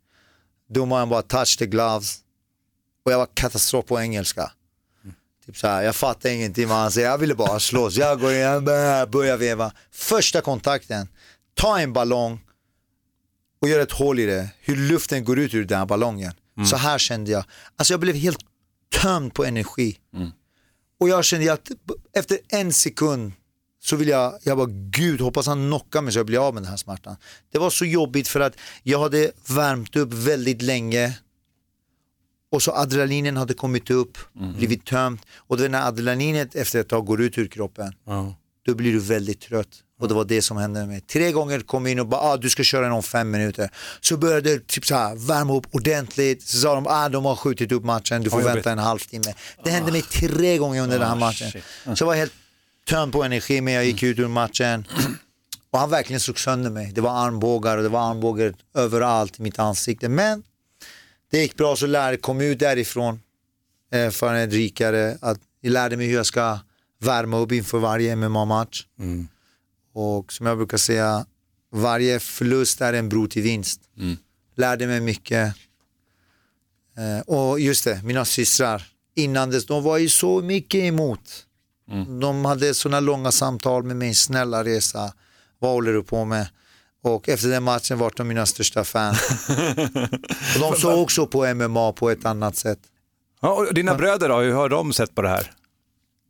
domaren 0.69 1.09
bara 1.09 1.21
touch 1.21 1.57
the 1.59 1.65
gloves. 1.65 2.17
Och 3.05 3.11
jag 3.11 3.17
var 3.17 3.27
katastrof 3.33 3.85
på 3.85 3.99
engelska. 3.99 4.51
Typ 5.45 5.57
så 5.57 5.67
här, 5.67 5.81
jag 5.83 5.95
fattar 5.95 6.29
ingenting 6.29 6.67
vad 6.67 6.77
han 6.77 6.91
säger, 6.91 7.09
jag 7.09 7.17
ville 7.17 7.35
bara 7.35 7.59
slåss. 7.59 7.95
Jag 7.97 8.19
går 8.19 8.31
in, 8.33 8.65
börjar 9.11 9.37
veva. 9.37 9.71
Första 9.91 10.41
kontakten, 10.41 11.07
ta 11.53 11.79
en 11.79 11.93
ballong 11.93 12.39
och 13.61 13.69
gör 13.69 13.79
ett 13.79 13.91
hål 13.91 14.19
i 14.19 14.25
det. 14.25 14.49
Hur 14.59 14.75
luften 14.75 15.23
går 15.23 15.39
ut 15.39 15.53
ur 15.53 15.65
den 15.65 15.77
här 15.79 15.85
ballongen. 15.85 16.33
Så 16.65 16.75
här 16.75 16.97
kände 16.97 17.31
jag. 17.31 17.43
Alltså 17.75 17.93
jag 17.93 17.99
blev 17.99 18.15
helt 18.15 18.39
tömd 19.01 19.33
på 19.33 19.45
energi. 19.45 19.97
Och 20.99 21.09
jag 21.09 21.25
kände 21.25 21.53
att 21.53 21.71
efter 22.13 22.37
en 22.47 22.73
sekund 22.73 23.31
så 23.81 23.95
vill 23.95 24.07
jag, 24.07 24.39
jag 24.43 24.57
bara 24.57 24.67
gud 24.71 25.21
hoppas 25.21 25.47
han 25.47 25.67
knockar 25.67 26.01
mig 26.01 26.13
så 26.13 26.19
jag 26.19 26.25
blir 26.25 26.47
av 26.47 26.53
med 26.53 26.63
den 26.63 26.69
här 26.69 26.77
smärtan. 26.77 27.15
Det 27.51 27.57
var 27.59 27.69
så 27.69 27.85
jobbigt 27.85 28.27
för 28.27 28.39
att 28.39 28.55
jag 28.83 28.99
hade 28.99 29.31
värmt 29.47 29.95
upp 29.95 30.13
väldigt 30.13 30.61
länge 30.61 31.19
och 32.51 32.61
så 32.61 32.71
adrenalinen 32.71 33.37
hade 33.37 33.53
kommit 33.53 33.89
upp, 33.89 34.17
blivit 34.57 34.85
tömt 34.85 35.21
och 35.35 35.57
det 35.57 35.69
när 35.69 35.87
adrenalinet 35.87 36.55
efter 36.55 36.79
ett 36.79 36.87
tag 36.89 37.05
går 37.05 37.21
ut 37.21 37.37
ur 37.37 37.47
kroppen 37.47 37.93
då 38.65 38.75
blir 38.75 38.93
du 38.93 38.99
väldigt 38.99 39.41
trött. 39.41 39.83
Och 39.99 40.07
det 40.07 40.13
var 40.13 40.25
det 40.25 40.41
som 40.41 40.57
hände 40.57 40.85
med. 40.85 41.07
Tre 41.07 41.31
gånger 41.31 41.59
kom 41.59 41.87
in 41.87 41.99
och 41.99 42.07
bara, 42.07 42.21
ah, 42.21 42.37
du 42.37 42.49
ska 42.49 42.63
köra 42.63 42.81
den 42.81 42.91
om 42.91 43.03
fem 43.03 43.31
minuter. 43.31 43.69
Så 44.01 44.17
började 44.17 44.49
det 44.49 44.67
typ 44.67 44.85
så 44.85 44.95
här, 44.95 45.15
värma 45.15 45.55
upp 45.55 45.65
ordentligt. 45.71 46.43
Så 46.43 46.57
sa 46.57 46.75
de, 46.75 46.87
ah, 46.89 47.09
de 47.09 47.25
har 47.25 47.35
skjutit 47.35 47.71
upp 47.71 47.83
matchen, 47.83 48.23
du 48.23 48.29
får 48.29 48.37
vänta 48.41 48.71
en 48.71 48.77
halvtimme. 48.79 49.33
Det 49.63 49.69
hände 49.69 49.91
mig 49.91 50.01
tre 50.01 50.57
gånger 50.57 50.81
under 50.83 50.99
den 50.99 51.07
här 51.07 51.15
matchen. 51.15 51.51
Så 51.95 52.03
jag 52.03 52.07
var 52.07 52.15
helt 52.15 52.33
tömd 52.89 53.13
på 53.13 53.23
energi, 53.23 53.61
men 53.61 53.73
jag 53.73 53.85
gick 53.85 54.03
ut 54.03 54.19
ur 54.19 54.27
matchen. 54.27 54.85
Och 55.71 55.79
han 55.79 55.89
verkligen 55.89 56.19
slog 56.19 56.39
sönder 56.39 56.69
mig. 56.69 56.91
Det 56.95 57.01
var 57.01 57.11
armbågar 57.27 57.77
och 57.77 57.83
det 57.83 57.89
var 57.89 58.09
armbågar 58.11 58.53
överallt 58.75 59.39
i 59.39 59.41
mitt 59.41 59.59
ansikte. 59.59 60.09
Men 60.09 60.43
det 61.31 61.37
gick 61.41 61.55
bra, 61.55 61.75
så 61.75 61.87
lärde, 61.87 62.17
kom 62.17 62.41
ut 62.41 62.59
därifrån 62.59 63.21
eh, 63.93 64.09
för 64.09 64.33
en 64.33 64.51
rikare. 64.51 65.17
Att 65.21 65.37
jag 65.61 65.71
lärde 65.71 65.97
mig 65.97 66.07
hur 66.07 66.15
jag 66.15 66.25
ska 66.25 66.59
värma 67.01 67.37
upp 67.37 67.51
inför 67.51 67.79
varje 67.79 68.15
MMA-match. 68.15 68.85
Och 69.99 70.33
som 70.33 70.45
jag 70.45 70.57
brukar 70.57 70.77
säga, 70.77 71.25
varje 71.71 72.19
förlust 72.19 72.81
är 72.81 72.93
en 72.93 73.09
bro 73.09 73.27
till 73.27 73.41
vinst. 73.41 73.81
Lärde 74.55 74.87
mig 74.87 75.01
mycket. 75.01 75.55
Eh, 76.97 77.19
och 77.25 77.59
just 77.59 77.83
det, 77.83 78.01
mina 78.03 78.25
systrar, 78.25 78.83
innan 79.15 79.49
dess, 79.49 79.65
de 79.65 79.83
var 79.83 79.97
ju 79.97 80.09
så 80.09 80.41
mycket 80.41 80.79
emot. 80.81 81.45
De 82.21 82.45
hade 82.45 82.73
sådana 82.73 82.99
långa 82.99 83.31
samtal 83.31 83.83
med 83.83 83.95
mig, 83.95 84.13
snälla 84.13 84.63
resa, 84.63 85.13
vad 85.59 85.71
håller 85.71 85.93
du 85.93 86.03
på 86.03 86.25
med? 86.25 86.47
Och 87.03 87.29
efter 87.29 87.49
den 87.49 87.63
matchen 87.63 87.97
var 87.97 88.13
de 88.15 88.27
mina 88.27 88.45
största 88.45 88.83
fan. 88.83 89.15
och 90.55 90.59
de 90.59 90.75
såg 90.75 90.99
också 90.99 91.27
på 91.27 91.53
MMA 91.53 91.93
på 91.93 92.09
ett 92.09 92.25
annat 92.25 92.55
sätt. 92.55 92.79
Ja, 93.41 93.53
och 93.53 93.73
dina 93.73 93.95
bröder 93.95 94.29
då, 94.29 94.39
hur 94.39 94.53
har 94.53 94.69
de 94.69 94.93
sett 94.93 95.15
på 95.15 95.21
det 95.21 95.29
här? 95.29 95.51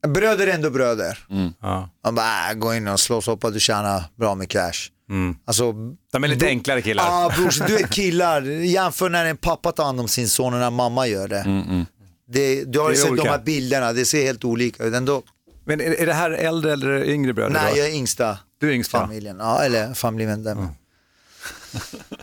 Bröder 0.07 0.47
är 0.47 0.51
ändå 0.53 0.69
bröder. 0.69 1.19
Ja. 1.61 1.89
Man 2.05 2.15
bara, 2.15 2.49
äh, 2.51 2.53
gå 2.57 2.75
in 2.75 2.87
och 2.87 2.99
slåss, 2.99 3.25
hoppas 3.27 3.53
du 3.53 3.59
tjänar 3.59 4.03
bra 4.15 4.35
med 4.35 4.49
cash. 4.49 4.71
Alltså, 5.45 5.73
De 6.11 6.23
är 6.23 6.27
lite 6.27 6.45
enklare 6.47 6.81
killar. 6.81 7.03
Ja, 7.03 7.31
brorsan, 7.37 7.67
du 7.67 7.77
är 7.77 7.87
killar. 7.87 8.41
Jämför 8.41 9.09
när 9.09 9.25
en 9.25 9.37
pappa 9.37 9.71
tar 9.71 9.83
hand 9.85 9.99
om 9.99 10.07
sin 10.07 10.29
son 10.29 10.53
och 10.53 10.59
när 10.59 10.71
mamma 10.71 11.07
gör 11.07 11.27
det. 11.27 11.43
det 12.31 12.63
du 12.63 12.79
har 12.79 12.89
Det 12.89 12.95
ju 12.95 13.01
sett 13.01 13.11
olika. 13.11 13.23
de 13.23 13.29
här 13.29 13.39
bilderna, 13.39 13.93
det 13.93 14.05
ser 14.05 14.23
helt 14.25 14.45
olika 14.45 14.83
ut. 14.83 14.93
Ändå, 14.93 15.21
Men 15.65 15.81
är, 15.81 15.91
är 16.01 16.05
det 16.05 16.13
här 16.13 16.31
äldre 16.31 16.73
eller 16.73 17.03
yngre 17.09 17.33
bröder? 17.33 17.49
nej, 17.53 17.71
då? 17.73 17.77
jag 17.79 17.87
är 17.87 17.93
yngsta 17.93 18.37
Du 18.59 18.69
är 18.69 18.73
yngst 18.73 18.93
va? 18.93 18.99
familjen. 18.99 19.37
Ja, 19.39 19.61
eller 19.63 19.93
familjemedlem. 19.93 20.67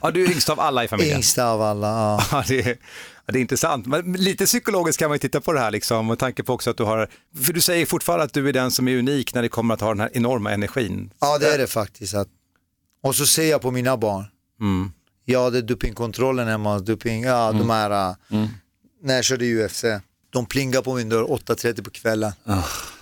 Ja, 0.03 0.11
du 0.11 0.25
är 0.25 0.31
yngst 0.31 0.49
av 0.51 0.61
alla 0.61 0.85
i 0.85 0.89
familjen. 0.89 1.17
Yngsta 1.17 1.47
av 1.47 1.63
alla. 1.63 1.87
Ja. 1.87 2.21
Ja, 2.33 2.45
det, 2.49 2.61
är, 2.61 2.69
ja, 2.69 2.77
det 3.33 3.39
är 3.39 3.41
intressant. 3.41 3.87
Men 3.87 4.13
lite 4.13 4.45
psykologiskt 4.47 4.99
kan 4.99 5.09
man 5.09 5.15
ju 5.15 5.19
titta 5.19 5.41
på 5.41 5.53
det 5.53 5.61
här, 5.61 5.71
liksom, 5.71 6.07
med 6.07 6.19
tanke 6.19 6.43
på 6.43 6.53
också 6.53 6.71
att 6.71 6.77
du 6.77 6.83
har, 6.85 7.09
för 7.43 7.53
du 7.53 7.61
säger 7.61 7.87
fortfarande 7.87 8.25
att 8.25 8.33
du 8.33 8.49
är 8.49 8.53
den 8.53 8.71
som 8.71 8.89
är 8.89 8.97
unik 8.99 9.35
när 9.35 9.43
det 9.43 9.49
kommer 9.49 9.75
att 9.75 9.81
ha 9.81 9.89
den 9.89 10.01
här 10.01 10.11
enorma 10.13 10.53
energin. 10.53 11.11
ja, 11.21 11.39
det 11.39 11.47
är 11.55 11.59
det 11.59 11.67
faktiskt. 11.67 12.15
Att... 12.15 12.29
Och 13.03 13.15
så 13.15 13.27
ser 13.27 13.51
jag 13.51 13.61
på 13.63 13.71
mina 13.71 13.97
barn. 13.97 14.25
Mm. 14.61 14.93
Jag 15.25 15.43
hade 15.45 15.63
dopingkontrollen 15.63 16.49
hemma, 16.49 16.79
doping, 16.79 17.23
ja, 17.25 17.53
de 17.53 17.71
här, 17.71 17.91
äh, 18.31 18.47
när 19.03 19.15
jag 19.15 19.25
körde 19.25 19.45
UFC. 19.65 19.85
De 20.31 20.47
plingar 20.47 20.83
på 20.83 20.95
min 20.95 21.09
dörr 21.09 21.25
8.30 21.25 21.83
på 21.85 21.91
kvällen. 21.91 22.33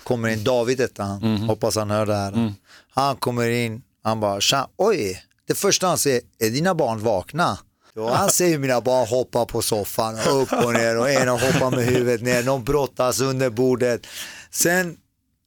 Kommer 0.03 0.29
in, 0.29 0.43
David 0.43 0.79
hette 0.79 1.03
han, 1.03 1.21
hoppas 1.37 1.75
han 1.75 1.89
hör 1.89 2.05
det 2.05 2.15
här. 2.15 2.53
Han 2.93 3.15
kommer 3.15 3.49
in, 3.49 3.81
han 4.03 4.19
bara, 4.19 4.41
"Tja, 4.41 4.67
oj, 4.77 5.23
det 5.47 5.53
första 5.53 5.87
han 5.87 5.97
säger, 5.97 6.21
är 6.39 6.49
dina 6.49 6.75
barn 6.75 6.99
vakna? 6.99 7.57
Då 7.95 8.09
han 8.09 8.29
ser 8.31 8.57
mina 8.57 8.81
barn 8.81 9.07
hoppa 9.07 9.45
på 9.45 9.61
soffan, 9.61 10.19
upp 10.19 10.53
och 10.53 10.73
ner 10.73 10.97
och 10.97 11.09
ena 11.09 11.31
hoppar 11.31 11.71
med 11.71 11.85
huvudet 11.85 12.21
ner, 12.21 12.43
någon 12.43 12.63
brottas 12.63 13.21
under 13.21 13.49
bordet. 13.49 14.07
Sen, 14.51 14.97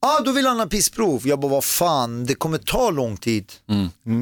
ah, 0.02 0.20
då 0.20 0.32
vill 0.32 0.46
han 0.46 0.58
ha 0.60 0.66
pissprov. 0.66 1.28
Jag 1.28 1.40
bara, 1.40 1.52
vad 1.52 1.64
fan, 1.64 2.26
det 2.26 2.34
kommer 2.34 2.58
ta 2.58 2.90
lång 2.90 3.16
tid. 3.16 3.52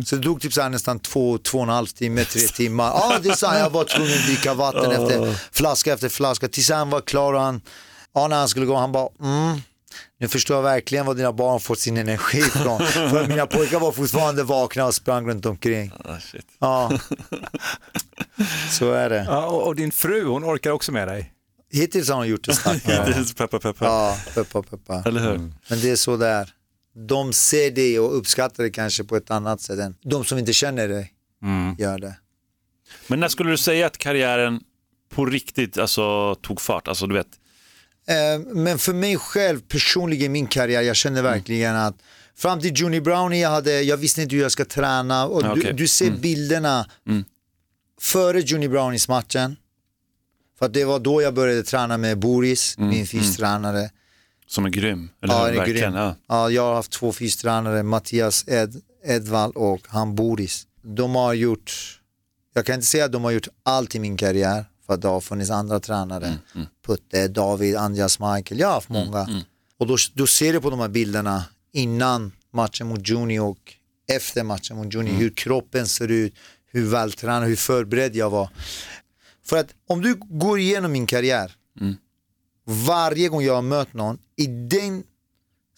Så 0.06 0.16
det 0.16 0.22
tog 0.22 0.40
typ 0.40 0.52
så 0.52 0.62
här 0.62 0.68
nästan 0.68 0.98
två, 0.98 1.38
två 1.38 1.58
och 1.58 1.64
en 1.64 1.70
halv 1.70 1.86
timme, 1.86 2.24
tre 2.24 2.40
timmar. 2.54 2.84
Ja, 2.86 3.18
det 3.22 3.28
är 3.28 3.34
så 3.34 3.46
här, 3.46 3.60
jag 3.60 3.70
var 3.70 3.84
tvungen 3.84 4.18
att 4.18 4.26
dricka 4.26 4.54
vatten 4.54 4.90
efter 4.90 5.38
flaska 5.52 5.92
efter 5.92 6.08
flaska. 6.08 6.48
Tills 6.48 6.70
han 6.70 6.90
var 6.90 7.00
klar 7.00 7.32
och 7.32 7.40
han, 7.40 7.60
ja, 8.14 8.28
när 8.28 8.36
han 8.36 8.48
skulle 8.48 8.66
gå, 8.66 8.76
han 8.76 8.92
bara, 8.92 9.08
mm, 9.22 9.60
nu 10.18 10.28
förstår 10.28 10.56
jag 10.56 10.62
verkligen 10.62 11.06
var 11.06 11.14
dina 11.14 11.32
barn 11.32 11.60
fått 11.60 11.78
sin 11.78 11.96
energi 11.96 12.38
ifrån. 12.38 12.78
För 12.86 13.28
mina 13.28 13.46
pojkar 13.46 13.80
var 13.80 13.92
fortfarande 13.92 14.42
vakna 14.42 14.86
och 14.86 14.94
sprang 14.94 15.28
runt 15.28 15.46
omkring. 15.46 15.92
Ah, 16.04 16.18
shit. 16.18 16.46
Ja, 16.58 16.98
så 18.70 18.92
är 18.92 19.10
det. 19.10 19.24
Ja, 19.28 19.46
och, 19.46 19.66
och 19.66 19.76
din 19.76 19.92
fru, 19.92 20.24
hon 20.24 20.44
orkar 20.44 20.70
också 20.70 20.92
med 20.92 21.08
dig. 21.08 21.32
Hittills 21.72 22.08
har 22.08 22.16
hon 22.16 22.28
gjort 22.28 22.44
det. 22.44 22.64
Det 22.64 22.92
är 22.92 23.34
peppa 23.34 23.58
peppa. 23.58 23.84
Ja, 23.84 24.18
peppa 24.34 24.62
peppa. 24.62 25.02
Eller 25.06 25.20
hur? 25.20 25.38
Men 25.68 25.80
det 25.80 25.90
är 25.90 25.96
så 25.96 26.16
där. 26.16 26.52
De 27.08 27.32
ser 27.32 27.70
det 27.70 27.98
och 27.98 28.18
uppskattar 28.18 28.64
det 28.64 28.70
kanske 28.70 29.04
på 29.04 29.16
ett 29.16 29.30
annat 29.30 29.60
sätt 29.60 29.78
än 29.78 29.94
de 30.02 30.24
som 30.24 30.38
inte 30.38 30.52
känner 30.52 30.88
dig 30.88 31.12
gör 31.78 31.98
det. 31.98 32.16
Men 33.06 33.20
när 33.20 33.28
skulle 33.28 33.50
du 33.50 33.56
säga 33.56 33.86
att 33.86 33.98
karriären 33.98 34.60
på 35.14 35.26
riktigt 35.26 35.78
alltså, 35.78 36.34
tog 36.34 36.60
fart? 36.60 36.88
Alltså, 36.88 37.06
du 37.06 37.14
vet, 37.14 37.26
Men 38.46 38.78
för 38.78 38.92
mig 38.92 39.16
själv 39.16 39.60
personligen 39.68 40.24
i 40.26 40.28
min 40.28 40.46
karriär, 40.46 40.82
jag 40.82 40.96
känner 40.96 41.22
verkligen 41.22 41.76
att 41.76 41.94
fram 42.36 42.60
till 42.60 42.72
Juni 42.80 43.00
Brownie 43.00 43.40
jag, 43.42 43.50
hade, 43.50 43.82
jag 43.82 43.96
visste 43.96 44.22
inte 44.22 44.34
hur 44.36 44.42
jag 44.42 44.52
ska 44.52 44.64
träna 44.64 45.26
och 45.26 45.42
Ja, 45.42 45.54
du, 45.54 45.72
du 45.72 45.88
ser 45.88 46.10
bilderna 46.10 46.90
före 48.00 48.40
Juni 48.40 48.68
Brownies 48.68 49.08
matchen. 49.08 49.56
För 50.58 50.66
att 50.66 50.72
det 50.74 50.84
var 50.84 50.98
då 50.98 51.22
jag 51.22 51.34
började 51.34 51.62
träna 51.62 51.96
med 51.98 52.18
Boris, 52.18 52.78
min 52.78 53.06
fystränare. 53.06 53.90
som 54.46 54.64
är 54.64 54.68
grym. 54.70 55.10
Eller 55.22 55.34
Ja, 55.34 55.46
hur? 55.46 55.56
Verkligen. 55.56 55.92
grym. 55.92 55.94
Ja. 56.02 56.16
Ja, 56.28 56.50
jag 56.50 56.62
har 56.62 56.74
haft 56.74 56.90
två 56.92 57.12
fystränare, 57.12 57.82
Mattias 57.82 58.44
Ed, 58.48 58.82
Edvall 59.04 59.52
och 59.52 59.80
han 59.88 60.14
Boris. 60.14 60.66
De 60.82 61.14
har 61.14 61.34
gjort, 61.34 62.00
jag 62.54 62.66
kan 62.66 62.74
inte 62.74 62.86
säga 62.86 63.04
att 63.04 63.12
de 63.12 63.24
har 63.24 63.30
gjort 63.30 63.48
allt 63.62 63.94
i 63.94 63.98
min 63.98 64.16
karriär, 64.16 64.64
för 64.86 64.96
det 64.96 65.08
har 65.08 65.20
funnits 65.20 65.50
andra 65.50 65.80
tränare. 65.80 66.38
Mm, 66.54 66.66
Putte, 66.86 67.28
David, 67.28 67.76
Andreas 67.76 68.20
Michael, 68.20 68.60
jag 68.60 68.66
har 68.66 68.74
haft 68.74 68.88
många. 68.88 69.42
Och 69.78 69.86
då, 69.86 69.96
då 70.14 70.26
ser 70.26 70.52
du 70.52 70.60
på 70.60 70.70
de 70.70 70.80
här 70.80 70.88
bilderna 70.88 71.44
innan 71.72 72.32
matchen 72.52 72.86
mot 72.86 73.08
Juni 73.08 73.38
och 73.38 73.74
efter 74.12 74.42
matchen 74.44 74.76
mot 74.76 74.94
Juni, 74.94 75.10
hur 75.10 75.30
kroppen 75.30 75.86
ser 75.86 76.08
ut, 76.10 76.34
hur 76.66 76.86
vältränad, 76.90 77.48
hur 77.48 77.56
förberedd 77.56 78.16
jag 78.16 78.30
var. 78.30 78.48
För 79.44 79.56
att 79.56 79.68
om 79.88 80.02
du 80.02 80.14
går 80.14 80.58
igenom 80.58 80.92
min 80.92 81.06
karriär, 81.06 81.52
varje 82.64 83.28
gång 83.28 83.42
jag 83.42 83.54
har 83.54 83.62
mött 83.62 83.92
någon, 83.94 84.18
i 84.36 84.46
den 84.46 85.02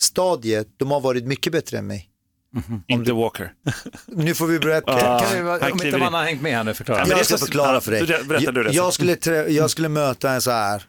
stadiet, 0.00 0.68
de 0.76 0.90
har 0.90 1.00
varit 1.00 1.24
mycket 1.24 1.52
bättre 1.52 1.78
än 1.78 1.86
mig. 1.86 2.10
Inte 2.86 3.12
Walker. 3.12 3.52
Nu 4.06 4.34
får 4.34 4.46
vi 4.46 4.58
berätta. 4.58 4.92
Ah, 5.16 5.20
Kan 5.20 5.44
vi, 5.44 5.50
om 5.72 5.82
inte 5.86 5.98
man 5.98 6.14
har 6.14 6.24
hängt 6.24 6.42
med 6.42 6.56
här 6.56 6.64
nu, 6.64 6.74
förklara. 6.74 6.98
Ja, 7.08 7.16
jag 7.16 7.26
ska 7.26 7.38
förklara 7.38 7.80
för 7.80 7.90
dig. 7.90 8.06
Ja, 8.08 8.18
berätta 8.28 8.52
du 8.52 8.62
det. 8.62 8.70
Jag, 8.72 8.92
skulle 8.94 9.16
trä, 9.16 9.48
jag 9.48 9.70
skulle 9.70 9.88
möta 9.88 10.30
en 10.30 10.42
så 10.42 10.50
här, 10.50 10.82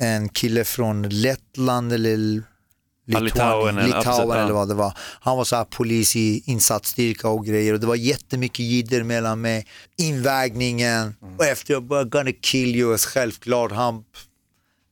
en 0.00 0.28
kille 0.28 0.64
från 0.64 1.02
Lettland 1.08 1.92
eller 1.92 2.16
Litauen 2.16 3.24
Litauen, 3.24 3.78
eller- 3.78 3.86
Litauen 3.96 4.38
eller 4.38 4.52
vad 4.52 4.68
det 4.68 4.74
var. 4.74 4.92
Han 5.20 5.36
var 5.36 5.44
så 5.44 5.56
här 5.56 5.64
polis 5.64 6.16
i 6.16 6.42
insatsstyrka 6.46 7.28
och 7.28 7.46
grejer 7.46 7.72
och 7.74 7.80
det 7.80 7.86
var 7.86 7.94
jättemycket 7.94 8.58
jidder 8.60 9.02
mellan 9.02 9.40
mig. 9.40 9.66
Invägningen 9.98 11.14
och 11.38 11.44
efter 11.44 11.72
jag 11.74 11.82
bara 11.82 12.04
gonna 12.04 12.32
kill 12.42 12.76
you, 12.76 12.98
självklart 12.98 13.72
han 13.72 14.04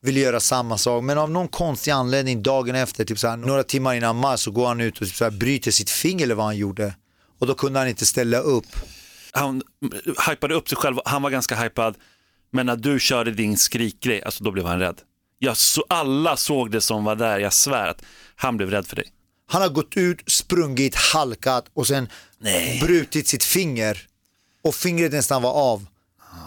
ville 0.01 0.19
göra 0.19 0.39
samma 0.39 0.77
sak. 0.77 1.03
Men 1.03 1.17
av 1.17 1.31
någon 1.31 1.47
konstig 1.47 1.91
anledning 1.91 2.43
dagen 2.43 2.75
efter, 2.75 3.05
typ 3.05 3.19
så 3.19 3.27
här, 3.27 3.37
några 3.37 3.63
timmar 3.63 3.93
innan 3.93 4.15
match 4.15 4.39
så 4.39 4.51
går 4.51 4.67
han 4.67 4.81
ut 4.81 5.01
och 5.01 5.07
typ 5.07 5.15
så 5.15 5.23
här, 5.23 5.31
bryter 5.31 5.71
sitt 5.71 5.89
finger 5.89 6.23
eller 6.23 6.35
vad 6.35 6.45
han 6.45 6.57
gjorde. 6.57 6.95
Och 7.39 7.47
då 7.47 7.55
kunde 7.55 7.79
han 7.79 7.87
inte 7.87 8.05
ställa 8.05 8.37
upp. 8.37 8.65
Han 9.31 9.61
hypade 10.29 10.55
upp 10.55 10.69
sig 10.69 10.77
själv, 10.77 10.97
han 11.05 11.21
var 11.21 11.29
ganska 11.29 11.55
hypad. 11.55 11.95
Men 12.51 12.65
när 12.65 12.75
du 12.75 12.99
körde 12.99 13.31
din 13.31 13.57
skrikgrej, 13.57 14.23
alltså 14.23 14.43
då 14.43 14.51
blev 14.51 14.65
han 14.65 14.79
rädd. 14.79 15.01
Jag 15.39 15.57
så, 15.57 15.85
alla 15.89 16.37
såg 16.37 16.71
det 16.71 16.81
som 16.81 17.03
var 17.03 17.15
där, 17.15 17.39
jag 17.39 17.53
svär 17.53 17.87
att 17.87 18.03
han 18.35 18.57
blev 18.57 18.69
rädd 18.69 18.87
för 18.87 18.95
dig. 18.95 19.05
Han 19.49 19.61
har 19.61 19.69
gått 19.69 19.97
ut, 19.97 20.23
sprungit, 20.27 20.95
halkat 20.95 21.65
och 21.73 21.87
sen 21.87 22.09
brutit 22.81 23.27
sitt 23.27 23.43
finger. 23.43 24.07
Och 24.61 24.75
fingret 24.75 25.11
nästan 25.11 25.41
var 25.41 25.51
av. 25.51 25.87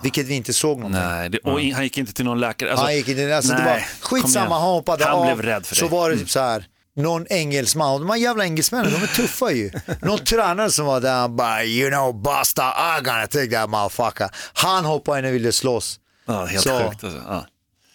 Vilket 0.02 0.26
vi 0.26 0.34
inte 0.34 0.52
såg 0.52 0.78
någonting. 0.78 1.02
Nej, 1.02 1.28
det, 1.28 1.38
och 1.38 1.60
han 1.60 1.82
gick 1.84 1.98
inte 1.98 2.12
till 2.12 2.24
någon 2.24 2.40
läkare. 2.40 2.70
Alltså, 2.70 2.84
han 2.84 2.94
gick 2.96 3.08
inte, 3.08 3.36
alltså, 3.36 3.52
det 3.52 3.58
nej, 3.58 3.66
var 3.66 4.08
kom 4.08 4.22
skitsamma, 4.22 4.54
han 4.58 4.68
hoppade 4.68 5.04
Han 5.04 5.14
av. 5.14 5.24
blev 5.26 5.42
rädd 5.42 5.66
för 5.66 5.74
Så. 5.76 5.86
Mm. 5.86 5.98
var 5.98 6.10
det 6.10 6.16
typ 6.16 6.30
så 6.30 6.40
här, 6.40 6.64
någon 6.96 7.26
engelsman, 7.30 7.92
och 7.94 8.00
de 8.00 8.10
här 8.10 8.16
jävla 8.16 8.44
engelsmännen, 8.44 8.92
de 8.92 9.02
är 9.02 9.06
tuffa 9.06 9.50
ju. 9.52 9.70
Någon 10.02 10.18
tränare 10.18 10.70
som 10.70 10.86
var 10.86 11.00
där, 11.00 11.14
han 11.14 11.36
bara, 11.36 11.64
you 11.64 11.90
know, 11.90 12.22
basta, 12.22 12.62
I'm 12.62 13.02
gonna 13.04 13.26
take 13.26 13.50
that 13.50 13.70
motherfucker. 13.70 14.30
Han 14.52 14.84
hoppade 14.84 15.18
in 15.18 15.24
och 15.24 15.32
ville 15.34 15.52
slåss. 15.52 16.00
Ja, 16.26 16.44
helt 16.44 16.62
Så- 16.64 16.78
sjukt. 16.90 17.04
Alltså. 17.04 17.22
Ja. 17.28 17.46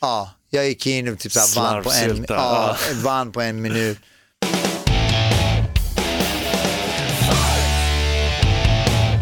Ja, 0.01 0.30
jag 0.49 0.68
gick 0.68 0.88
in 0.88 1.14
och 1.14 1.20
typ 1.20 1.32
så 1.32 1.39
här, 1.39 1.56
vann, 1.74 1.84
på 1.84 1.91
en, 1.91 2.26
ja. 2.30 2.76
vann 3.03 3.32
på 3.32 3.41
en 3.41 3.62
minut. 3.62 3.97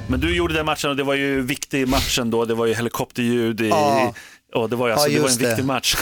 Men 0.10 0.20
du 0.20 0.36
gjorde 0.36 0.54
den 0.54 0.66
matchen 0.66 0.90
och 0.90 0.96
det 0.96 1.04
var 1.04 1.14
ju 1.14 1.42
viktig 1.42 1.88
matchen 1.88 2.30
då. 2.32 2.46
Det 2.46 2.54
var 2.54 2.66
ju 2.66 2.74
helikopterljud 2.74 3.62
i, 3.62 3.68
Ja. 3.70 4.14
och 4.54 4.70
det 4.70 4.76
var, 4.76 4.88
ju 4.88 4.94
alltså, 4.94 5.08
Ja, 5.08 5.14
det 5.14 5.20
var 5.20 5.28
en 5.28 5.32
just 5.32 5.40
det. 5.40 5.48
viktig 5.48 5.66
match 5.66 5.96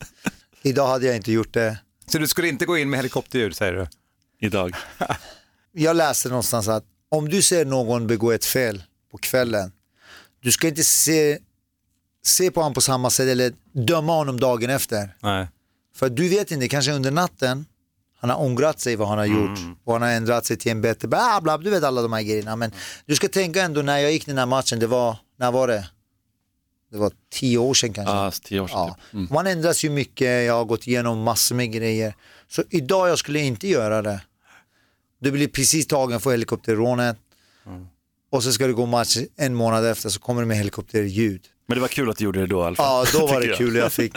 Idag 0.62 0.86
hade 0.88 1.06
jag 1.06 1.16
inte 1.16 1.32
gjort 1.32 1.52
det. 1.54 1.78
Så 2.06 2.18
du 2.18 2.26
skulle 2.28 2.48
inte 2.48 2.64
gå 2.66 2.78
in 2.78 2.90
med 2.90 2.98
helikopterljud 2.98 3.56
säger 3.56 3.72
du? 3.72 3.86
idag. 4.40 4.74
Jag 5.72 5.96
läste 5.96 6.28
någonstans 6.28 6.68
att 6.68 6.84
om 7.08 7.28
du 7.28 7.42
ser 7.42 7.64
någon 7.64 8.06
begå 8.06 8.32
ett 8.32 8.44
fel 8.44 8.82
på 9.12 9.18
kvällen, 9.18 9.72
du 10.42 10.52
ska 10.52 10.68
inte 10.68 10.84
se, 10.84 11.38
se 12.24 12.50
på 12.50 12.60
honom 12.60 12.74
på 12.74 12.80
samma 12.80 13.10
sätt 13.10 13.28
eller 13.28 13.52
döma 13.72 14.12
honom 14.12 14.40
dagen 14.40 14.70
efter. 14.70 15.16
Nej. 15.22 15.46
För 15.96 16.08
du 16.08 16.28
vet 16.28 16.50
inte, 16.50 16.68
kanske 16.68 16.92
under 16.92 17.10
natten, 17.10 17.66
han 18.18 18.30
har 18.30 18.40
ångrat 18.40 18.80
sig 18.80 18.96
vad 18.96 19.08
han 19.08 19.18
har 19.18 19.24
gjort 19.26 19.58
och 19.84 19.92
han 19.92 20.02
har 20.02 20.08
ändrat 20.08 20.46
sig 20.46 20.56
till 20.56 20.72
en 20.72 20.80
bättre, 20.80 21.08
bla 21.08 21.40
bla, 21.42 21.58
du 21.58 21.70
vet 21.70 21.84
alla 21.84 22.02
de 22.02 22.12
här 22.12 22.22
grejerna. 22.22 22.56
Men 22.56 22.72
du 23.06 23.14
ska 23.14 23.28
tänka 23.28 23.62
ändå 23.62 23.82
när 23.82 23.98
jag 23.98 24.12
gick 24.12 24.26
den 24.26 24.38
här 24.38 24.46
matchen, 24.46 24.78
det 24.78 24.86
var, 24.86 25.16
när 25.38 25.52
var 25.52 25.68
det? 25.68 25.88
Det 26.90 26.98
var 26.98 27.12
tio 27.32 27.58
år 27.58 27.74
sedan 27.74 27.92
kanske. 27.92 28.14
Ja, 28.14 28.30
tio 28.42 28.60
år 28.60 28.68
sedan. 28.68 28.78
Ja. 28.78 28.94
Typ. 29.04 29.14
Mm. 29.14 29.28
Man 29.30 29.46
ändras 29.46 29.84
ju 29.84 29.90
mycket, 29.90 30.46
jag 30.46 30.54
har 30.54 30.64
gått 30.64 30.86
igenom 30.86 31.22
massor 31.22 31.54
med 31.54 31.72
grejer. 31.72 32.14
Så 32.48 32.62
idag 32.70 33.08
jag 33.08 33.18
skulle 33.18 33.40
inte 33.40 33.68
göra 33.68 34.02
det. 34.02 34.20
Du 35.20 35.30
blir 35.30 35.48
precis 35.48 35.86
tagen 35.86 36.20
för 36.20 36.30
helikopterrånet 36.30 37.16
och 38.30 38.42
så 38.42 38.52
ska 38.52 38.66
du 38.66 38.74
gå 38.74 38.86
match 38.86 39.16
en 39.36 39.54
månad 39.54 39.86
efter 39.86 40.08
så 40.08 40.20
kommer 40.20 40.42
det 40.42 40.46
med 40.46 40.56
helikopterljud. 40.56 41.42
Men 41.66 41.74
det 41.74 41.80
var 41.80 41.88
kul 41.88 42.10
att 42.10 42.16
du 42.16 42.24
gjorde 42.24 42.40
det 42.40 42.46
då 42.46 42.62
i 42.62 42.64
alla 42.64 42.76
fall. 42.76 43.06
Ja, 43.12 43.20
då 43.20 43.26
var 43.32 43.40
det 43.40 43.46
jag. 43.46 43.58
kul 43.58 43.74
jag 43.76 43.92
fick. 43.92 44.12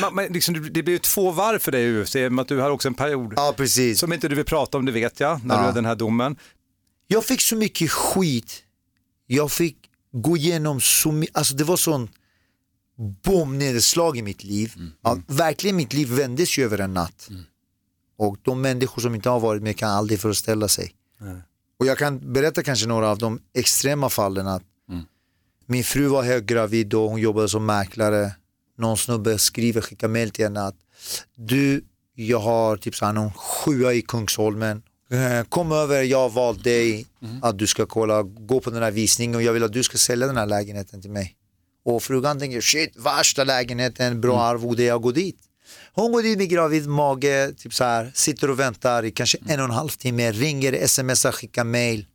Men, 0.00 0.14
man- 0.14 0.24
liksom, 0.26 0.54
det 0.72 0.82
blir 0.82 0.94
ju 0.94 0.98
två 0.98 1.30
varv 1.30 1.58
för 1.58 1.72
dig 1.72 1.82
i 1.84 2.02
UFC, 2.02 2.14
med 2.14 2.38
att 2.40 2.48
du 2.48 2.58
har 2.60 2.70
också 2.70 2.88
en 2.88 2.94
period 2.94 3.32
Ja, 3.36 3.54
precis. 3.56 3.98
som 4.00 4.12
inte 4.12 4.28
du 4.28 4.34
vill 4.34 4.44
prata 4.44 4.78
om, 4.78 4.84
det 4.84 4.92
vet 4.92 5.20
jag, 5.20 5.44
när 5.44 5.54
Ja. 5.54 5.60
du 5.60 5.66
hade 5.66 5.74
den 5.78 5.84
här 5.84 5.94
domen. 5.94 6.36
Jag 7.06 7.24
fick 7.24 7.40
så 7.40 7.56
mycket 7.56 7.90
skit. 7.90 8.62
Jag 9.26 9.52
fick 9.52 9.76
gå 10.12 10.36
igenom 10.36 10.80
så 10.80 11.12
mycket, 11.12 11.36
alltså 11.36 11.54
det 11.54 11.64
var 11.64 11.76
sån 11.76 12.08
bombnedslag 13.24 14.16
i 14.18 14.22
mitt 14.22 14.44
liv. 14.44 14.72
Ja, 15.02 15.18
verkligen 15.26 15.76
mitt 15.76 15.92
liv 15.92 16.08
vändes 16.08 16.58
ju 16.58 16.64
över 16.64 16.78
en 16.78 16.94
natt. 16.94 17.28
Och 18.18 18.36
de 18.42 18.60
människor 18.60 19.02
som 19.02 19.14
inte 19.14 19.28
har 19.28 19.40
varit 19.40 19.62
med 19.62 19.76
kan 19.78 19.90
aldrig 19.90 20.20
föreställa 20.20 20.68
sig. 20.68 20.92
Och 21.78 21.86
jag 21.86 21.98
kan 21.98 22.32
berätta 22.32 22.62
kanske 22.62 22.86
några 22.86 23.08
av 23.10 23.18
de 23.18 23.40
extrema 23.54 24.08
fallen. 24.10 24.46
Att 24.46 24.62
Min 25.66 25.84
fru 25.84 26.06
var 26.06 26.22
höggravid 26.22 26.94
och 26.94 27.10
hon 27.10 27.20
jobbade 27.20 27.48
som 27.48 27.66
mäklare. 27.66 28.32
Någon 28.78 28.96
snubbe 28.96 29.38
skriver, 29.38 29.80
skickar 29.80 30.08
mail 30.08 30.30
till 30.30 30.44
henne 30.44 30.62
att 30.62 30.76
du, 31.36 31.84
jag 32.14 32.38
har 32.38 32.76
typ 32.76 32.94
så 32.94 33.04
här 33.04 33.12
någon 33.12 33.32
sjua 33.32 33.92
i 33.92 34.02
Kungsholmen. 34.02 34.82
Eh, 35.10 35.44
Kom 35.48 35.72
över, 35.72 36.02
jag 36.02 36.18
har 36.18 36.28
valt 36.28 36.64
dig 36.64 37.06
att 37.42 37.58
du 37.58 37.66
ska 37.66 37.86
kolla, 37.86 38.22
gå 38.22 38.60
på 38.60 38.70
den 38.70 38.82
här 38.82 38.90
visningen 38.90 39.34
och 39.36 39.42
jag 39.42 39.52
vill 39.52 39.62
att 39.64 39.72
du 39.72 39.82
ska 39.82 39.98
sälja 39.98 40.26
den 40.26 40.36
här 40.36 40.46
lägenheten 40.46 41.02
till 41.02 41.10
mig. 41.10 41.34
Och 41.84 42.02
frugan 42.02 42.38
tänker, 42.38 42.60
shit, 42.60 42.96
värsta 42.96 43.44
lägenheten, 43.44 44.20
bra 44.20 44.40
arvode, 44.40 44.82
jag 44.82 45.02
går 45.02 45.12
dit. 45.12 45.38
Hon 45.92 46.12
går 46.12 46.22
dit 46.22 46.38
med 46.38 46.48
gravid 46.48 46.88
mage, 46.88 47.52
typ 47.58 47.74
så 47.74 47.84
här, 47.84 48.12
sitter 48.14 48.50
och 48.50 48.60
väntar 48.60 49.04
i 49.04 49.10
kanske 49.10 49.38
en 49.46 49.58
och 49.60 49.64
en 49.64 49.70
halv 49.70 49.88
timme, 49.88 50.32
ringer, 50.32 50.86
smsar, 50.86 51.32
skickar 51.32 51.64
mail. 51.64 52.06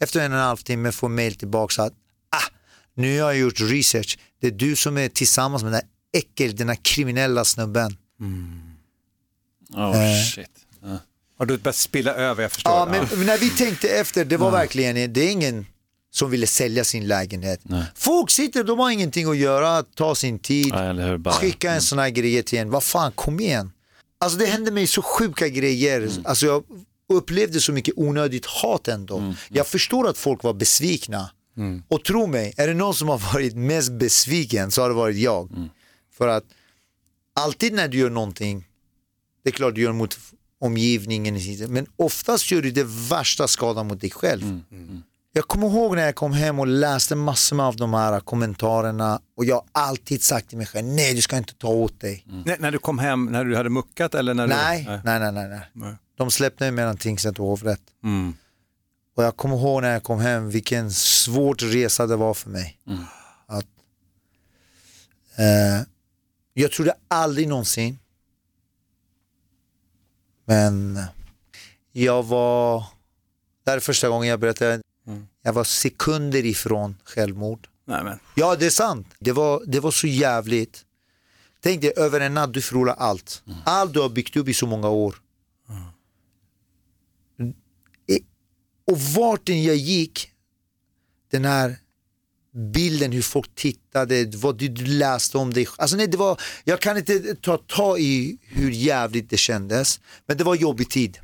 Efter 0.00 0.20
en 0.20 0.32
och 0.32 0.38
en 0.38 0.44
halv 0.44 0.56
timme 0.56 0.92
får 0.92 1.08
mail 1.08 1.34
tillbaka 1.34 1.82
att 1.82 1.92
ah, 2.30 2.52
nu 2.94 3.20
har 3.20 3.32
jag 3.32 3.40
gjort 3.40 3.60
research, 3.60 4.18
det 4.40 4.46
är 4.46 4.50
du 4.50 4.76
som 4.76 4.98
är 4.98 5.08
tillsammans 5.08 5.62
med 5.62 5.72
den 5.72 5.80
där 5.80 6.18
äckel, 6.20 6.56
den 6.56 6.68
här 6.68 6.78
kriminella 6.82 7.44
snubben. 7.44 7.96
Oh, 9.74 10.10
Eh. 10.10 10.22
shit. 10.34 10.50
Ja. 10.82 10.98
Har 11.38 11.46
du 11.46 11.58
börjat 11.58 11.76
spilla 11.76 12.14
över, 12.14 12.42
jag 12.42 12.52
förstår. 12.52 12.72
Ja, 12.72 12.86
men 12.90 13.26
när 13.26 13.38
vi 13.38 13.50
tänkte 13.50 13.88
efter, 13.88 14.24
det 14.24 14.36
var 14.36 14.50
verkligen, 14.50 15.12
det 15.12 15.20
är 15.20 15.30
ingen 15.30 15.66
som 16.10 16.30
ville 16.30 16.46
sälja 16.46 16.84
sin 16.84 17.06
lägenhet. 17.08 17.60
Nej. 17.62 17.84
Folk 17.94 18.30
sitter, 18.30 18.64
de 18.64 18.78
har 18.78 18.90
ingenting 18.90 19.30
att 19.30 19.36
göra, 19.36 19.82
ta 19.82 20.14
sin 20.14 20.38
tid, 20.38 20.68
Ja, 21.24 21.32
skicka 21.32 21.72
en 21.72 21.82
sån 21.82 21.98
här 21.98 22.08
grej 22.10 22.42
till 22.42 22.58
en, 22.58 22.70
vad 22.70 22.82
fan, 22.84 23.12
kom 23.12 23.40
igen. 23.40 23.72
Alltså 24.20 24.38
det 24.38 24.46
hände 24.46 24.70
mig 24.70 24.86
så 24.86 25.02
sjuka 25.02 25.48
grejer, 25.48 26.00
Mm. 26.00 26.12
alltså 26.24 26.46
jag 26.46 26.64
upplevde 27.12 27.60
så 27.60 27.72
mycket 27.72 27.94
onödigt 27.96 28.46
hat 28.46 28.88
ändå. 28.88 29.18
Mm. 29.18 29.34
Jag 29.48 29.66
förstår 29.66 30.08
att 30.08 30.18
folk 30.18 30.42
var 30.42 30.52
besvikna. 30.54 31.30
Och 31.88 32.04
tro 32.04 32.26
mig, 32.26 32.54
är 32.56 32.66
det 32.68 32.74
någon 32.74 32.94
som 32.94 33.08
har 33.08 33.32
varit 33.34 33.56
mest 33.56 33.92
besviken 33.92 34.70
så 34.70 34.82
har 34.82 34.88
det 34.88 34.94
varit 34.94 35.16
jag. 35.16 35.52
Mm. 35.52 35.68
För 36.12 36.28
att 36.28 36.44
alltid 37.34 37.72
när 37.72 37.88
du 37.88 37.98
gör 37.98 38.10
någonting, 38.10 38.66
det 39.44 39.50
är 39.50 39.52
klart 39.52 39.74
du 39.74 39.80
gör 39.80 39.92
mot 39.92 40.18
omgivningen, 40.60 41.38
men 41.68 41.86
oftast 41.96 42.50
gör 42.50 42.62
du 42.62 42.70
det 42.70 42.86
värsta 43.10 43.48
skadan 43.48 43.86
mot 43.86 44.00
dig 44.00 44.10
själv. 44.10 44.42
Mm. 44.42 45.02
Jag 45.32 45.48
kommer 45.48 45.66
ihåg 45.66 45.96
när 45.96 46.04
jag 46.04 46.14
kom 46.14 46.32
hem 46.32 46.58
och 46.58 46.66
läste 46.66 47.14
massor 47.14 47.60
av 47.60 47.76
de 47.76 47.94
här 47.94 48.20
kommentarerna 48.20 49.20
och 49.36 49.44
jag 49.44 49.54
har 49.54 49.64
alltid 49.72 50.22
sagt 50.22 50.48
till 50.48 50.58
mig 50.58 50.66
själv, 50.66 50.86
nej 50.86 51.14
du 51.14 51.22
ska 51.22 51.36
inte 51.36 51.54
ta 51.54 51.68
åt 51.68 52.00
dig. 52.00 52.24
När, 52.44 52.58
när 52.58 52.70
du 52.70 52.78
kom 52.78 52.98
hem, 52.98 53.24
när 53.24 53.44
du 53.44 53.56
hade 53.56 53.70
muckat 53.70 54.14
eller 54.14 54.34
när 54.34 54.46
Nej, 54.46 54.84
du... 54.84 54.90
nej, 54.90 55.20
nej, 55.20 55.32
nej, 55.32 55.48
nej. 55.48 55.60
Nej. 55.72 55.94
De 56.18 56.30
släppte 56.30 56.64
mig 56.64 56.70
mellan 56.70 56.96
tingsrätt 56.96 57.38
och 57.38 57.46
hovrätt. 57.46 57.82
Mm. 58.04 58.34
Och 59.18 59.24
jag 59.24 59.36
kommer 59.36 59.56
ihåg 59.56 59.82
när 59.82 59.92
jag 59.92 60.02
kom 60.02 60.20
hem 60.20 60.50
vilken 60.50 60.90
svårt 60.92 61.62
resa 61.62 62.06
det 62.06 62.16
var 62.16 62.34
för 62.34 62.50
mig. 62.50 62.78
Att, 63.46 63.66
eh, 65.36 65.86
jag 66.54 66.72
trodde 66.72 66.94
aldrig 67.08 67.48
någonsin, 67.48 67.98
men 70.44 71.00
jag 71.92 72.22
var, 72.22 72.84
det 73.64 73.70
här 73.70 73.76
är 73.76 73.80
första 73.80 74.08
gången 74.08 74.28
jag 74.28 74.40
berättar, 74.40 74.82
jag 75.42 75.52
var 75.52 75.64
sekunder 75.64 76.44
ifrån 76.46 76.96
självmord. 77.04 77.68
Nej, 77.84 78.04
men. 78.04 78.18
Ja, 78.34 78.56
det 78.56 78.66
är 78.66 78.70
sant. 78.70 79.06
Det 79.18 79.32
var, 79.32 79.62
det 79.66 79.80
var 79.80 79.90
så 79.90 80.06
jävligt. 80.06 80.84
Tänk 81.60 81.80
dig, 81.80 81.92
över 81.96 82.20
en 82.20 82.34
natt 82.34 82.52
du 82.54 82.62
förlorar 82.62 82.94
allt. 82.94 83.42
Allt 83.64 83.92
du 83.94 84.00
har 84.00 84.08
byggt 84.08 84.36
upp 84.36 84.48
i 84.48 84.54
så 84.54 84.66
många 84.66 84.88
år. 84.88 85.16
I- 88.06 88.24
Och 88.88 89.00
vart 89.00 89.48
jag 89.48 89.76
gick, 89.76 90.30
den 91.30 91.44
här 91.44 91.76
bilden 92.72 93.12
hur 93.12 93.22
folk 93.22 93.54
tittade, 93.54 94.24
vad 94.36 94.58
du 94.58 94.68
läste 94.68 95.38
om 95.38 95.52
dig. 95.52 95.68
Alltså 95.76 95.96
nej, 95.96 96.06
det 96.06 96.16
var, 96.16 96.40
jag 96.64 96.80
kan 96.80 96.96
inte 96.96 97.34
ta 97.34 97.56
tag 97.56 98.00
i 98.00 98.38
hur 98.42 98.70
jävligt 98.70 99.30
det 99.30 99.36
kändes, 99.36 100.00
men 100.26 100.36
det 100.36 100.44
var 100.44 100.54
jobbig 100.54 100.90
tid. 100.90 101.18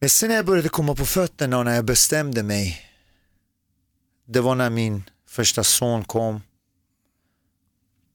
Men 0.00 0.10
sen 0.10 0.28
när 0.28 0.36
jag 0.36 0.46
började 0.46 0.68
komma 0.68 0.94
på 0.94 1.06
fötterna 1.06 1.58
och 1.58 1.64
när 1.64 1.74
jag 1.74 1.84
bestämde 1.84 2.42
mig, 2.42 2.80
det 4.28 4.40
var 4.40 4.54
när 4.54 4.70
min 4.70 5.02
första 5.28 5.64
son 5.64 6.04
kom. 6.04 6.40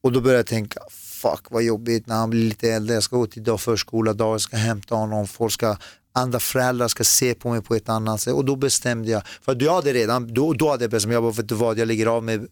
Och 0.01 0.11
då 0.11 0.21
började 0.21 0.39
jag 0.39 0.47
tänka, 0.47 0.79
fuck 0.91 1.45
vad 1.49 1.63
jobbigt 1.63 2.07
när 2.07 2.15
han 2.15 2.29
blir 2.29 2.43
lite 2.43 2.71
äldre, 2.71 2.93
jag 2.93 3.03
ska 3.03 3.17
gå 3.17 3.27
till 3.27 3.43
dag 3.43 3.61
förskola, 3.61 4.13
dag, 4.13 4.33
jag 4.33 4.41
ska 4.41 4.57
hämta 4.57 4.95
honom, 4.95 5.27
folk 5.27 5.53
ska, 5.53 5.77
andra 6.17 6.39
föräldrar 6.39 6.87
ska 6.87 7.03
se 7.03 7.33
på 7.33 7.49
mig 7.49 7.61
på 7.61 7.75
ett 7.75 7.89
annat 7.89 8.21
sätt. 8.21 8.33
Och 8.33 8.45
då 8.45 8.55
bestämde 8.55 9.11
jag, 9.11 9.27
för 9.41 9.63
jag 9.63 9.75
hade 9.75 9.93
redan, 9.93 10.33
då, 10.33 10.53
då 10.53 10.69
hade 10.69 10.83
jag 10.83 10.91
bestämt 10.91 11.07
mig, 11.07 11.13
jag 11.13 11.23
bara, 11.23 11.31
vet 11.31 11.49
du 11.49 11.55
vad, 11.55 11.77
jag 11.77 11.87
lägger 11.87 12.05
av 12.05 12.23
med 12.23 12.47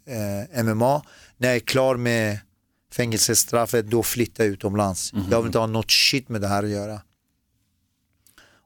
eh, 0.53 0.63
MMA, 0.63 1.01
när 1.37 1.47
jag 1.47 1.55
är 1.55 1.59
klar 1.59 1.95
med 1.95 2.39
fängelsestraffet, 2.91 3.89
då 3.89 4.03
flyttar 4.03 4.43
jag 4.43 4.53
utomlands. 4.53 5.11
Jag 5.31 5.37
vill 5.37 5.47
inte 5.47 5.59
ha 5.59 5.67
något 5.67 5.91
shit 5.91 6.29
med 6.29 6.41
det 6.41 6.47
här 6.47 6.63
att 6.63 6.69
göra. 6.69 7.01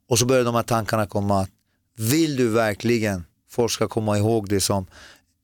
Och 0.10 0.20
så 0.20 0.26
började 0.26 0.46
de 0.46 0.56
här 0.56 0.64
tankarna 0.64 1.06
komma, 1.08 1.42
att 1.42 1.50
vill 1.98 2.36
du 2.36 2.48
verkligen 2.48 3.26
folk 3.50 3.72
ska 3.72 3.88
komma 3.88 4.18
ihåg 4.18 4.50
det 4.50 4.62
som 4.62 4.88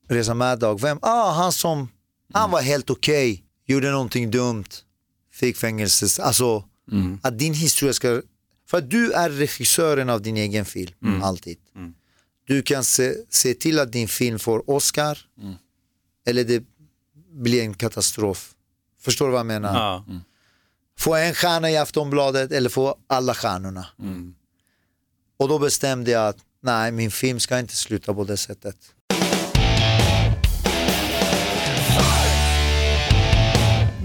Reza 0.10 0.34
Maddag, 0.34 0.82
vem? 0.82 1.00
Ah, 1.02 1.32
han 1.32 1.52
som, 1.52 1.90
han 2.34 2.52
var 2.52 2.62
helt 2.62 2.90
okej, 2.90 3.44
gjorde 3.66 3.92
någonting 3.92 4.32
dumt, 4.32 4.70
fick 5.32 5.58
fängelse. 5.58 6.24
Alltså, 6.24 6.64
att 7.22 7.40
din 7.40 7.54
historia 7.54 7.94
ska, 7.94 8.22
för 8.68 8.82
du 8.82 9.12
är 9.12 9.30
regissören 9.30 10.10
av 10.10 10.22
din 10.22 10.38
egen 10.38 10.66
film, 10.66 10.94
alltid. 11.24 11.58
Du 12.48 12.62
kan 12.62 12.84
se, 12.84 13.16
se 13.30 13.54
till 13.54 13.80
att 13.80 13.92
din 13.92 14.08
film 14.08 14.40
får 14.40 14.70
Oscar, 14.70 15.20
eller 16.28 16.44
det 16.44 16.64
blir 17.32 17.62
en 17.62 17.74
katastrof. 17.74 18.52
Förstår 19.02 19.26
du 19.26 19.32
vad 19.32 19.40
jag 19.40 19.46
menar? 19.46 19.74
Ja. 19.76 20.06
Få 20.98 21.16
en 21.16 21.34
stjärna 21.34 21.72
i 21.72 21.78
Aftonbladet 21.78 22.52
eller 22.52 22.70
få 22.70 22.98
alla 23.08 23.34
stjärnorna. 23.34 23.88
Och 25.38 25.48
då 25.50 25.60
bestämde 25.60 26.12
jag 26.12 26.28
att 26.28 26.38
nej, 26.62 26.92
min 26.92 27.12
film 27.12 27.40
ska 27.40 27.60
inte 27.60 27.76
sluta 27.76 28.14
på 28.14 28.24
det 28.24 28.38
sättet. 28.38 28.76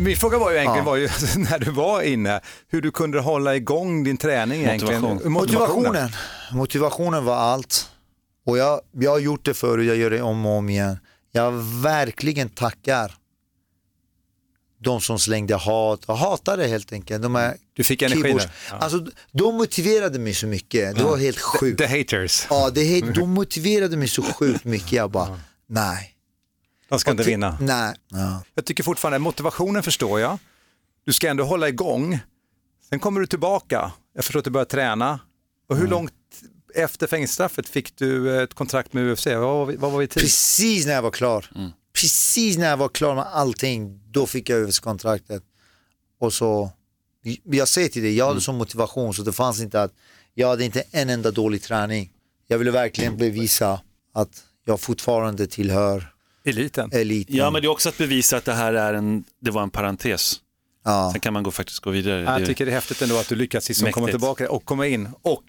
Min 0.00 0.16
fråga 0.16 0.38
var 0.38 0.50
ju 0.50 0.56
egentligen 0.56 0.84
Ja. 0.86 0.90
var 0.90 0.96
ju, 0.96 1.08
när 1.36 1.58
du 1.58 1.70
var 1.70 2.02
inne, 2.02 2.40
hur 2.68 2.80
du 2.82 2.90
kunde 2.90 3.20
hålla 3.20 3.56
igång 3.56 4.04
din 4.04 4.16
träning 4.16 4.60
egentligen. 4.62 5.00
Motivation. 5.02 5.32
Motivationen. 5.32 6.10
Motivationen 6.52 7.24
var 7.24 7.36
allt. 7.36 7.90
Och 8.46 8.58
jag, 8.58 8.80
jag 8.92 9.10
har 9.10 9.18
gjort 9.18 9.44
det 9.44 9.54
förut, 9.54 9.86
jag 9.86 9.96
gör 9.96 10.10
det 10.10 10.22
om 10.22 10.46
och 10.46 10.52
om 10.52 10.68
igen. 10.68 10.98
Jag 11.32 11.52
verkligen 11.82 12.48
tackar 12.48 13.14
de 14.82 15.00
som 15.00 15.18
slängde 15.18 15.54
hat. 15.54 16.00
Jag 16.06 16.14
hatar 16.14 16.56
det 16.56 16.66
helt 16.66 16.92
enkelt. 16.92 17.22
De 17.22 17.34
här 17.34 17.56
Du 17.72 17.84
fick 17.84 18.02
energi 18.02 18.32
där. 18.32 18.50
Ja. 18.70 18.76
Alltså, 18.76 19.06
de 19.32 19.54
motiverade 19.56 20.18
mig 20.18 20.34
så 20.34 20.46
mycket. 20.46 20.96
Det 20.96 21.02
var 21.02 21.16
helt 21.16 21.38
sjukt. 21.38 21.78
The 21.78 21.98
haters, 21.98 22.46
Ja, 22.50 22.70
det, 22.70 22.80
är- 22.80 23.12
de 23.12 23.30
motiverade 23.30 23.96
mig 23.96 24.08
så 24.08 24.22
sjukt 24.22 24.64
mycket. 24.64 24.92
Jag 24.92 25.10
bara, 25.10 25.40
nej. 25.68 26.14
De 26.90 26.98
ska 26.98 27.10
inte 27.10 27.22
vinna. 27.22 27.58
Nej. 27.60 27.94
Ja. 28.08 28.42
Jag 28.54 28.64
tycker 28.64 28.82
fortfarande, 28.82 29.18
motivationen 29.18 29.82
förstår 29.82 30.20
jag. 30.20 30.38
Du 31.04 31.12
ska 31.12 31.28
ändå 31.28 31.44
hålla 31.44 31.68
igång. 31.68 32.18
Sen 32.88 32.98
kommer 32.98 33.20
du 33.20 33.26
tillbaka. 33.26 33.92
Jag 34.14 34.24
förstår 34.24 34.38
att 34.38 34.44
du 34.44 34.50
börjar 34.50 34.64
träna. 34.64 35.20
Och 35.68 35.76
hur 35.76 35.88
långt 35.88 36.12
efter 36.74 37.06
fängelsestraffet 37.06 37.68
fick 37.68 37.96
du 37.96 38.42
ett 38.42 38.54
kontrakt 38.54 38.92
med 38.92 39.12
UFC? 39.12 39.26
Vad 39.26 39.40
var 39.40 39.66
vi, 39.66 39.76
vad 39.76 39.92
var 39.92 39.98
vi 39.98 40.06
tid? 40.06 40.22
Precis 40.22 40.86
när 40.86 40.92
jag 40.92 41.02
var 41.02 41.10
klar. 41.10 41.50
Precis 41.92 42.58
när 42.58 42.70
jag 42.70 42.76
var 42.76 42.88
klar 42.88 43.14
med 43.14 43.24
allting, 43.32 44.00
då 44.10 44.26
fick 44.26 44.48
jag 44.48 44.58
överskontraktet. 44.58 45.42
Och 46.20 46.32
så, 46.32 46.70
jag 47.44 47.68
säger 47.68 47.88
till 47.88 48.02
dig, 48.02 48.16
jag 48.16 48.26
hade 48.26 48.40
sån 48.40 48.58
motivation 48.58 49.14
så 49.14 49.22
det 49.22 49.32
fanns 49.32 49.60
inte 49.60 49.82
att, 49.82 49.92
jag 50.34 50.48
hade 50.48 50.64
inte 50.64 50.82
en 50.90 51.10
enda 51.10 51.30
dålig 51.30 51.62
träning. 51.62 52.12
Jag 52.46 52.58
ville 52.58 52.70
verkligen 52.70 53.16
bevisa 53.16 53.80
att 54.14 54.44
jag 54.64 54.80
fortfarande 54.80 55.46
tillhör 55.46 56.14
Eliten. 56.44 56.90
eliten. 56.92 57.36
Ja, 57.36 57.50
men 57.50 57.62
det 57.62 57.66
är 57.66 57.70
också 57.70 57.88
att 57.88 57.98
bevisa 57.98 58.36
att 58.36 58.44
det 58.44 58.52
här 58.52 58.74
är 58.74 58.94
en, 58.94 59.24
det 59.40 59.50
var 59.50 59.62
en 59.62 59.70
parentes. 59.70 60.40
Ja. 60.84 61.10
Sen 61.12 61.20
kan 61.20 61.32
man 61.32 61.42
gå, 61.42 61.50
faktiskt 61.50 61.80
gå 61.80 61.90
vidare. 61.90 62.22
Jag 62.22 62.46
tycker 62.46 62.66
det 62.66 62.72
är 62.72 62.74
häftigt 62.74 63.02
ändå 63.02 63.18
att 63.18 63.28
du 63.28 63.34
lyckas 63.34 63.68
liksom 63.68 63.92
komma 63.92 64.08
tillbaka 64.08 64.50
och 64.50 64.64
komma 64.64 64.86
in 64.86 65.08
och 65.22 65.44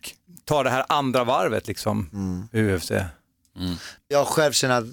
ta 0.45 0.63
det 0.63 0.69
här 0.69 0.85
andra 0.89 1.23
varvet 1.23 1.67
liksom 1.67 2.09
i 2.53 2.61
UFC. 2.61 2.91
Jag 4.07 4.27
själv 4.27 4.51
känner 4.51 4.77
att 4.77 4.85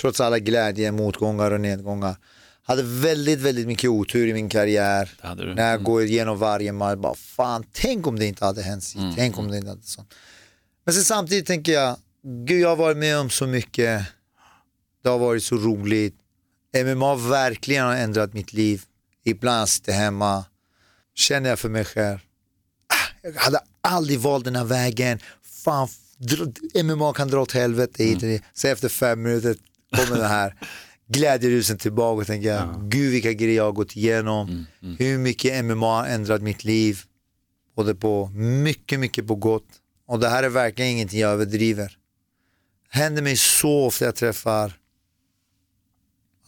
trots 0.00 0.20
alla 0.20 0.38
glädje, 0.38 0.92
motgångar 0.92 1.50
och 1.50 1.60
nedgångar, 1.60 2.16
hade 2.62 2.82
väldigt, 2.82 3.38
väldigt 3.38 3.66
mycket 3.66 3.90
otur 3.90 4.26
i 4.26 4.32
min 4.32 4.48
karriär. 4.48 5.10
Du. 5.36 5.54
När 5.54 5.70
jag 5.70 5.82
går 5.82 6.02
igenom 6.02 6.38
varje 6.38 6.72
match, 6.72 6.96
bara 6.96 7.14
fan, 7.14 7.64
tänk 7.72 8.06
om 8.06 8.18
det 8.18 8.26
inte 8.26 8.44
hade 8.44 8.62
hänt 8.62 8.84
sist, 8.84 9.16
tänk 9.16 9.38
om 9.38 9.50
det 9.50 9.56
inte 9.56 9.68
hade 9.68 9.82
sånt. 9.82 10.14
Men 10.84 10.94
sen 10.94 11.04
samtidigt 11.04 11.46
tänker 11.46 11.72
jag, 11.72 11.96
gud 12.46 12.60
jag 12.60 12.68
har 12.68 12.76
varit 12.76 12.96
med 12.96 13.18
om 13.18 13.30
så 13.30 13.46
mycket, 13.46 14.02
det 15.02 15.08
har 15.08 15.18
varit 15.18 15.42
så 15.42 15.56
roligt. 15.56 16.14
MMA 16.84 17.14
verkligen 17.14 17.86
har 17.86 17.96
ändrat 17.96 18.34
mitt 18.34 18.52
liv. 18.52 18.82
Ibland 19.24 19.68
sitter 19.68 19.92
jag 19.92 19.98
hemma, 19.98 20.44
känner 21.14 21.50
jag 21.50 21.58
för 21.58 21.68
mig 21.68 21.84
själv, 21.84 22.18
ah, 22.88 23.08
jag 23.22 23.32
hade 23.32 23.60
aldrig 23.80 24.20
valt 24.20 24.44
den 24.44 24.56
här 24.56 24.64
vägen, 24.64 25.18
fan, 25.64 25.88
MMA 26.84 27.12
kan 27.12 27.28
dra 27.28 27.40
åt 27.40 27.52
helvete 27.52 28.04
hit 28.04 28.20
dit. 28.20 28.42
Så 28.52 28.68
efter 28.68 28.88
fem 28.88 29.22
minuter 29.22 29.56
kommer 29.96 30.20
den 30.20 30.30
här 30.30 30.54
glädjerusen 31.08 31.78
tillbaka 31.78 32.20
och 32.20 32.26
tänker 32.26 32.48
jag, 32.48 32.90
gud 32.90 33.12
vilka 33.12 33.32
grejer 33.32 33.56
jag 33.56 33.64
har 33.64 33.72
gått 33.72 33.96
igenom, 33.96 34.66
hur 34.98 35.18
mycket 35.18 35.64
MMA 35.64 36.00
har 36.00 36.06
ändrat 36.06 36.42
mitt 36.42 36.64
liv, 36.64 37.00
både 37.76 37.94
på 37.94 38.26
mycket, 38.34 39.00
mycket 39.00 39.26
på 39.26 39.34
gott. 39.34 39.66
Och 40.06 40.20
det 40.20 40.28
här 40.28 40.42
är 40.42 40.48
verkligen 40.48 40.90
ingenting 40.90 41.20
jag 41.20 41.30
överdriver. 41.30 41.96
Händer 42.88 43.22
mig 43.22 43.36
så 43.36 43.86
ofta 43.86 44.04
jag 44.04 44.16
träffar 44.16 44.79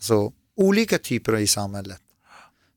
alltså, 0.03 0.33
olika 0.57 0.99
typer 0.99 1.39
i 1.39 1.47
samhället 1.47 2.01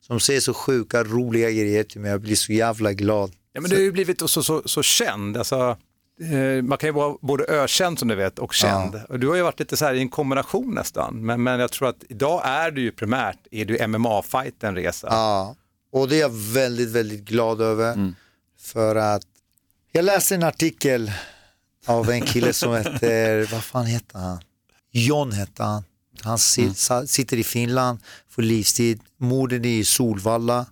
som 0.06 0.20
säger 0.20 0.40
så 0.40 0.54
sjuka, 0.54 1.04
roliga 1.04 1.50
grejer 1.50 1.84
till 1.84 2.00
mig. 2.00 2.10
Jag 2.10 2.20
blir 2.20 2.34
så 2.34 2.52
jävla 2.52 2.92
glad. 2.92 3.32
Ja, 3.52 3.60
men 3.60 3.70
du 3.70 3.76
har 3.76 3.82
ju 3.82 3.92
blivit 3.92 4.30
så, 4.30 4.42
så, 4.42 4.62
så 4.64 4.82
känd. 4.82 5.36
Alltså, 5.36 5.76
eh, 6.20 6.62
man 6.62 6.78
kan 6.78 6.88
ju 6.88 6.92
vara 6.92 7.16
både 7.20 7.44
ökänd 7.44 7.98
som 7.98 8.08
du 8.08 8.14
vet 8.14 8.38
och 8.38 8.54
känd. 8.54 9.00
Och 9.08 9.20
du 9.20 9.28
har 9.28 9.36
ju 9.36 9.42
varit 9.42 9.60
lite 9.60 9.76
så 9.76 9.84
här 9.84 9.94
i 9.94 10.00
en 10.00 10.08
kombination 10.08 10.74
nästan. 10.74 11.26
Men, 11.26 11.42
men 11.42 11.60
jag 11.60 11.72
tror 11.72 11.88
att 11.88 12.04
idag 12.08 12.42
är 12.44 12.70
du 12.70 12.80
ju 12.80 12.92
primärt 12.92 13.38
är 13.50 13.64
du 13.64 13.78
MMA-fighten 13.86 14.74
resa. 14.74 15.06
Ja, 15.10 15.56
och 15.92 16.08
det 16.08 16.16
är 16.16 16.20
jag 16.20 16.34
väldigt, 16.52 16.88
väldigt 16.88 17.20
glad 17.20 17.60
över. 17.60 17.92
Mm. 17.92 18.14
För 18.58 18.96
att 18.96 19.26
jag 19.92 20.04
läste 20.04 20.34
en 20.34 20.42
artikel 20.42 21.12
av 21.86 22.10
en 22.10 22.20
kille 22.20 22.52
som 22.52 22.74
heter, 22.76 23.48
vad 23.52 23.64
fan 23.64 23.86
heter 23.86 24.18
han? 24.18 24.40
John 24.90 25.32
hette 25.32 25.62
han. 25.62 25.84
Han 26.22 26.38
si- 26.38 26.72
Mm. 26.90 27.06
sitter 27.06 27.36
i 27.36 27.44
Finland, 27.44 27.98
får 28.28 28.42
livstid, 28.42 29.00
morden 29.18 29.64
i 29.64 29.84
Solvalla. 29.84 30.66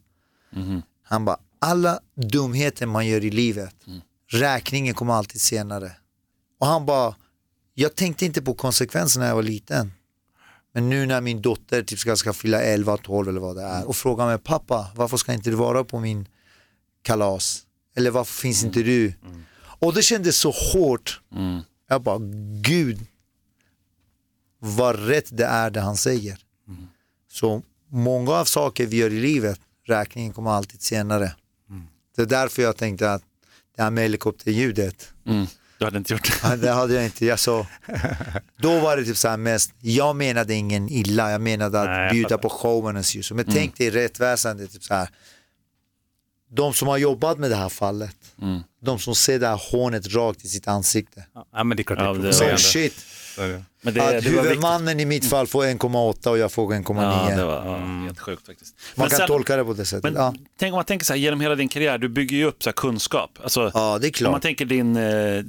Mm-hmm. 0.55 0.82
Han 1.05 1.24
bara, 1.24 1.36
alla 1.59 2.01
dumheter 2.32 2.86
man 2.86 3.07
gör 3.07 3.24
i 3.24 3.30
livet, 3.30 3.74
Mm. 3.86 4.01
räkningen 4.30 4.95
kommer 4.95 5.14
alltid 5.14 5.40
senare. 5.40 5.92
Och 6.61 6.66
han 6.66 6.86
bara, 6.86 7.14
jag 7.74 7.95
tänkte 7.95 8.24
inte 8.24 8.42
på 8.42 8.55
konsekvenserna 8.55 9.22
när 9.24 9.30
jag 9.30 9.36
var 9.36 9.42
liten. 9.42 9.92
Men 10.74 10.90
nu 10.90 11.07
när 11.07 11.20
min 11.20 11.42
dotter 11.42 11.82
typ 11.82 11.99
ska, 11.99 12.16
ska 12.16 12.32
fylla 12.32 12.62
11, 12.62 12.97
12 12.97 13.28
eller 13.28 13.40
vad 13.40 13.57
det 13.57 13.62
är 13.62 13.84
och 13.88 13.97
frågar 13.97 14.26
mig 14.26 14.38
pappa 14.38 14.86
varför 14.97 15.16
ska 15.16 15.32
inte 15.32 15.51
du 15.51 15.57
vara 15.57 15.84
på 15.84 16.01
min 16.01 16.28
kalas? 17.03 17.62
Eller 17.97 18.11
varför 18.11 18.32
finns 18.34 18.64
inte 18.64 18.82
du? 18.82 19.14
Och 19.80 19.95
det 19.95 20.03
kändes 20.03 20.36
så 20.36 20.51
hårt. 20.72 21.20
Jag 21.88 22.03
bara, 22.03 22.18
gud 22.62 23.07
vad 24.66 25.06
rätt 25.06 25.36
det 25.36 25.44
är 25.46 25.70
det 25.70 25.80
han 25.80 25.96
säger. 25.96 26.38
Så 27.32 27.62
många 27.90 28.32
av 28.32 28.44
saker 28.44 28.86
vi 28.86 28.96
gör 28.96 29.10
i 29.12 29.20
livet, 29.20 29.60
räkningen 29.86 30.32
kommer 30.32 30.50
alltid 30.50 30.82
senare. 30.82 31.34
Det 32.16 32.22
är 32.22 32.26
därför 32.26 32.62
jag 32.62 32.76
tänkte 32.76 33.12
att 33.12 33.22
det 33.76 33.82
här 33.82 33.90
med 33.90 34.02
helikopterljudet, 34.02 35.12
Mm. 35.26 35.46
Du 35.78 35.84
hade 35.84 35.98
inte 35.98 36.12
gjort 36.12 36.24
det. 36.42 36.48
Ja, 36.48 36.56
det 36.56 36.70
hade 36.70 36.94
jag 36.94 37.04
inte. 37.04 37.26
Jag 37.26 37.38
så, 37.38 37.66
då 38.58 38.80
var 38.80 38.96
det 38.96 39.04
typ 39.04 39.16
så 39.16 39.28
här 39.28 39.36
mest, 39.36 39.70
jag 39.80 40.16
menade 40.16 40.54
ingen 40.54 40.88
illa, 40.88 41.30
jag 41.30 41.40
menade 41.40 41.80
att 41.80 41.86
Nej, 41.86 42.02
jag 42.04 42.12
bjuda 42.12 42.38
på 42.38 42.48
ljus. 43.14 43.32
Men 43.32 43.44
tänk 43.44 43.76
dig 43.76 43.90
rättväsendet, 43.90 44.72
typ 44.72 44.82
så 44.84 44.94
här. 44.94 45.08
de 46.50 46.74
som 46.74 46.88
har 46.88 46.96
jobbat 46.98 47.38
med 47.38 47.50
det 47.50 47.56
här 47.56 47.68
fallet, 47.68 48.16
de 48.82 48.98
som 48.98 49.14
ser 49.14 49.38
det 49.38 49.46
här 49.48 49.60
hånet 49.72 50.14
rakt 50.14 50.44
i 50.44 50.48
sitt 50.48 50.68
ansikte. 50.68 51.26
Ja, 51.52 51.64
men 51.64 51.76
det 51.76 51.80
är 51.80 51.84
klart 51.84 51.98
Ja, 51.98 52.12
det 52.12 52.28
är 52.28 52.50
det- 52.52 52.58
shit. 52.58 52.94
Men 53.37 53.95
det, 53.95 54.01
att 54.01 54.24
det 54.24 54.30
huvudmannen 54.30 55.01
i 55.01 55.05
mitt 55.05 55.30
fall 55.30 55.47
får 55.47 55.64
1,8 55.64 56.28
och 56.28 56.39
jag 56.39 56.53
får 56.53 56.72
1,9. 56.72 57.30
Ja, 57.30 57.37
det 57.37 57.45
var 57.45 57.55
ja, 57.66 57.76
helt 58.05 58.20
sjukt 58.20 58.47
faktiskt. 58.47 58.74
Man 58.95 59.05
Men 59.05 59.11
kan 59.11 59.18
sen- 59.18 59.26
tolka 59.28 59.57
det 59.57 59.64
på 59.64 59.72
det 59.72 59.85
sättet. 59.85 60.05
Men 60.05 60.14
ja. 60.22 60.35
tänk 60.59 60.72
om 60.72 60.76
man 60.76 60.85
tänker 60.85 61.05
så 61.07 61.12
här, 61.12 61.20
genom 61.20 61.41
hela 61.41 61.55
din 61.55 61.68
karriär, 61.68 61.99
du 61.99 62.09
bygger 62.09 62.37
ju 62.37 62.45
upp 62.45 62.62
så 62.62 62.68
här 62.68 62.74
kunskap. 62.74 63.39
Alltså, 63.43 63.70
ja, 63.74 63.99
det 63.99 64.07
är 64.07 64.09
Om 64.09 64.12
klart. 64.12 64.32
man 64.32 64.41
tänker 64.41 64.64
din, 64.64 64.97
eh, 64.97 65.43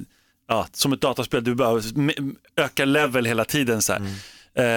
ja, 0.48 0.66
som 0.72 0.92
ett 0.92 1.00
dataspel, 1.00 1.44
du 1.44 1.56
m- 1.96 2.36
ökar 2.56 2.86
level 2.86 3.24
hela 3.26 3.44
tiden. 3.44 3.82
Så 3.82 3.92
här. 3.92 4.02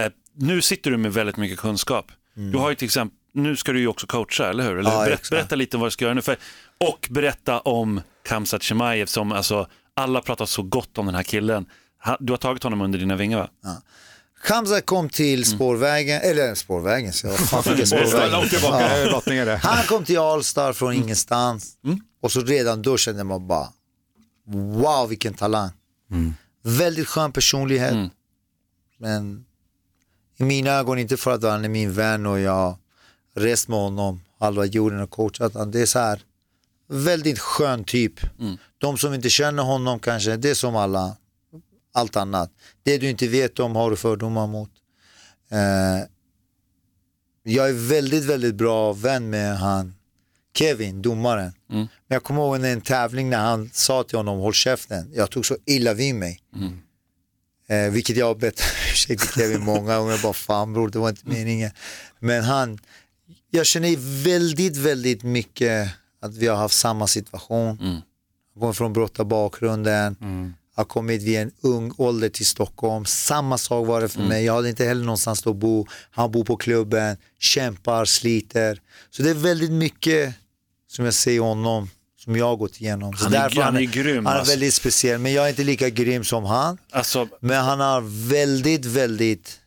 Eh, 0.06 0.12
nu 0.34 0.62
sitter 0.62 0.92
du 0.92 0.98
med 0.98 1.14
väldigt 1.14 1.38
mycket 1.38 1.60
kunskap. 1.60 2.12
Du 2.34 2.58
har 2.58 2.70
ju 2.70 2.76
till 2.76 2.86
exempel, 2.86 3.16
nu 3.34 3.56
ska 3.56 3.72
du 3.72 3.80
ju 3.80 3.88
också 3.88 4.08
coacha, 4.08 4.50
eller 4.50 4.64
hur? 4.64 4.78
Eller 4.80 4.92
Ja, 4.92 5.06
berätta, 5.06 5.28
berätta 5.32 5.56
lite 5.56 5.78
om 5.78 5.82
vad 5.82 5.88
du 5.88 5.92
ska 5.92 6.06
göra 6.06 6.14
nu. 6.14 6.22
För, 6.22 6.38
och 6.78 7.08
berätta 7.12 7.60
om 7.60 8.02
Kamsat 8.28 8.64
Chimaev 8.64 9.06
som, 9.06 9.32
alltså, 9.32 9.68
alla 9.94 10.22
pratar 10.22 10.46
så 10.46 10.62
gott 10.64 10.98
om 10.98 11.06
den 11.06 11.16
här 11.16 11.24
killen. 11.24 11.66
Du 12.20 12.34
har 12.34 12.38
tagit 12.38 12.64
honom 12.64 12.82
under 12.82 13.00
dina 13.00 13.16
vingar 13.16 13.38
va? 13.38 13.50
Hamza 14.48 14.82
kom 14.82 15.10
till 15.10 15.46
spårvägen, 15.46 16.22
eller 16.22 16.56
spårvägen, 16.56 17.14
så 17.14 17.30
fan 17.50 17.64
fick 17.64 17.80
jag 17.80 17.88
spårvägen? 17.88 18.32
Ja. 18.62 18.80
Han 19.62 19.86
kom 19.86 20.06
till 20.06 20.20
Allstar 20.20 20.74
från 20.74 20.94
ingenstans 20.94 21.74
och 22.22 22.32
så 22.32 22.42
redan 22.42 22.82
då 22.82 22.98
kände 22.98 23.24
man 23.24 23.48
bara 23.48 23.68
wow 24.48 25.10
vilken 25.10 25.34
talang. 25.34 25.70
Väldigt 26.64 27.08
skön 27.08 27.32
personlighet. 27.32 27.94
Men 28.98 29.46
i 30.38 30.44
mina 30.44 30.72
ögon, 30.72 31.00
inte 31.00 31.18
för 31.18 31.32
att 31.32 31.44
han 31.44 31.66
är 31.66 31.70
min 31.70 31.94
vän 31.94 32.26
och 32.26 32.40
jag 32.40 32.78
rest 33.36 33.68
med 33.68 33.80
honom 33.80 34.22
halva 34.40 34.66
jorden 34.66 35.00
och 35.00 35.10
coachat 35.10 35.54
han. 35.54 35.72
Det 35.72 35.82
är 35.82 35.86
så 35.86 36.00
här 36.00 36.22
väldigt 36.88 37.40
skön 37.40 37.84
typ. 37.84 38.14
De 38.78 38.98
som 38.98 39.14
inte 39.14 39.30
känner 39.30 39.64
honom 39.64 40.00
kanske, 40.00 40.38
det 40.38 40.50
är 40.50 40.54
som 40.56 40.76
alla, 40.76 41.16
allt 41.94 42.16
annat. 42.16 42.52
Det 42.84 42.98
du 42.98 43.10
inte 43.10 43.28
vet 43.28 43.60
om 43.60 43.76
har 43.76 43.90
du 43.90 43.98
fördomar 43.98 44.48
mot. 44.48 44.72
Eh, 45.52 46.08
jag 47.44 47.70
är 47.70 47.90
väldigt, 47.90 48.24
väldigt 48.26 48.56
bra 48.56 48.94
vän 48.94 49.30
med 49.30 49.58
han 49.58 49.94
Kevin, 50.58 51.02
domaren. 51.02 51.52
Men 52.08 52.16
jag 52.16 52.24
kommer 52.24 52.42
ihåg 52.42 52.66
en 52.66 52.82
tävling 52.82 53.30
när 53.30 53.38
han 53.38 53.70
sa 53.74 54.04
till 54.04 54.18
honom 54.18 54.40
håll 54.40 54.54
käften. 54.54 55.12
Jag 55.14 55.30
tog 55.32 55.46
så 55.46 55.58
illa 55.66 55.94
vid 55.94 56.16
mig. 56.16 56.40
Eh, 57.68 57.92
vilket 57.92 58.18
jag 58.18 58.26
har 58.26 58.36
bett 58.36 58.62
ursäkt 58.92 59.22
till 59.22 59.42
Kevin 59.42 59.62
många 59.64 59.98
gånger. 59.98 60.24
Bara 60.24 60.34
fan 60.34 60.74
bror, 60.74 60.90
det 60.90 61.00
var 61.00 61.10
inte 61.10 61.28
meningen. 61.30 61.72
Men 62.20 62.44
han, 62.44 62.80
jag 63.52 63.66
känner 63.66 64.24
väldigt, 64.24 64.78
väldigt 64.78 65.24
mycket 65.24 65.90
att 66.22 66.36
vi 66.36 66.48
har 66.48 66.56
haft 66.58 66.76
samma 66.78 67.08
situation. 67.08 67.78
Jag 68.54 68.62
kommer 68.62 68.74
från 68.74 68.94
brottarbakgrunden, 68.94 70.16
har 70.80 70.86
kommit 70.86 71.22
vid 71.24 71.40
en 71.40 71.52
ung 71.62 71.92
ålder 71.98 72.30
till 72.30 72.46
Stockholm. 72.46 73.06
Samma 73.06 73.58
sak 73.58 73.88
var 73.88 74.02
det 74.02 74.10
för 74.10 74.22
mig. 74.22 74.46
Jag 74.46 74.54
hade 74.54 74.70
inte 74.70 74.86
heller 74.86 75.04
någonstans 75.06 75.48
att 75.48 75.56
bo. 75.56 75.88
Han 76.12 76.32
bor 76.32 76.44
på 76.46 76.58
klubben, 76.58 77.18
kämpar, 77.40 78.06
sliter. 78.06 78.82
Så 79.10 79.24
det 79.24 79.30
är 79.30 79.34
väldigt 79.34 79.72
mycket 79.72 80.34
som 80.88 81.06
jag 81.06 81.14
ser 81.14 81.32
i 81.32 81.38
honom 81.38 81.90
som 82.24 82.36
jag 82.36 82.46
har 82.46 82.56
gått 82.56 82.82
igenom. 82.82 83.14
Han 83.18 83.34
är- 83.34 83.40
därför 83.40 83.62
han 83.62 83.76
är 83.78 83.82
grym, 83.82 84.26
Han 84.26 84.36
är 84.36 84.40
alltså. 84.40 84.52
väldigt 84.54 84.74
speciell, 84.74 85.20
men 85.20 85.34
jag 85.34 85.46
är 85.46 85.50
inte 85.50 85.64
lika 85.64 85.90
grym 85.90 86.24
som 86.24 86.46
han. 86.46 86.78
Alltså, 86.92 87.28
Men 87.42 87.64
han 87.66 87.80
har 87.80 88.30
väldigt, 88.30 88.86
väldigt 88.86 89.60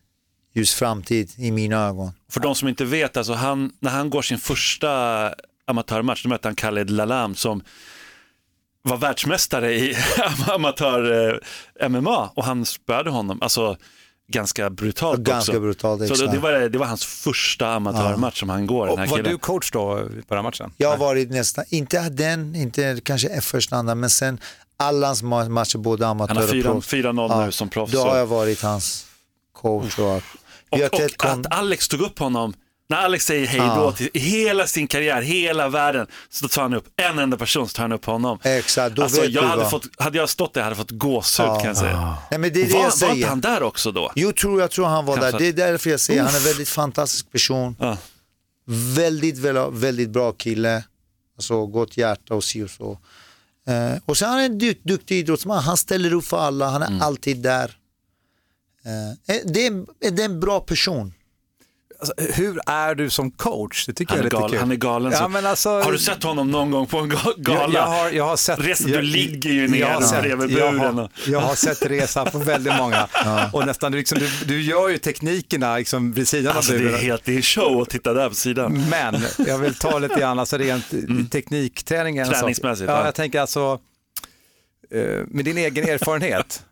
ljus 0.55 0.75
framtid 0.75 1.31
i 1.37 1.51
mina 1.51 1.77
ögon. 1.87 2.11
för 2.31 2.41
de 2.41 2.55
som 2.55 2.69
inte 2.69 2.85
vet, 2.85 3.17
alltså 3.17 3.33
han, 3.33 3.73
när 3.81 3.91
han 3.91 4.11
går 4.11 4.23
sin 4.23 4.39
första 4.39 4.91
amatörmatch, 5.67 6.23
då 6.23 6.29
mötte 6.29 6.49
han 6.49 6.55
Khaled 6.57 6.91
Lalam 6.91 7.35
som 7.35 7.63
var 8.83 8.97
världsmästare 8.97 9.73
i 9.75 9.97
amatör-MMA 10.49 12.31
och 12.35 12.45
han 12.45 12.67
spöade 12.67 13.11
honom. 13.11 13.43
Alltså 13.43 13.77
ganska 14.33 14.71
brutalt 14.71 15.21
Ganska 15.21 15.53
också. 15.53 15.61
brutalt, 15.61 16.17
Så 16.17 16.27
det, 16.27 16.39
var, 16.39 16.53
det 16.53 16.79
var 16.79 16.87
hans 16.87 17.05
första 17.05 17.69
amatörmatch 17.75 18.41
som 18.41 18.49
han 18.49 18.67
går, 18.67 18.87
den 18.87 18.93
Och 18.93 18.99
här 18.99 19.07
var 19.07 19.17
killen. 19.17 19.33
du 19.33 19.39
coach 19.39 19.71
då 19.71 20.09
på 20.29 20.35
den 20.35 20.45
matchen? 20.45 20.73
Jag 20.77 20.89
har 20.89 20.97
varit 20.97 21.31
nästan, 21.31 21.65
inte 21.69 22.09
den, 22.09 22.55
inte 22.55 23.01
kanske 23.05 23.41
första 23.41 23.77
andra, 23.77 23.95
men 23.95 24.11
sen 24.11 24.41
Allans 24.77 25.23
ma- 25.23 25.49
matcher, 25.49 25.79
både 25.79 26.07
amatör 26.07 26.35
Han 26.35 26.37
har 26.37 26.45
och 26.45 26.51
fyra- 26.51 26.71
proffs. 26.73 26.93
4-0 26.93 27.45
nu 27.45 27.53
som 27.53 27.69
proffs, 27.69 27.93
Då 27.93 27.99
har 28.01 28.17
jag 28.19 28.27
varit 28.27 28.63
hans 28.63 29.07
coach. 29.53 29.99
Och, 29.99 30.05
har 30.07 30.23
Och, 30.71 30.79
och 30.95 31.01
kon- 31.17 31.31
att 31.41 31.53
Alex 31.53 31.89
tog 31.89 32.01
upp 32.01 32.19
honom, 32.19 32.55
när 32.93 32.99
Alex 33.05 33.27
säger 33.27 33.47
hej 33.47 33.59
då 33.59 33.65
Ja. 33.65 33.93
till 33.93 34.11
hela 34.15 34.67
sin 34.67 34.87
karriär, 34.89 35.23
hela 35.23 35.69
världen, 35.69 36.07
så 36.31 36.49
tar 36.49 36.63
han 36.63 36.75
upp 36.75 36.87
en 36.97 37.19
enda 37.19 37.37
person, 37.37 37.69
så 37.69 37.75
tar 37.75 37.83
han 37.83 37.93
upp 37.93 38.05
honom. 38.05 38.39
Exakt, 38.43 38.97
då 38.97 39.03
alltså, 39.03 39.21
vet 39.21 39.31
jag 39.31 39.45
du 39.45 39.49
hade, 39.49 39.63
vad. 39.63 39.71
fått, 39.71 39.87
hade 40.03 40.19
jag 40.19 40.29
stått 40.29 40.55
där 40.55 40.63
hade 40.63 40.71
jag 40.71 40.77
fått 40.79 40.91
gåshud 40.91 41.47
Ja. 41.47 41.57
kan 41.59 41.67
jag 41.69 41.77
säga. 41.77 42.17
Nej, 42.31 42.41
men 42.41 42.53
det 42.53 42.63
är 42.63 42.67
det 42.67 42.73
var, 42.73 42.81
jag 42.81 42.85
var 42.87 42.91
säger. 42.97 43.15
inte 43.15 43.29
han 43.29 43.41
där 43.41 43.63
också 43.63 43.93
då? 43.93 44.13
Jo, 44.15 44.33
tror, 44.33 44.61
jag 44.61 44.71
tror 44.71 44.87
han 44.87 45.05
var 45.07 45.17
Kanske 45.17 45.33
där. 45.33 45.39
Det 45.39 45.63
är 45.63 45.71
därför 45.71 45.91
jag 45.91 46.01
säger, 46.01 46.21
han 46.23 46.31
är 46.31 46.35
en 46.37 46.43
Uff. 46.43 46.49
väldigt 46.49 46.69
fantastisk 46.69 47.31
person. 47.33 47.77
Ja. 47.81 47.97
Väldigt, 48.97 49.39
väldigt, 49.73 50.11
bra 50.11 50.33
kille. 50.33 50.85
Alltså 51.37 51.67
gott 51.67 51.97
hjärta 51.97 52.35
och 52.35 52.45
si 52.45 52.63
och 52.63 52.71
så. 52.71 52.99
Eh, 53.69 53.99
och 54.05 54.17
sen 54.17 54.29
är 54.29 54.33
han 54.33 54.41
en 54.43 54.59
du- 54.59 54.81
duktig 54.83 55.19
idrottsman. 55.19 55.59
Han 55.63 55.77
ställer 55.77 56.13
upp 56.15 56.25
för 56.25 56.39
alla, 56.39 56.69
han 56.69 56.83
är 56.83 56.87
Mm. 56.87 57.03
alltid 57.03 57.37
där. 57.43 57.77
Eh, 58.85 59.37
det, 59.45 59.67
är, 59.67 59.85
det 60.11 60.23
är 60.23 60.25
en 60.25 60.41
bra 60.41 60.61
person. 60.61 61.13
Alltså, 62.03 62.15
hur 62.43 62.61
är 62.67 62.95
du 62.95 63.11
som 63.11 63.31
coach? 63.31 63.87
Det 63.87 63.93
tycker 63.93 64.15
Han 64.15 64.25
jag 64.25 64.33
är, 64.35 64.39
lite 64.41 64.51
kul. 64.51 64.59
han 64.61 64.71
är 64.71 64.77
galen. 64.77 65.13
Ja, 65.13 65.29
men 65.29 65.47
alltså, 65.47 65.69
har 65.81 65.93
du 65.93 65.99
sett 65.99 66.23
honom 66.23 66.51
någon 66.51 66.71
gång 66.71 66.87
på 66.87 66.99
en 66.99 67.13
ga- 67.13 67.35
gala? 67.37 67.61
Jag, 67.63 67.73
jag, 67.75 67.83
har, 67.87 68.11
jag 68.11 68.25
har 68.25 68.37
sett... 68.37 68.59
Resan, 68.61 68.91
jag, 68.91 68.99
du 68.99 69.03
ligger 69.03 69.51
ju 69.51 69.69
ner 69.69 69.79
jag 69.81 69.89
har 69.89 70.01
sett- 70.03 70.23
bredvid 70.23 70.51
jag 70.59 70.73
buren. 70.75 70.95
har, 70.99 71.05
och- 71.05 71.11
jag 71.27 71.41
har 71.41 71.55
sett 71.55 71.83
resan 71.87 72.27
på 72.31 72.39
väldigt 72.39 72.77
många. 72.77 73.09
Och 73.53 73.67
nästan, 73.67 73.93
liksom, 73.93 74.19
du, 74.19 74.29
du 74.47 74.63
gör 74.63 74.89
ju 74.89 74.99
teknikerna 74.99 75.77
liksom, 75.77 76.13
vid 76.13 76.29
sidan 76.29 76.57
Alltså, 76.57 76.73
av 76.73 76.79
det 76.79 76.85
är 76.85 76.89
buren. 76.89 77.01
helt 77.01 77.25
det 77.25 77.37
är 77.37 77.43
show 77.43 77.83
att 77.83 77.91
titta 77.91 78.15
där 78.15 78.29
på 78.29 78.35
sidan. 78.35 78.85
Men 78.91 79.23
jag 79.47 79.59
vill 79.59 79.75
ta 79.75 79.99
lite 79.99 80.15
grann, 80.21 80.39
alltså 80.39 80.59
rent 80.59 80.85
teknikträningen. 81.31 82.27
så- 82.27 82.33
Träningsmässigt, 82.33 82.89
Ja, 82.91 82.99
ja. 82.99 83.05
jag 83.05 83.15
tänker 83.15 83.41
alltså, 83.41 83.79
eh, 84.95 85.01
med 85.29 85.45
din 85.45 85.59
egen 85.59 85.89
erfarenhet 85.89 86.63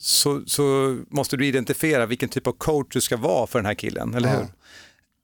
så, 0.00 0.42
så 0.46 0.98
måste 1.08 1.36
du 1.36 1.46
identifiera 1.46 2.06
vilken 2.06 2.28
typ 2.28 2.46
av 2.46 2.52
coach 2.52 2.86
du 2.90 3.00
ska 3.00 3.16
vara 3.16 3.46
för 3.46 3.58
den 3.58 3.66
här 3.66 3.74
killen, 3.74 4.14
eller 4.14 4.36
hur? 4.36 4.46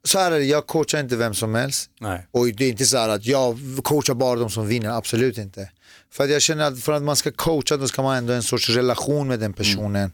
Så 0.05 0.18
här 0.18 0.33
är 0.33 0.39
det, 0.39 0.45
jag 0.45 0.66
coachar 0.66 1.01
inte 1.01 1.16
vem 1.16 1.35
som 1.35 1.55
helst. 1.55 1.91
Nej. 2.01 2.27
Och 2.31 2.47
det 2.47 2.64
är 2.64 2.68
inte 2.68 2.87
så 2.87 2.97
här 2.97 3.09
att 3.09 3.27
jag 3.27 3.59
coachar 3.83 4.14
bara 4.14 4.39
de 4.39 4.51
som 4.51 4.66
vinner, 4.66 4.91
absolut 4.91 5.39
inte. 5.39 5.70
För 6.11 6.24
att 6.24 6.31
jag 6.31 6.43
känner 6.43 6.64
att 6.64 6.81
för 6.81 6.93
att 6.93 7.03
man 7.03 7.16
ska 7.16 7.33
coacha 7.33 7.77
då 7.77 7.89
ska 7.89 8.03
man 8.03 8.16
ändå 8.16 8.33
ha 8.33 8.37
en 8.37 8.43
sorts 8.43 8.68
relation 8.68 9.29
med 9.29 9.41
den 9.41 9.53
personen. 9.53 10.12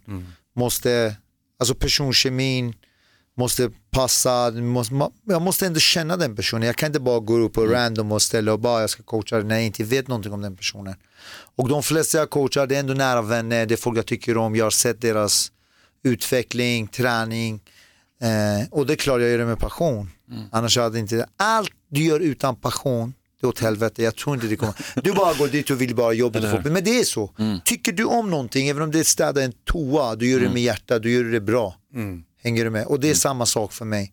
Måste, 0.55 1.17
alltså 1.59 1.75
personkemin 1.75 2.75
måste 3.37 3.71
ma- 4.91 5.13
jag 5.25 5.43
måste 5.43 5.67
ändå 5.67 5.81
känna 5.81 6.17
den 6.17 6.37
personen. 6.37 6.67
Jag 6.67 6.77
kan 6.77 6.87
inte 6.87 7.01
bara 7.01 7.21
gå 7.21 7.39
upp 7.39 7.59
och 7.59 7.71
random 7.71 8.13
och 8.13 8.23
ställa 8.23 8.53
och 8.53 8.61
bara 8.61 8.81
jag 8.81 8.91
ska 8.91 9.03
coacha 9.03 9.39
när 9.39 9.55
jag 9.55 9.65
inte 9.65 9.85
vet 9.85 10.09
någonting 10.09 10.33
om 10.33 10.41
den 10.41 10.57
personen. 10.57 10.95
Och 11.57 11.69
de 11.69 11.83
flesta 11.83 12.19
jag 12.19 12.31
coachar 12.31 12.67
det 12.67 12.75
är 12.77 12.81
ändå 12.81 12.95
nära 12.95 13.23
vänner, 13.23 13.67
det 13.67 13.75
är 13.75 13.77
folk 13.77 13.99
jag 13.99 14.07
tycker 14.07 14.37
om, 14.37 14.57
jag 14.57 14.65
har 14.65 14.71
sett 14.71 15.01
deras 15.01 15.53
utveckling, 16.05 16.87
träning. 16.87 17.61
Eh, 18.23 18.69
och 18.71 18.87
det 18.87 18.93
är 18.93 18.97
klart 18.97 19.21
jag 19.21 19.31
gör 19.31 19.39
det 19.39 19.47
med 19.47 19.59
passion. 19.59 20.11
Annars 20.53 20.79
hade 20.79 20.99
inte 20.99 21.15
det. 21.17 21.27
Allt 21.37 21.71
du 21.89 22.03
gör 22.05 22.21
utan 22.21 22.57
passion, 22.57 23.15
det 23.41 23.47
är 23.47 23.49
åt 23.49 23.59
helvete. 23.59 24.03
Jag 24.03 24.17
tror 24.17 24.35
inte 24.35 24.47
det 24.47 24.57
kommer. 24.57 24.75
Du 25.03 25.13
bara 25.13 25.35
går 25.35 25.49
dit 25.49 25.71
och 25.71 25.81
vill 25.81 25.95
bara 25.95 26.13
och 26.27 26.33
få- 26.51 26.57
Men 26.71 26.85
det 26.85 27.01
är 27.01 27.05
så. 27.05 27.31
Tycker 27.65 27.93
du 27.93 28.05
om 28.05 28.31
någonting, 28.31 28.69
även 28.69 28.83
om 28.83 28.91
det 28.91 28.99
är 28.99 29.05
städa 29.05 29.43
en 29.43 29.53
toa, 29.65 30.15
du 30.17 30.31
gör 30.31 30.41
det 30.41 30.49
med 30.53 30.63
hjärta, 30.63 30.99
du 30.99 31.11
gör 31.13 31.25
det 31.25 31.41
bra. 31.41 31.75
Hänger 32.43 32.65
du 32.65 32.71
med? 32.71 32.87
Och 32.87 33.01
det 33.01 33.11
är 33.11 33.15
samma 33.15 33.47
sak 33.47 33.73
för 33.73 33.85
mig. 33.85 34.13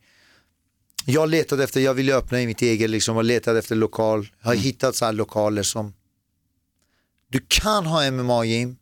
Jag 1.06 1.30
letade 1.30 1.64
efter, 1.64 1.80
jag 1.80 1.94
ville 1.94 2.16
öppna 2.16 2.42
i 2.42 2.46
mitt 2.46 2.62
eget, 2.62 2.90
liksom, 2.90 3.18
och 3.18 3.24
letade 3.24 3.60
efter 3.60 3.76
lokal. 3.76 4.28
Har 4.42 4.56
hittat 4.56 4.96
så 4.96 5.06
här 5.06 5.14
lokaler 5.14 5.64
som, 5.64 5.94
du 7.30 7.46
kan 7.48 7.86
ha 7.86 8.12
MMA-gym, 8.12 8.78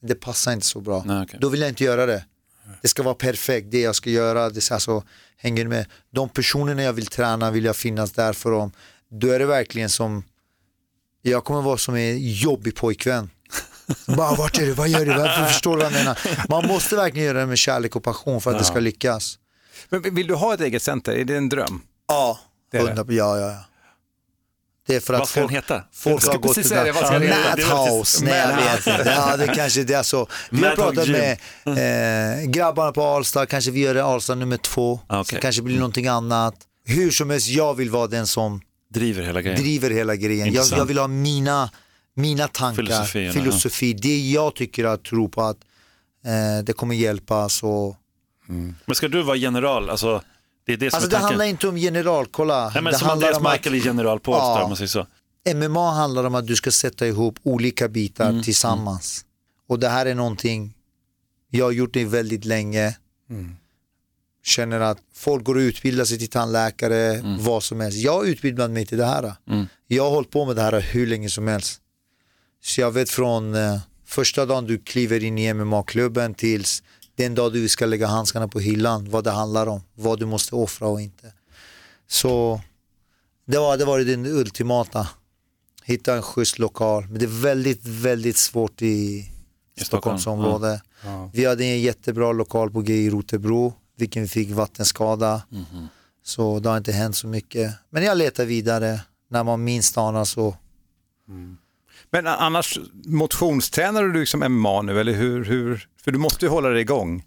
men 0.00 0.08
det 0.08 0.14
passar 0.14 0.52
inte 0.52 0.66
så 0.66 0.80
bra. 0.80 1.02
Nej, 1.06 1.22
okej. 1.22 1.38
Då 1.40 1.48
vill 1.48 1.60
jag 1.60 1.68
inte 1.68 1.84
göra 1.84 2.06
det. 2.06 2.24
Det 2.82 2.88
ska 2.88 3.02
vara 3.02 3.14
perfekt, 3.14 3.70
det 3.70 3.80
jag 3.80 3.96
ska 3.96 4.10
göra, 4.10 4.50
det 4.50 4.60
ska, 4.60 4.74
alltså, 4.74 5.02
hänger 5.36 5.66
med? 5.66 5.86
De 6.10 6.28
personerna 6.28 6.82
jag 6.82 6.92
vill 6.92 7.06
träna 7.06 7.50
vill 7.50 7.64
jag 7.64 7.76
finnas 7.76 8.12
där 8.12 8.32
för 8.32 8.50
dem. 8.50 8.72
Då 9.08 9.28
är 9.28 9.38
det 9.38 9.46
verkligen 9.46 9.88
som, 9.88 10.22
jag 11.22 11.44
kommer 11.44 11.62
vara 11.62 11.78
som 11.78 11.94
en 11.94 12.18
jobbig 12.32 12.76
pojkvän. 12.76 13.30
Bara, 14.06 14.34
vart 14.34 14.58
är 14.58 14.66
du, 14.66 14.72
vad 14.72 14.88
gör 14.88 15.04
du, 15.06 15.12
varför 15.14 15.44
förstår 15.44 15.76
du 15.76 15.82
vad 15.82 15.92
jag 15.92 15.98
menar? 15.98 16.18
Man 16.48 16.66
måste 16.66 16.96
verkligen 16.96 17.26
göra 17.26 17.38
det 17.40 17.46
med 17.46 17.58
kärlek 17.58 17.96
och 17.96 18.02
passion 18.02 18.40
för 18.40 18.50
att 18.50 18.58
det 18.58 18.64
ska 18.64 18.80
lyckas. 18.80 19.38
Men 19.88 20.14
vill 20.14 20.26
du 20.26 20.34
ha 20.34 20.54
ett 20.54 20.60
eget 20.60 20.82
center? 20.82 21.12
Är 21.12 21.24
det 21.24 21.36
en 21.36 21.48
dröm? 21.48 21.82
Ja, 22.08 22.38
Det 22.72 22.78
är 22.78 22.82
det. 22.84 22.90
100, 22.90 23.04
ja, 23.14 23.38
ja, 23.38 23.46
ja. 23.50 23.64
Det 24.86 24.96
är 24.96 25.00
för 25.00 25.12
Vad 25.12 25.22
att 25.22 25.28
ska 25.28 25.40
den 25.40 25.48
folk, 25.48 25.56
heta? 25.56 25.82
folk 25.92 26.26
har 26.26 26.38
gått 26.38 26.54
till 26.54 26.68
den? 26.68 26.94
Madhouse, 26.94 28.24
nej 28.24 28.34
jag 28.38 28.56
vet 28.56 28.86
inte. 28.98 29.12
Ja, 29.16 29.36
det 29.36 29.46
kanske 29.46 29.82
det 29.84 29.94
är 29.94 30.02
så. 30.02 30.26
Vi 30.50 30.64
har 30.64 30.74
pratat 30.76 31.08
med 31.08 31.38
eh, 32.42 32.44
grabbarna 32.50 32.92
på 32.92 33.02
Alsta, 33.04 33.46
kanske 33.46 33.70
vi 33.70 33.80
gör 33.80 33.94
det 33.94 34.04
Alsta 34.04 34.34
nummer 34.34 34.56
två. 34.56 35.00
Ah, 35.06 35.20
okej. 35.20 35.38
kanske 35.42 35.62
blir 35.62 35.76
någonting 35.76 36.06
annat. 36.06 36.54
Hur 36.84 37.10
som 37.10 37.30
helst, 37.30 37.48
jag 37.48 37.74
vill 37.74 37.90
vara 37.90 38.06
den 38.06 38.26
som 38.26 38.60
Driver 38.94 39.22
hela 39.22 39.42
grejen. 39.42 39.60
driver 39.60 39.90
hela 39.90 40.16
grejen. 40.16 40.52
Jag, 40.52 40.66
jag 40.70 40.84
vill 40.84 40.98
ha 40.98 41.06
mina, 41.06 41.70
mina 42.14 42.48
tankar, 42.48 43.04
filosofi. 43.32 43.92
Det 43.92 44.18
jag 44.30 44.54
tycker 44.54 44.84
att 44.84 45.04
tro 45.04 45.28
på 45.28 45.42
att 45.42 45.56
eh, 46.24 46.64
det 46.64 46.72
kommer 46.72 46.94
hjälpa. 46.94 47.48
Så. 47.48 47.96
Men 48.84 48.94
ska 48.94 49.08
du 49.08 49.22
vara 49.22 49.36
general? 49.36 49.90
Alltså, 49.90 50.22
det 50.66 50.72
är 50.72 50.76
det 50.76 50.90
som 50.90 50.96
Alltså 50.96 51.10
är 51.16 51.20
det 51.20 51.26
handlar 51.26 51.44
inte 51.44 51.68
om 51.68 51.78
general, 51.78 52.26
kolla. 52.26 52.70
Nej, 52.74 52.82
men 52.82 52.92
det 52.92 52.98
som 52.98 53.10
Andreas 53.10 53.36
om 53.38 53.46
att- 53.46 53.52
Michael 53.52 53.74
är 53.74 53.86
general 53.86 54.20
på 54.20 54.32
Ja. 54.32 54.62
om 54.62 54.70
man 54.70 54.76
säger 54.76 54.88
så. 54.88 55.06
MMA 55.54 55.90
handlar 55.92 56.24
om 56.24 56.34
att 56.34 56.46
du 56.46 56.56
ska 56.56 56.70
sätta 56.70 57.06
ihop 57.06 57.38
olika 57.42 57.88
bitar 57.88 58.30
Mm, 58.30 58.42
tillsammans. 58.42 59.24
Och 59.68 59.78
det 59.78 59.88
här 59.88 60.06
är 60.06 60.14
någonting, 60.14 60.74
jag 61.50 61.64
har 61.64 61.72
gjort 61.72 61.94
det 61.94 62.04
väldigt 62.04 62.44
länge. 62.44 62.96
Mm. 63.30 63.56
Känner 64.44 64.80
att 64.80 64.98
folk 65.14 65.44
går 65.44 65.54
och 65.54 65.60
utbildar 65.60 66.04
sig 66.04 66.18
till 66.18 66.28
tandläkare, 66.30 67.14
Mm. 67.14 67.44
vad 67.44 67.62
som 67.62 67.80
helst. 67.80 67.98
Jag 67.98 68.12
har 68.12 68.24
utbildat 68.24 68.70
mig 68.70 68.86
till 68.86 68.98
det 68.98 69.06
här. 69.06 69.32
Jag 69.86 70.02
har 70.04 70.10
hållit 70.10 70.30
på 70.30 70.44
med 70.44 70.56
det 70.56 70.62
här 70.62 70.80
hur 70.80 71.06
länge 71.06 71.30
som 71.30 71.48
helst. 71.48 71.80
Så 72.62 72.80
jag 72.80 72.90
vet 72.90 73.10
från 73.10 73.54
eh, 73.54 73.78
första 74.04 74.46
dagen 74.46 74.66
du 74.66 74.78
kliver 74.78 75.24
in 75.24 75.38
i 75.38 75.54
MMA-klubben 75.54 76.34
tills 76.34 76.82
den 77.14 77.34
dag 77.34 77.52
du 77.52 77.68
ska 77.68 77.86
lägga 77.86 78.06
handskarna 78.06 78.48
på 78.48 78.60
hyllan, 78.60 79.10
vad 79.10 79.24
det 79.24 79.30
handlar 79.30 79.66
om, 79.66 79.80
vad 79.94 80.18
du 80.18 80.26
måste 80.26 80.54
offra 80.54 80.88
och 80.88 81.00
inte. 81.00 81.32
Så 82.08 82.60
det 83.46 83.58
var 83.58 83.76
det, 83.76 83.84
var 83.84 83.98
den 83.98 84.26
ultimata. 84.26 85.08
Hitta 85.84 86.14
en 86.14 86.22
schysst 86.22 86.58
lokal. 86.58 87.06
Men 87.06 87.18
det 87.18 87.24
är 87.24 87.42
väldigt, 87.42 87.86
väldigt 87.86 88.36
svårt 88.36 88.82
i, 88.82 88.86
I 88.86 89.24
Stockholm, 89.84 90.18
Stockholmsområdet. 90.18 90.82
Vi 91.32 91.44
hade 91.44 91.64
en 91.64 91.80
jättebra 91.80 92.32
lokal 92.32 92.70
på 92.70 92.80
G 92.80 92.94
i 92.94 93.10
Rotebro, 93.10 93.74
vilken 93.96 94.22
vi 94.22 94.28
fick 94.28 94.50
vattenskada. 94.50 95.42
Mhm. 95.48 95.88
Så 96.22 96.60
det 96.60 96.68
har 96.68 96.76
inte 96.76 96.92
hänt 96.92 97.16
så 97.16 97.26
mycket. 97.26 97.74
Men 97.90 98.02
jag 98.04 98.18
letar 98.18 98.44
vidare. 98.44 99.00
När 99.28 99.44
man 99.44 99.64
minst 99.64 99.98
anar 99.98 100.24
så. 100.24 100.56
Men 102.12 102.26
annars, 102.26 102.78
motionstränar 103.06 104.02
du 104.04 104.20
liksom 104.20 104.40
MMA 104.52 104.82
nu 104.82 105.00
eller 105.00 105.12
hur, 105.12 105.44
hur? 105.44 105.88
För 106.04 106.10
du 106.10 106.18
måste 106.18 106.44
ju 106.44 106.50
hålla 106.50 106.68
dig 106.68 106.80
igång. 106.80 107.24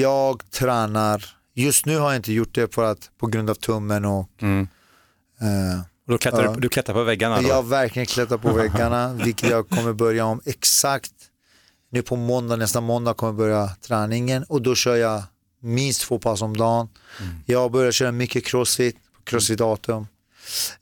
Jag 0.00 0.50
tränar. 0.50 1.24
Just 1.54 1.86
nu 1.86 1.98
har 1.98 2.06
jag 2.12 2.16
inte 2.18 2.32
gjort 2.32 2.54
det 2.54 2.74
för 2.74 2.84
att, 2.84 3.10
på 3.18 3.26
grund 3.26 3.50
av 3.50 3.54
tummen 3.54 4.04
och 4.04 4.28
eh, 4.42 5.80
Och 6.06 6.12
då 6.12 6.18
klättrar 6.18 6.44
Ja. 6.44 6.52
du, 6.54 6.60
du 6.60 6.68
klättrar 6.68 6.94
på 6.94 7.02
väggarna 7.02 7.40
då? 7.40 7.48
Jag 7.48 7.68
verkligen 7.68 8.06
klättrat 8.06 8.42
på 8.42 8.52
väggarna, 8.52 9.12
vilket 9.24 9.50
jag 9.50 9.68
kommer 9.68 9.92
börja 9.92 10.24
om 10.24 10.40
exakt 10.44 11.12
nu 11.90 12.02
på 12.02 12.16
måndag, 12.16 12.56
nästa 12.56 12.80
måndag 12.80 13.14
kommer 13.14 13.30
jag 13.30 13.36
börja 13.36 13.68
träningen 13.86 14.44
och 14.44 14.62
då 14.62 14.74
kör 14.74 14.96
jag 14.96 15.22
minst 15.60 16.00
två 16.02 16.18
pass 16.18 16.42
om 16.42 16.56
dagen. 16.56 16.88
Jag 17.46 17.72
börjar 17.72 17.92
köra 17.92 18.12
mycket 18.12 18.44
crossfit 18.46 18.96
crossfit-datum. 19.24 20.06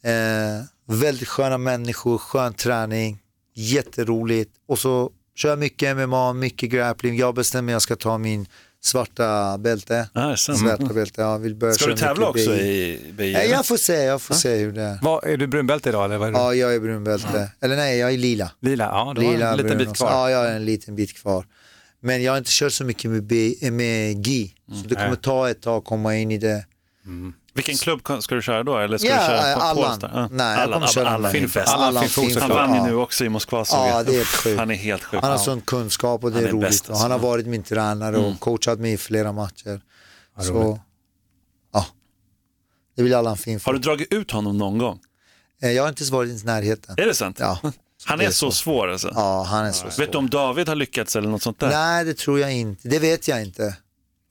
Eh, 0.02 0.64
väldigt 0.86 1.28
sköna 1.28 1.58
människor, 1.58 2.18
skön 2.18 2.54
träning, 2.54 3.18
jätteroligt. 3.60 4.50
Och 4.68 4.78
så 4.78 5.12
kör 5.36 5.48
jag 5.48 5.58
mycket 5.58 5.96
MMA, 5.96 6.32
mycket 6.32 6.70
grappling. 6.70 7.16
Jag 7.16 7.34
bestämmer 7.34 7.72
jag 7.72 7.82
ska 7.82 7.96
ta 7.96 8.18
min 8.18 8.46
svarta 8.82 9.58
bälte. 9.58 10.08
Ah. 10.12 10.36
Svarta 10.36 10.94
bälte, 10.94 11.20
jag 11.20 11.38
vill 11.38 11.54
börja 11.54 11.74
Ska 11.74 11.86
du 11.86 11.96
tävla 11.96 12.28
också 12.28 12.56
i 12.56 13.00
BI? 13.12 13.32
Nej, 13.32 13.50
jag 13.50 13.66
får 13.66 13.76
se, 13.76 14.02
jag 14.02 14.22
får 14.22 14.34
se 14.34 14.56
hur 14.56 14.72
det 14.72 14.82
är. 14.82 14.98
Vad, 15.02 15.24
är 15.24 15.36
du 15.36 15.46
brunbälte 15.46 15.88
idag 15.88 16.04
eller? 16.04 16.18
Vad 16.18 16.28
är 16.28 16.32
du? 16.32 16.38
Ja, 16.38 16.54
jag 16.54 16.74
är 16.74 16.80
brunbälte. 16.80 17.52
Eller 17.60 17.76
nej, 17.76 17.98
jag 17.98 18.12
är 18.12 18.18
lila. 18.18 18.52
Lila? 18.60 18.84
Ja, 18.84 19.12
du 19.16 19.24
har 19.26 19.32
lila 19.32 19.50
en 19.50 19.56
liten 19.56 19.78
bit 19.78 19.96
kvar. 19.96 20.10
Ja, 20.10 20.30
jag 20.30 20.38
har 20.38 20.46
en 20.46 20.64
liten 20.64 20.96
bit 20.96 21.16
kvar. 21.16 21.46
Men 22.00 22.22
jag 22.22 22.32
har 22.32 22.38
inte 22.38 22.50
kört 22.52 22.72
så 22.72 22.84
mycket 22.84 23.10
med, 23.10 23.24
B, 23.24 23.54
med 23.70 24.26
GI. 24.26 24.54
Så 24.68 24.88
det 24.88 24.94
kommer 24.94 25.08
Nej. 25.08 25.18
ta 25.22 25.50
ett 25.50 25.62
tag 25.62 25.78
att 25.78 25.84
komma 25.84 26.16
in 26.16 26.30
i 26.30 26.38
det. 26.38 26.64
Vilken 27.54 27.76
klubb 27.76 28.00
ska 28.20 28.34
du 28.34 28.42
köra 28.42 28.62
då? 28.62 28.78
Eller 28.78 28.98
ska 28.98 29.08
Ja, 29.08 29.14
du 29.14 29.20
köra 29.26 29.54
på 29.54 29.60
Allan. 29.60 29.84
Polestar? 29.84 30.28
Nej, 30.30 30.58
jag 30.58 30.72
kommer 30.72 30.86
köra 30.86 31.08
Allan. 31.08 32.08
Han 32.40 32.50
vann 32.50 32.74
ju 32.74 32.82
nu 32.82 32.94
också 32.94 33.24
i 33.24 33.28
Moskva. 33.28 33.64
såg 33.64 33.78
Ja, 33.78 34.02
det 34.02 34.16
är 34.20 34.24
sjukt. 34.24 34.58
Han 34.58 34.70
är 34.70 34.74
helt 34.74 35.02
sjuk. 35.04 35.20
Han 35.22 35.30
har 35.30 35.38
sån 35.38 35.60
kunskap 35.60 36.24
och 36.24 36.30
det 36.30 36.36
Han 36.36 36.44
är, 36.44 36.48
är 36.48 36.52
roligt. 36.52 36.68
bäst, 36.68 36.90
alltså. 36.90 37.02
han 37.02 37.10
har 37.10 37.18
varit 37.18 37.46
min 37.46 37.62
tränare 37.62 38.16
och 38.16 38.40
coachat 38.40 38.78
mig 38.78 38.92
i 38.92 38.96
flera 38.96 39.32
matcher. 39.32 39.80
Så, 40.40 40.80
ja. 41.72 41.86
Det 42.96 43.02
vill 43.02 43.14
Allan 43.14 43.36
fin 43.36 43.60
Har 43.64 43.72
du 43.72 43.78
dragit 43.78 44.12
ut 44.12 44.30
honom 44.30 44.58
någon 44.58 44.78
gång? 44.78 44.98
Eh, 45.62 45.70
Jag 45.70 45.82
har 45.82 45.88
inte 45.88 46.00
ens 46.02 46.10
varit 46.10 46.42
i 46.42 46.46
närheten. 46.46 46.94
Är 46.98 47.06
det 47.06 47.14
sant? 47.14 47.36
Ja. 47.40 47.58
Han 48.04 48.20
är 48.20 48.24
är 48.24 48.30
så 48.30 48.50
så. 48.50 48.52
svår 48.56 48.88
alltså. 48.90 49.12
Ja, 49.14 49.42
han 49.42 49.66
är 49.66 49.72
så 49.72 49.90
svår. 49.90 50.04
Vet 50.04 50.12
du 50.12 50.18
om 50.18 50.30
David 50.30 50.68
har 50.68 50.74
lyckats 50.76 51.16
eller 51.16 51.28
något 51.28 51.42
sånt 51.42 51.60
där? 51.60 51.68
Nej, 51.68 52.04
det 52.04 52.14
tror 52.14 52.40
jag 52.40 52.52
inte. 52.52 52.88
Det 52.88 52.98
vet 52.98 53.28
jag 53.28 53.42
inte. 53.42 53.76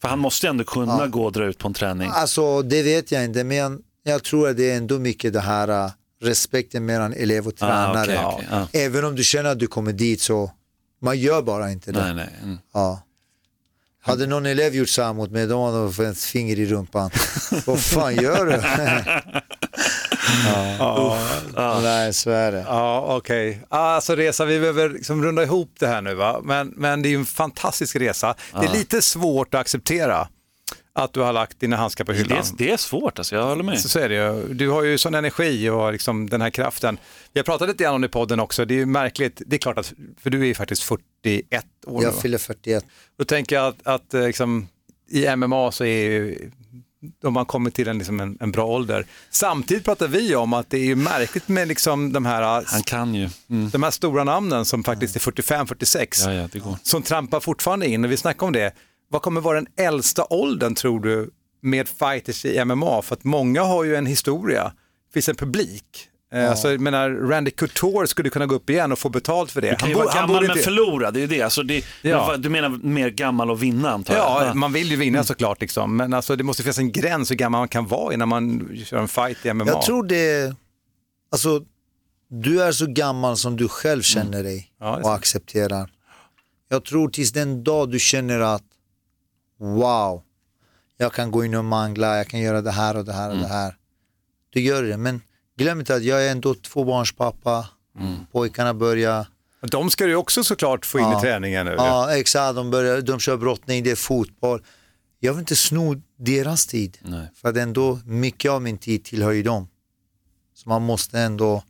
För 0.01 0.07
han 0.07 0.19
måste 0.19 0.45
ju 0.45 0.49
ändå 0.49 0.63
kunna 0.63 1.07
gå 1.07 1.25
och 1.25 1.31
dra 1.31 1.45
ut 1.45 1.57
på 1.57 1.67
en 1.67 1.73
träning. 1.73 2.11
Alltså, 2.13 2.61
det 2.61 2.83
vet 2.83 3.11
jag 3.11 3.23
inte. 3.23 3.43
Men 3.43 3.81
jag, 4.03 4.23
tror 4.23 4.49
att 4.49 4.57
det 4.57 4.71
är 4.71 4.77
ändå 4.77 4.99
mycket 4.99 5.33
det 5.33 5.39
här 5.39 5.85
uh, 5.85 5.91
respekten 6.21 6.85
mellan 6.85 7.13
elev 7.13 7.47
och 7.47 7.53
Ah, 7.53 7.93
tränare. 7.93 8.03
okej, 8.03 8.19
okej, 8.25 8.47
ja. 8.51 8.79
Även 8.79 9.05
om 9.05 9.15
du 9.15 9.23
känner 9.23 9.49
att 9.49 9.59
du 9.59 9.67
kommer 9.67 9.93
dit 9.93 10.21
så 10.21 10.51
man 11.01 11.19
gör 11.19 11.41
bara 11.41 11.71
inte 11.71 11.91
det. 11.91 12.03
Nej, 12.03 12.13
nej. 12.13 12.29
Mm. 12.43 12.57
Ja. 12.73 13.01
Hade 14.01 14.27
någon 14.27 14.45
elev 14.45 14.75
gjort 14.75 14.89
så 14.89 15.03
här 15.03 15.13
mot 15.13 15.31
mig, 15.31 15.47
de 15.47 15.61
hade 15.73 15.93
fått 15.93 16.05
ett 16.05 16.19
finger 16.19 16.59
i 16.59 16.65
rumpan. 16.65 17.09
Vad 17.65 17.79
fan 17.79 18.15
gör 18.15 18.45
du? 18.45 18.51
ja. 20.79 21.79
Nej, 21.83 22.13
så 22.13 22.29
är 22.29 22.51
det. 22.51 22.65
Ja, 22.67 23.15
okej. 23.17 23.61
Alltså 23.69 24.15
resa, 24.15 24.45
vi 24.45 24.59
behöver 24.59 24.89
liksom 24.89 25.23
runda 25.23 25.43
ihop 25.43 25.71
det 25.79 25.87
här 25.87 26.01
nu 26.01 26.13
va. 26.13 26.41
Men, 26.43 26.73
men 26.75 27.01
det 27.01 27.07
är 27.07 27.11
ju 27.11 27.15
en 27.17 27.25
fantastisk 27.25 27.95
resa. 27.95 28.35
Det 28.59 28.65
är 28.65 28.73
lite 28.73 29.01
svårt 29.01 29.53
att 29.53 29.61
acceptera 29.61 30.27
att 30.93 31.13
du 31.13 31.19
har 31.19 31.33
lagt 31.33 31.59
dina 31.59 31.75
handskar 31.77 32.03
på 32.05 32.11
Det, 32.11 32.17
hyllan. 32.17 32.37
är, 32.37 32.43
det 32.57 32.71
är 32.71 32.77
svårt 32.77 33.19
alltså, 33.19 33.35
jag 33.35 33.43
håller 33.43 33.63
med. 33.63 33.79
Så, 33.79 33.89
så 33.89 33.99
är 33.99 34.09
det 34.09 34.15
ju. 34.15 34.53
Du 34.53 34.69
har 34.69 34.83
ju 34.83 34.97
sån 34.97 35.15
energi 35.15 35.69
och 35.69 35.91
liksom 35.91 36.29
den 36.29 36.41
här 36.41 36.49
kraften. 36.49 36.97
Vi 37.33 37.39
har 37.39 37.45
pratat 37.45 37.67
lite 37.67 37.83
grann 37.83 37.95
om 37.95 38.01
det 38.01 38.05
i 38.05 38.09
podden 38.09 38.39
också. 38.39 38.65
Det 38.65 38.73
är 38.73 38.79
ju 38.79 38.85
märkligt. 38.85 39.41
Det 39.45 39.55
är 39.55 39.57
klart 39.57 39.77
att, 39.77 39.93
för 40.21 40.29
du 40.29 40.41
är 40.41 40.45
ju 40.45 40.53
faktiskt 40.55 40.83
41 40.83 41.65
år 41.87 41.99
nu. 41.99 42.05
Jag 42.05 42.21
fyller 42.21 42.37
41. 42.37 42.85
Då 43.19 43.25
tänker 43.25 43.55
jag 43.55 43.65
att, 43.67 43.87
att 43.87 44.13
eh, 44.13 44.21
liksom, 44.21 44.67
i 45.11 45.35
MMA 45.35 45.71
så 45.71 45.83
är 45.85 46.03
ju 46.09 46.51
de 47.21 47.35
har 47.35 47.45
kommit 47.45 47.75
till 47.75 47.87
en, 47.87 47.97
liksom 47.97 48.19
en, 48.19 48.37
en 48.39 48.51
bra 48.51 48.65
ålder. 48.65 49.05
Samtidigt 49.29 49.85
pratar 49.85 50.07
vi 50.07 50.35
om 50.35 50.53
att 50.53 50.69
det 50.69 50.91
är 50.91 50.95
märkligt 50.95 51.47
med 51.47 51.67
liksom 51.67 52.13
de, 52.13 52.25
här, 52.25 52.63
Han 52.67 52.83
kan 52.83 53.15
ju. 53.15 53.29
Mm. 53.49 53.69
de 53.69 53.83
här 53.83 53.91
stora 53.91 54.23
namnen 54.23 54.65
som 54.65 54.83
faktiskt 54.83 55.15
är 55.15 55.19
45-46 55.19 56.29
Ja, 56.31 56.49
ja, 56.53 56.77
som 56.83 57.03
trampar 57.03 57.39
fortfarande 57.39 57.87
in 57.87 58.05
och 58.05 58.11
vi 58.11 58.17
snackar 58.17 58.47
om 58.47 58.53
det. 58.53 58.73
Vad 59.09 59.21
kommer 59.21 59.41
vara 59.41 59.61
den 59.61 59.67
äldsta 59.77 60.25
åldern 60.29 60.75
tror 60.75 60.99
du 60.99 61.29
med 61.61 61.87
fighters 61.87 62.45
i 62.45 62.65
MMA? 62.65 63.01
För 63.01 63.15
att 63.15 63.23
många 63.23 63.63
har 63.63 63.83
ju 63.83 63.95
en 63.95 64.05
historia, 64.05 64.63
det 65.07 65.13
finns 65.13 65.29
en 65.29 65.35
publik. 65.35 66.09
Eh, 66.31 66.49
Alltså, 66.49 66.71
jag 66.71 66.81
menar, 66.81 67.09
Randy 67.09 67.51
Couture 67.51 68.07
skulle 68.07 68.29
kunna 68.29 68.45
gå 68.45 68.55
upp 68.55 68.69
igen 68.69 68.91
och 68.91 68.99
få 68.99 69.09
betalt 69.09 69.51
för 69.51 69.61
det. 69.61 69.69
Du 69.69 69.75
kan 69.75 69.89
ju 69.89 69.95
bo- 69.95 70.01
vara 70.03 70.13
gammal 70.13 70.27
borde 70.35 70.47
men 70.47 70.57
inte- 70.57 70.63
förlora, 70.63 71.11
det 71.11 71.19
är 71.19 71.21
ju 71.21 71.27
det. 71.27 71.41
Alltså 71.41 71.63
det 71.63 71.85
Ja. 72.01 72.37
Du 72.37 72.49
menar 72.49 72.69
mer 72.69 73.09
gammal 73.09 73.51
och 73.51 73.63
vinna 73.63 73.89
antar 73.89 74.15
jag? 74.15 74.47
Ja, 74.47 74.53
man 74.53 74.73
vill 74.73 74.91
ju 74.91 74.95
vinna 74.97 75.23
såklart, 75.23 75.61
liksom. 75.61 75.97
men 75.97 76.13
alltså, 76.13 76.35
det 76.35 76.43
måste 76.43 76.63
finnas 76.63 76.77
en 76.77 76.91
gräns 76.91 77.31
hur 77.31 77.35
gammal 77.35 77.59
man 77.61 77.67
kan 77.67 77.87
vara 77.87 78.13
innan 78.13 78.27
man 78.29 78.69
kör 78.85 78.97
en 78.97 79.07
fight 79.07 79.45
i 79.45 79.53
MMA. 79.53 79.65
Jag 79.71 79.81
tror 79.81 80.03
det, 80.03 80.55
alltså 81.31 81.63
du 82.29 82.61
är 82.63 82.71
så 82.71 82.85
gammal 82.85 83.37
som 83.37 83.57
du 83.57 83.67
själv 83.67 84.01
känner 84.01 84.43
dig 84.43 84.71
Ja, 84.79 84.85
det 84.95 85.01
är 85.01 85.03
och 85.05 85.13
accepterar. 85.13 85.89
Jag 86.69 86.85
tror 86.85 87.09
tills 87.09 87.31
den 87.31 87.63
dag 87.63 87.91
du 87.91 87.99
känner 87.99 88.39
att 88.39 88.63
wow, 89.59 90.21
jag 90.97 91.13
kan 91.13 91.31
gå 91.31 91.45
in 91.45 91.55
och 91.55 91.65
mangla, 91.65 92.17
jag 92.17 92.27
kan 92.27 92.39
göra 92.39 92.61
det 92.61 92.71
här 92.71 92.97
och 92.97 93.05
det 93.05 93.13
här 93.13 93.27
och 93.27 93.35
Mm. 93.35 93.47
det 93.47 93.53
här. 93.53 93.75
Du 94.49 94.61
gör 94.61 94.83
det, 94.83 94.97
men 94.97 95.21
glöm 95.59 95.79
inte 95.79 95.95
att 95.95 96.03
jag 96.03 96.25
är 96.27 96.31
ändå 96.31 96.55
tvåbarnspappa, 96.55 97.67
Mm. 97.99 98.15
pojkarna 98.31 98.73
börjar 98.73 99.27
De 99.61 99.89
ska 99.89 100.05
du 100.05 100.15
också 100.15 100.43
såklart 100.43 100.85
få 100.85 100.99
in 100.99 101.05
Ja. 101.05 101.17
i 101.17 101.21
träningen 101.21 101.65
nu. 101.65 101.73
Ja, 101.77 102.15
exakt. 102.15 102.55
De, 102.55 102.71
börjar, 102.71 103.01
de 103.01 103.19
kör 103.19 103.37
brottning, 103.37 103.83
det 103.83 103.91
är 103.91 103.95
fotboll. 103.95 104.63
Jag 105.19 105.33
vill 105.33 105.39
inte 105.39 105.55
sno 105.55 105.95
deras 106.17 106.65
tid. 106.67 106.97
Nej. 107.01 107.31
För 107.35 107.49
att 107.49 107.57
ändå, 107.57 107.99
mycket 108.05 108.51
av 108.51 108.61
min 108.61 108.77
tid 108.77 109.03
tillhör 109.03 109.31
ju 109.31 109.43
dem. 109.43 109.67
Så 110.55 110.69
man 110.69 110.81
måste 110.81 111.19
ändå... 111.19 111.63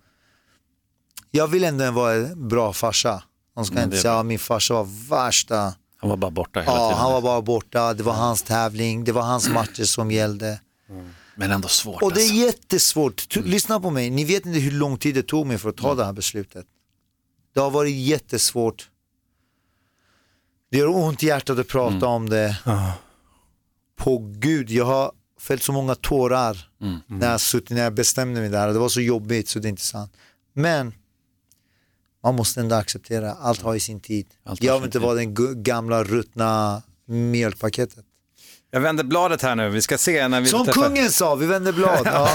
Jag 1.31 1.47
vill 1.47 1.63
ändå 1.63 1.91
vara 1.91 2.13
en 2.13 2.47
bra 2.47 2.73
farsa. 2.73 3.23
De 3.55 3.65
ska 3.65 3.75
Men 3.75 3.83
inte 3.83 3.95
det- 3.97 4.01
säga 4.01 4.19
att 4.19 4.25
min 4.25 4.39
farsa 4.39 4.73
var 4.73 4.87
värsta. 5.09 5.73
Han 5.97 6.09
var 6.09 6.17
bara 6.17 6.31
borta 6.31 6.59
hela 6.59 6.71
Ja, 6.71 6.87
tiden. 6.89 6.97
han 7.01 7.11
var 7.13 7.21
bara 7.21 7.41
borta. 7.41 7.93
Det 7.93 8.03
var 8.03 8.13
hans 8.13 8.43
tävling, 8.43 9.03
det 9.03 9.11
var 9.11 9.21
hans 9.21 9.49
matcher 9.49 9.83
som 9.83 10.11
gällde. 10.11 10.59
Men 11.39 11.51
ändå 11.51 11.67
svårt 11.67 12.01
Och 12.01 12.13
det 12.13 12.19
är 12.21 12.23
alltså. 12.23 12.35
jättesvårt. 12.35 13.29
T- 13.29 13.41
Lyssna 13.43 13.79
på 13.79 13.89
mig, 13.89 14.09
ni 14.09 14.25
vet 14.25 14.45
inte 14.45 14.59
hur 14.59 14.71
lång 14.71 14.97
tid 14.97 15.15
det 15.15 15.23
tog 15.23 15.47
mig 15.47 15.57
för 15.57 15.69
att 15.69 15.77
ta 15.77 15.95
det 15.95 16.05
här 16.05 16.13
beslutet. 16.13 16.65
Det 17.53 17.59
har 17.59 17.71
varit 17.71 17.95
jättesvårt. 17.95 18.89
Det 20.71 20.77
gör 20.77 20.87
ont 20.87 21.23
i 21.23 21.25
hjärtat 21.27 21.59
att 21.59 21.67
prata 21.67 22.05
om 22.05 22.29
det. 22.29 22.57
På 23.95 24.17
gud, 24.37 24.69
jag 24.69 24.85
har 24.85 25.11
fällt 25.39 25.63
så 25.63 25.71
många 25.71 25.95
tårar 25.95 26.69
när, 27.07 27.31
jag 27.31 27.41
suttit, 27.41 27.69
när 27.69 27.83
jag 27.83 27.93
bestämde 27.93 28.41
mig 28.41 28.49
där. 28.49 28.67
Det 28.73 28.79
var 28.79 28.89
så 28.89 29.01
jobbigt 29.01 29.47
så 29.49 29.59
det 29.59 29.67
är 29.67 29.69
inte 29.69 29.81
sant. 29.81 30.13
Men 30.53 30.93
man 32.23 32.35
måste 32.35 32.59
ändå 32.59 32.75
acceptera, 32.75 33.33
allt 33.33 33.61
har 33.61 33.75
i 33.75 33.79
sin 33.79 33.99
tid. 33.99 34.27
Allt 34.43 34.63
Jag 34.63 34.79
vill 34.79 34.85
inte 34.85 34.99
vara 34.99 35.13
den 35.13 35.63
gamla 35.63 36.03
ruttna 36.03 36.81
mjölkpaketet. 37.05 38.05
Jag 38.71 38.79
vänder 38.81 39.03
bladet 39.03 39.41
här 39.41 39.55
nu, 39.55 39.69
vi 39.69 39.81
ska 39.81 39.97
se 39.97 40.27
när 40.27 40.41
vi 40.41 40.47
Som 40.47 40.65
träffar- 40.65 40.83
kungen 40.83 41.11
sa, 41.11 41.35
vi 41.35 41.45
vänder 41.45 41.71
blad. 41.73 41.99
Ja. 42.05 42.27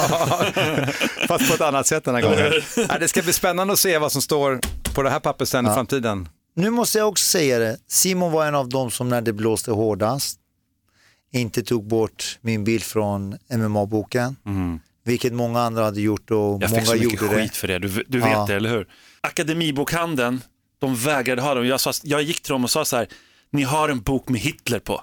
Fast 1.29 1.49
på 1.49 1.55
ett 1.55 1.61
annat 1.61 1.87
sätt 1.87 2.05
den 2.05 2.15
här 2.15 2.23
gången. 2.23 2.53
Nej, 2.77 2.97
det 3.01 3.09
ska 3.09 3.23
bli 3.23 3.33
spännande 3.33 3.73
att 3.73 3.79
se 3.79 3.99
vad 3.99 4.13
som 4.13 4.23
står 4.23 4.61
på 4.95 5.03
det 5.03 5.11
här 5.11 5.21
pappret 5.21 5.49
sen 5.49 5.67
i 5.67 5.69
framtiden. 5.75 6.29
Nu 6.57 6.71
måste 6.71 6.99
jag 6.99 7.09
också 7.09 7.25
säga 7.25 7.59
det, 7.59 7.77
Simon 7.89 8.33
var 8.33 8.47
en 8.47 8.55
av 8.55 8.69
dem 8.69 8.91
som 8.91 9.09
när 9.09 9.21
det 9.21 9.33
blåste 9.33 9.71
hårdast 9.71 10.39
inte 11.33 11.63
tog 11.63 11.87
bort 11.89 12.39
min 12.41 12.65
bild 12.65 12.83
från 12.83 13.37
MMA-boken. 13.55 14.37
Vilket 15.05 15.33
många 15.33 15.61
andra 15.61 15.85
hade 15.85 16.01
gjort 16.01 16.31
och 16.31 16.37
Mm. 16.49 16.61
Jag 16.61 16.71
många 16.71 16.81
fick 16.83 16.89
så 16.91 16.95
mycket 16.97 17.21
skit 17.21 17.53
det. 17.53 17.59
för 17.59 17.69
det, 17.69 17.79
du, 17.79 17.89
du 18.09 18.21
vet 18.21 18.31
Ja. 18.31 18.45
det, 18.49 18.55
eller 18.55 18.71
hur? 18.71 18.87
Akademibokhandeln, 19.21 20.41
de 20.81 20.95
vägrade 20.97 21.43
ha 21.43 21.55
dem. 21.55 21.67
Jag, 21.67 21.81
sa, 21.81 21.93
jag 22.03 22.23
gick 22.23 22.43
till 22.43 22.53
dem 22.53 22.65
och 22.65 22.71
sa 22.71 22.85
så 22.85 22.97
här, 22.97 23.09
ni 23.53 23.63
har 23.63 23.89
en 23.89 24.01
bok 24.01 24.29
med 24.29 24.41
Hitler 24.41 24.79
på. 24.79 25.03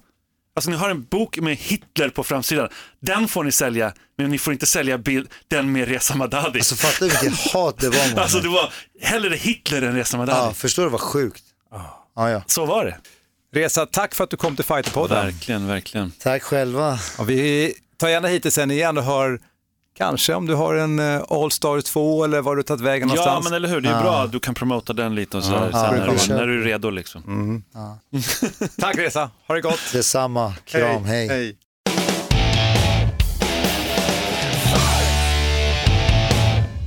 Alltså 0.56 0.70
ni 0.72 0.78
har 0.78 0.90
en 0.90 1.04
bok 1.04 1.38
med 1.38 1.56
Hitler 1.58 2.10
på 2.10 2.24
framsidan. 2.24 2.70
Den 3.00 3.28
får 3.28 3.44
ni 3.44 3.52
sälja, 3.52 3.94
men 4.18 4.32
ni 4.32 4.38
får 4.38 4.54
inte 4.54 4.66
sälja 4.66 4.98
bild, 4.98 5.30
den 5.48 5.72
med 5.72 5.88
Reza 5.88 6.16
Madadi. 6.16 6.60
Alltså 6.60 6.76
fattar 6.76 7.06
du 7.06 7.12
vilket 7.12 7.40
hat 7.54 7.78
det 7.78 7.90
var 7.90 8.22
Alltså 8.22 8.40
det 8.40 8.50
var 8.50 8.74
hellre 9.02 9.36
Hitler 9.36 9.82
än 9.82 9.96
Reza 9.96 10.18
Madadi. 10.18 10.38
ja, 10.40 10.54
Förstår 10.54 10.84
du 10.84 10.90
vad 10.90 11.02
sjukt? 11.02 11.44
Ja, 12.16 12.30
ja. 12.30 12.44
Så 12.48 12.66
var 12.66 12.86
det. 12.86 12.98
Resa, 13.54 13.86
tack 13.86 14.16
för 14.16 14.24
att 14.24 14.30
du 14.30 14.38
kom 14.38 14.56
till 14.56 14.66
Fighterpodden. 14.66 15.26
Verkligen, 15.26 15.68
verkligen. 15.68 16.12
Tack 16.12 16.44
själva. 16.44 17.00
Och 17.18 17.30
vi 17.30 17.74
tar 17.98 18.10
gärna 18.10 18.28
hit 18.28 18.44
dig 18.44 18.52
sen 18.52 18.72
igen 18.72 18.98
och 18.98 19.04
hör 19.04 19.40
kanske 20.02 20.34
om 20.34 20.46
du 20.46 20.54
har 20.56 20.76
en 20.76 21.00
eh, 21.00 21.22
All 21.30 21.52
Star 21.52 21.82
2 21.82 22.24
eller 22.24 22.42
var 22.42 22.56
du 22.56 22.64
tagit 22.64 22.82
vägen 22.82 23.10
Ja, 23.10 23.16
någonstans. 23.16 23.46
men 23.46 23.54
eller 23.54 23.68
hur, 23.70 23.82
det 23.82 23.90
är 23.90 24.02
bra 24.02 24.22
att 24.22 24.32
du 24.32 24.40
kan 24.40 24.54
promota 24.54 24.94
den 24.94 25.16
lite 25.16 25.38
och 25.38 25.44
så 25.44 25.50
här, 25.52 25.70
Ja, 25.72 25.90
sen 25.90 26.00
ja, 26.00 26.14
när, 26.30 26.36
när 26.36 26.48
du 26.48 26.62
är 26.62 26.66
redo 26.66 26.90
liksom. 26.90 27.64
Tack 28.80 28.98
Resa, 28.98 29.30
ha 29.48 29.56
det 29.56 29.62
gott. 29.62 29.80
Detsamma. 29.94 30.54
Kram, 30.66 31.04
hej. 31.06 31.28
hej. 31.28 31.58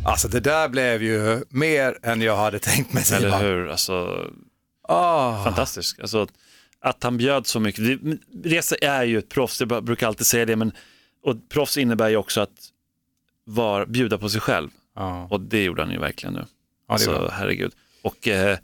Alltså 0.04 0.28
det 0.28 0.40
där 0.40 0.68
blev 0.68 1.02
ju 1.02 1.44
mer 1.48 1.98
än 2.02 2.20
jag 2.20 2.36
hade 2.36 2.58
tänkt 2.58 2.92
mig. 2.92 3.04
Eller 3.14 3.38
hur, 3.38 3.68
alltså 3.68 4.24
Ah. 4.88 5.44
fantastisk. 5.44 6.00
Alltså, 6.00 6.26
att 6.80 7.02
han 7.02 7.16
bjöd 7.16 7.46
så 7.46 7.60
mycket. 7.60 7.84
Reza 8.44 8.76
är 8.76 9.04
ju 9.04 9.18
ett 9.18 9.28
proffs, 9.28 9.60
jag 9.60 9.84
brukar 9.84 10.06
alltid 10.06 10.26
säga 10.26 10.44
det, 10.46 10.56
men 10.56 10.72
och 11.24 11.36
proffs 11.48 11.76
innebär 11.78 12.08
ju 12.08 12.16
också 12.16 12.40
att 12.40 12.50
var, 13.44 13.86
bjuda 13.86 14.18
på 14.18 14.28
sig 14.28 14.40
själv. 14.40 14.68
Ja. 14.96 15.26
Och 15.30 15.40
det 15.40 15.64
gjorde 15.64 15.82
han 15.82 15.90
ju 15.92 15.98
verkligen 15.98 16.32
nu. 16.34 16.44
Ja, 16.88 16.94
alltså, 16.94 17.30
herregud. 17.32 17.72
Och 18.02 18.28
eh, 18.28 18.58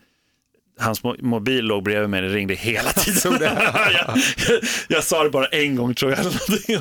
hans 0.78 1.03
mo- 1.03 1.22
mobil 1.22 1.64
låg 1.64 1.83
bredvid 1.85 2.11
mig, 2.11 2.20
det 2.22 2.28
ringde 2.28 2.55
hela 2.55 2.93
tiden. 2.93 3.39
jag, 3.43 4.18
jag 4.89 5.05
sa 5.05 5.24
det 5.24 5.31
bara 5.31 5.47
en 5.47 5.76
gång 5.76 5.95
tror 5.95 6.11
jag. 6.12 6.18
någonting. 6.24 6.81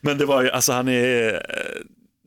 Men 0.00 0.18
det 0.18 0.26
var 0.26 0.42
ju, 0.42 0.50
alltså 0.50 0.72
han 0.72 0.88
är, 0.88 1.46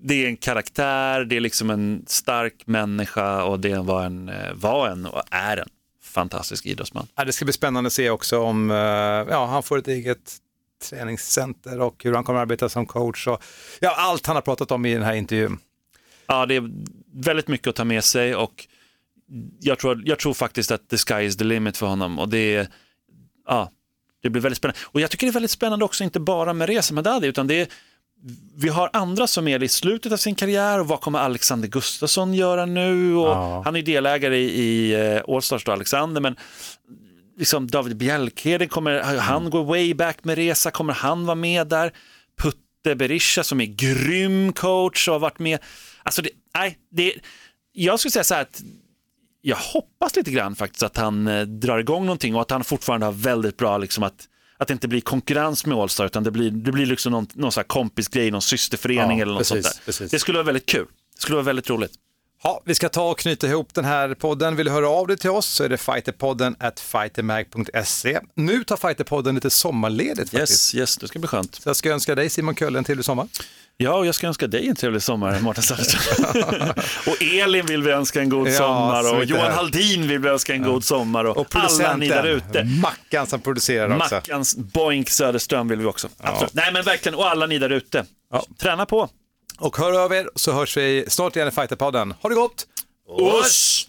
det 0.01 0.23
är 0.23 0.27
en 0.27 0.37
karaktär, 0.37 1.25
det 1.25 1.35
är 1.35 1.39
liksom 1.39 1.69
en 1.69 2.03
stark 2.07 2.53
människa 2.67 3.43
och 3.43 3.59
det 3.59 3.77
var 3.77 4.05
en, 4.05 4.29
eh, 4.29 4.53
var 4.53 4.87
en 4.89 5.05
och 5.05 5.21
är 5.31 5.57
en 5.57 5.69
fantastisk 6.03 6.65
idrottsman. 6.65 7.07
Ja, 7.15 7.25
det 7.25 7.31
ska 7.33 7.45
bli 7.45 7.53
spännande 7.53 7.87
att 7.87 7.93
se 7.93 8.09
också 8.09 8.39
om 8.39 8.71
eh, 8.71 8.77
ja, 9.29 9.45
han 9.45 9.63
får 9.63 9.77
ett 9.77 9.87
eget 9.87 10.35
träningscenter 10.79 11.81
och 11.81 12.03
hur 12.03 12.13
han 12.13 12.23
kommer 12.23 12.39
att 12.39 12.43
arbeta 12.43 12.69
som 12.69 12.85
coach. 12.85 13.27
Och, 13.27 13.43
ja, 13.79 13.95
allt 13.97 14.25
han 14.25 14.35
har 14.35 14.41
pratat 14.41 14.71
om 14.71 14.85
i 14.85 14.93
den 14.93 15.03
här 15.03 15.13
intervjun. 15.13 15.59
Ja, 16.27 16.45
det 16.45 16.55
är 16.55 16.69
väldigt 17.13 17.47
mycket 17.47 17.67
att 17.67 17.75
ta 17.75 17.83
med 17.83 18.03
sig 18.03 18.35
och 18.35 18.67
jag 19.59 19.79
tror, 19.79 20.01
jag 20.05 20.19
tror 20.19 20.33
faktiskt 20.33 20.71
att 20.71 20.89
the 20.89 20.97
sky 20.97 21.21
is 21.21 21.37
the 21.37 21.43
limit 21.43 21.77
för 21.77 21.87
honom 21.87 22.19
och 22.19 22.29
det 22.29 22.55
är, 22.55 22.67
ja, 23.47 23.71
det 24.21 24.29
blir 24.29 24.41
väldigt 24.41 24.57
spännande. 24.57 24.79
Och 24.83 25.01
jag 25.01 25.11
tycker 25.11 25.27
det 25.27 25.31
är 25.31 25.33
väldigt 25.33 25.51
spännande 25.51 25.85
också, 25.85 26.03
inte 26.03 26.19
bara 26.19 26.53
med 26.53 26.69
Reza 26.69 26.93
Madadi, 26.93 27.27
utan 27.27 27.47
det 27.47 27.61
är, 27.61 27.67
vi 28.55 28.69
har 28.69 28.89
andra 28.93 29.27
som 29.27 29.47
är 29.47 29.63
i 29.63 29.67
slutet 29.67 30.11
av 30.11 30.17
sin 30.17 30.35
karriär 30.35 30.79
och 30.79 30.87
vad 30.87 31.01
kommer 31.01 31.19
Alexander 31.19 31.67
Gustafsson 31.67 32.33
göra 32.33 32.65
nu? 32.65 33.15
Och 33.15 33.27
Ja. 33.27 33.61
Han 33.65 33.75
är 33.75 33.81
delägare 33.81 34.37
i, 34.37 34.61
i 34.63 34.93
eh, 34.93 35.35
Allstars 35.35 35.63
då, 35.63 35.71
Alexander, 35.71 36.21
men 36.21 36.35
liksom 37.37 37.67
David 37.67 37.97
Bjälkheden, 37.97 38.67
kommer 38.69 39.03
han 39.03 39.49
gå 39.49 39.63
way 39.63 39.93
back 39.93 40.23
med 40.23 40.35
Resa, 40.35 40.71
kommer 40.71 40.93
han 40.93 41.25
vara 41.25 41.35
med 41.35 41.67
där? 41.67 41.93
Putte 42.41 42.95
Berisha 42.95 43.43
som 43.43 43.61
är 43.61 43.65
grym 43.65 44.53
coach 44.53 45.07
och 45.07 45.13
har 45.13 45.19
varit 45.19 45.39
med. 45.39 45.59
Alltså, 46.03 46.21
det, 46.21 46.29
nej, 46.55 46.77
det, 46.91 47.13
jag 47.71 47.99
skulle 47.99 48.11
säga 48.11 48.23
så 48.23 48.33
här 48.33 48.41
att 48.41 48.61
jag 49.41 49.57
hoppas 49.57 50.15
lite 50.15 50.31
grann 50.31 50.55
faktiskt 50.55 50.83
att 50.83 50.97
han 50.97 51.27
eh, 51.27 51.41
drar 51.41 51.77
igång 51.79 52.05
någonting 52.05 52.35
och 52.35 52.41
att 52.41 52.51
han 52.51 52.63
fortfarande 52.63 53.05
har 53.05 53.13
väldigt 53.13 53.57
bra, 53.57 53.77
liksom 53.77 54.03
att, 54.03 54.27
att 54.57 54.67
det 54.67 54.73
inte 54.73 54.87
blir 54.87 55.01
konkurrens 55.01 55.65
med 55.65 55.77
Allstar 55.77 56.05
utan 56.05 56.23
det 56.23 56.31
blir, 56.31 56.51
det 56.51 56.71
blir 56.71 56.85
liksom 56.85 57.11
någon, 57.11 57.27
någon 57.33 57.51
kompisgrej, 57.67 58.31
någon 58.31 58.41
systerförening 58.41 59.17
Ja, 59.17 59.21
eller 59.21 59.33
något 59.33 59.39
precis, 59.39 59.65
sånt 59.65 59.75
där. 59.75 59.85
precis. 59.85 60.11
Det 60.11 60.19
skulle 60.19 60.37
vara 60.37 60.45
väldigt 60.45 60.65
kul. 60.65 60.85
Det 61.15 61.21
skulle 61.21 61.35
vara 61.35 61.45
väldigt 61.45 61.69
roligt. 61.69 61.91
Ja, 62.47 62.61
vi 62.65 62.75
ska 62.75 62.89
ta 62.89 63.09
och 63.09 63.19
knyta 63.19 63.47
ihop 63.47 63.73
den 63.73 63.85
här 63.85 64.13
podden. 64.13 64.55
Vill 64.55 64.65
du 64.65 64.71
höra 64.71 64.89
av 64.89 65.07
dig 65.07 65.17
till 65.17 65.29
oss 65.29 65.45
så 65.45 65.63
är 65.63 65.69
det 65.69 65.77
fighterpodden 65.77 66.55
at 66.59 66.79
fightermag.se. 66.79 68.19
Nu 68.35 68.63
tar 68.63 68.77
Fighterpodden 68.77 69.35
lite 69.35 69.49
sommarledigt 69.49 70.31
faktiskt. 70.31 70.75
Yes, 70.75 70.75
yes, 70.75 70.97
det 70.97 71.07
ska 71.07 71.19
bli 71.19 71.27
skönt. 71.27 71.55
Så 71.55 71.69
jag 71.69 71.75
ska 71.75 71.91
önska 71.91 72.15
dig 72.15 72.29
Simon 72.29 72.55
Kölle 72.55 72.77
en 72.77 72.83
trevlig 72.83 73.05
sommar. 73.05 73.27
Ja, 73.77 73.93
och 73.93 74.05
jag 74.05 74.15
ska 74.15 74.27
önska 74.27 74.47
dig 74.47 74.67
en 74.67 74.75
trevlig 74.75 75.01
sommar, 75.01 75.39
Mårten 75.39 75.63
Söderström. 75.63 76.69
och 77.07 77.23
Elin 77.23 77.65
vill 77.65 77.83
vi 77.83 77.91
önska 77.91 78.21
en 78.21 78.29
god 78.29 78.47
Ja, 78.47 78.57
sommar 78.57 79.15
och 79.15 79.25
Johan. 79.25 79.51
Haldin 79.51 80.07
vill 80.07 80.19
vi 80.19 80.29
önska 80.29 80.53
en 80.53 80.63
god 80.63 80.83
sommar 80.83 81.25
och, 81.25 81.37
Och 81.37 81.47
alla 81.51 81.95
ni 81.95 82.07
där 82.07 82.27
ute. 82.27 82.63
Mackan 82.63 83.27
som 83.27 83.41
producerar 83.41 83.97
också. 83.97 84.15
Mackans 84.15 84.57
Boink 84.57 85.09
Söderström 85.09 85.67
vill 85.67 85.79
vi 85.79 85.85
också. 85.85 86.09
Absolut. 86.17 86.53
Nej 86.53 86.73
men 86.73 86.83
verkligen, 86.83 87.15
och 87.15 87.29
alla 87.29 87.45
ni 87.45 87.59
där 87.59 87.69
ute. 87.69 88.05
Träna 88.59 88.85
på. 88.85 89.09
Och 89.59 89.77
hör 89.77 90.05
av 90.05 90.13
er 90.13 90.29
så 90.35 90.51
hörs 90.51 90.77
vi 90.77 91.05
snart 91.07 91.35
igen 91.35 91.47
i 91.47 91.51
Fighterpodden. 91.51 92.13
Ha 92.21 92.29
det 92.29 92.35
gott! 92.35 92.67
Oss! 93.07 93.87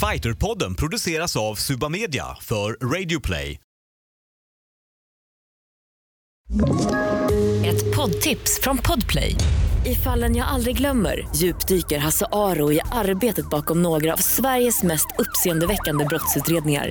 Fighterpodden 0.00 0.74
produceras 0.74 1.36
av 1.36 1.54
Suba 1.54 1.88
Media 1.88 2.36
för 2.40 2.94
Radio 2.94 3.20
Play. 3.20 3.60
Ett 7.66 7.96
poddtips 7.96 8.60
från 8.62 8.78
Podplay. 8.78 9.36
I 9.86 9.94
fallen 9.94 10.36
jag 10.36 10.48
aldrig 10.48 10.76
glömmer 10.76 11.28
djupdyker 11.36 11.98
Hasse 11.98 12.26
Aro 12.32 12.72
i 12.72 12.80
arbetet 12.92 13.50
bakom 13.50 13.82
några 13.82 14.12
av 14.12 14.16
Sveriges 14.16 14.82
mest 14.82 15.06
uppseendeväckande 15.18 16.04
brottsutredningar. 16.04 16.90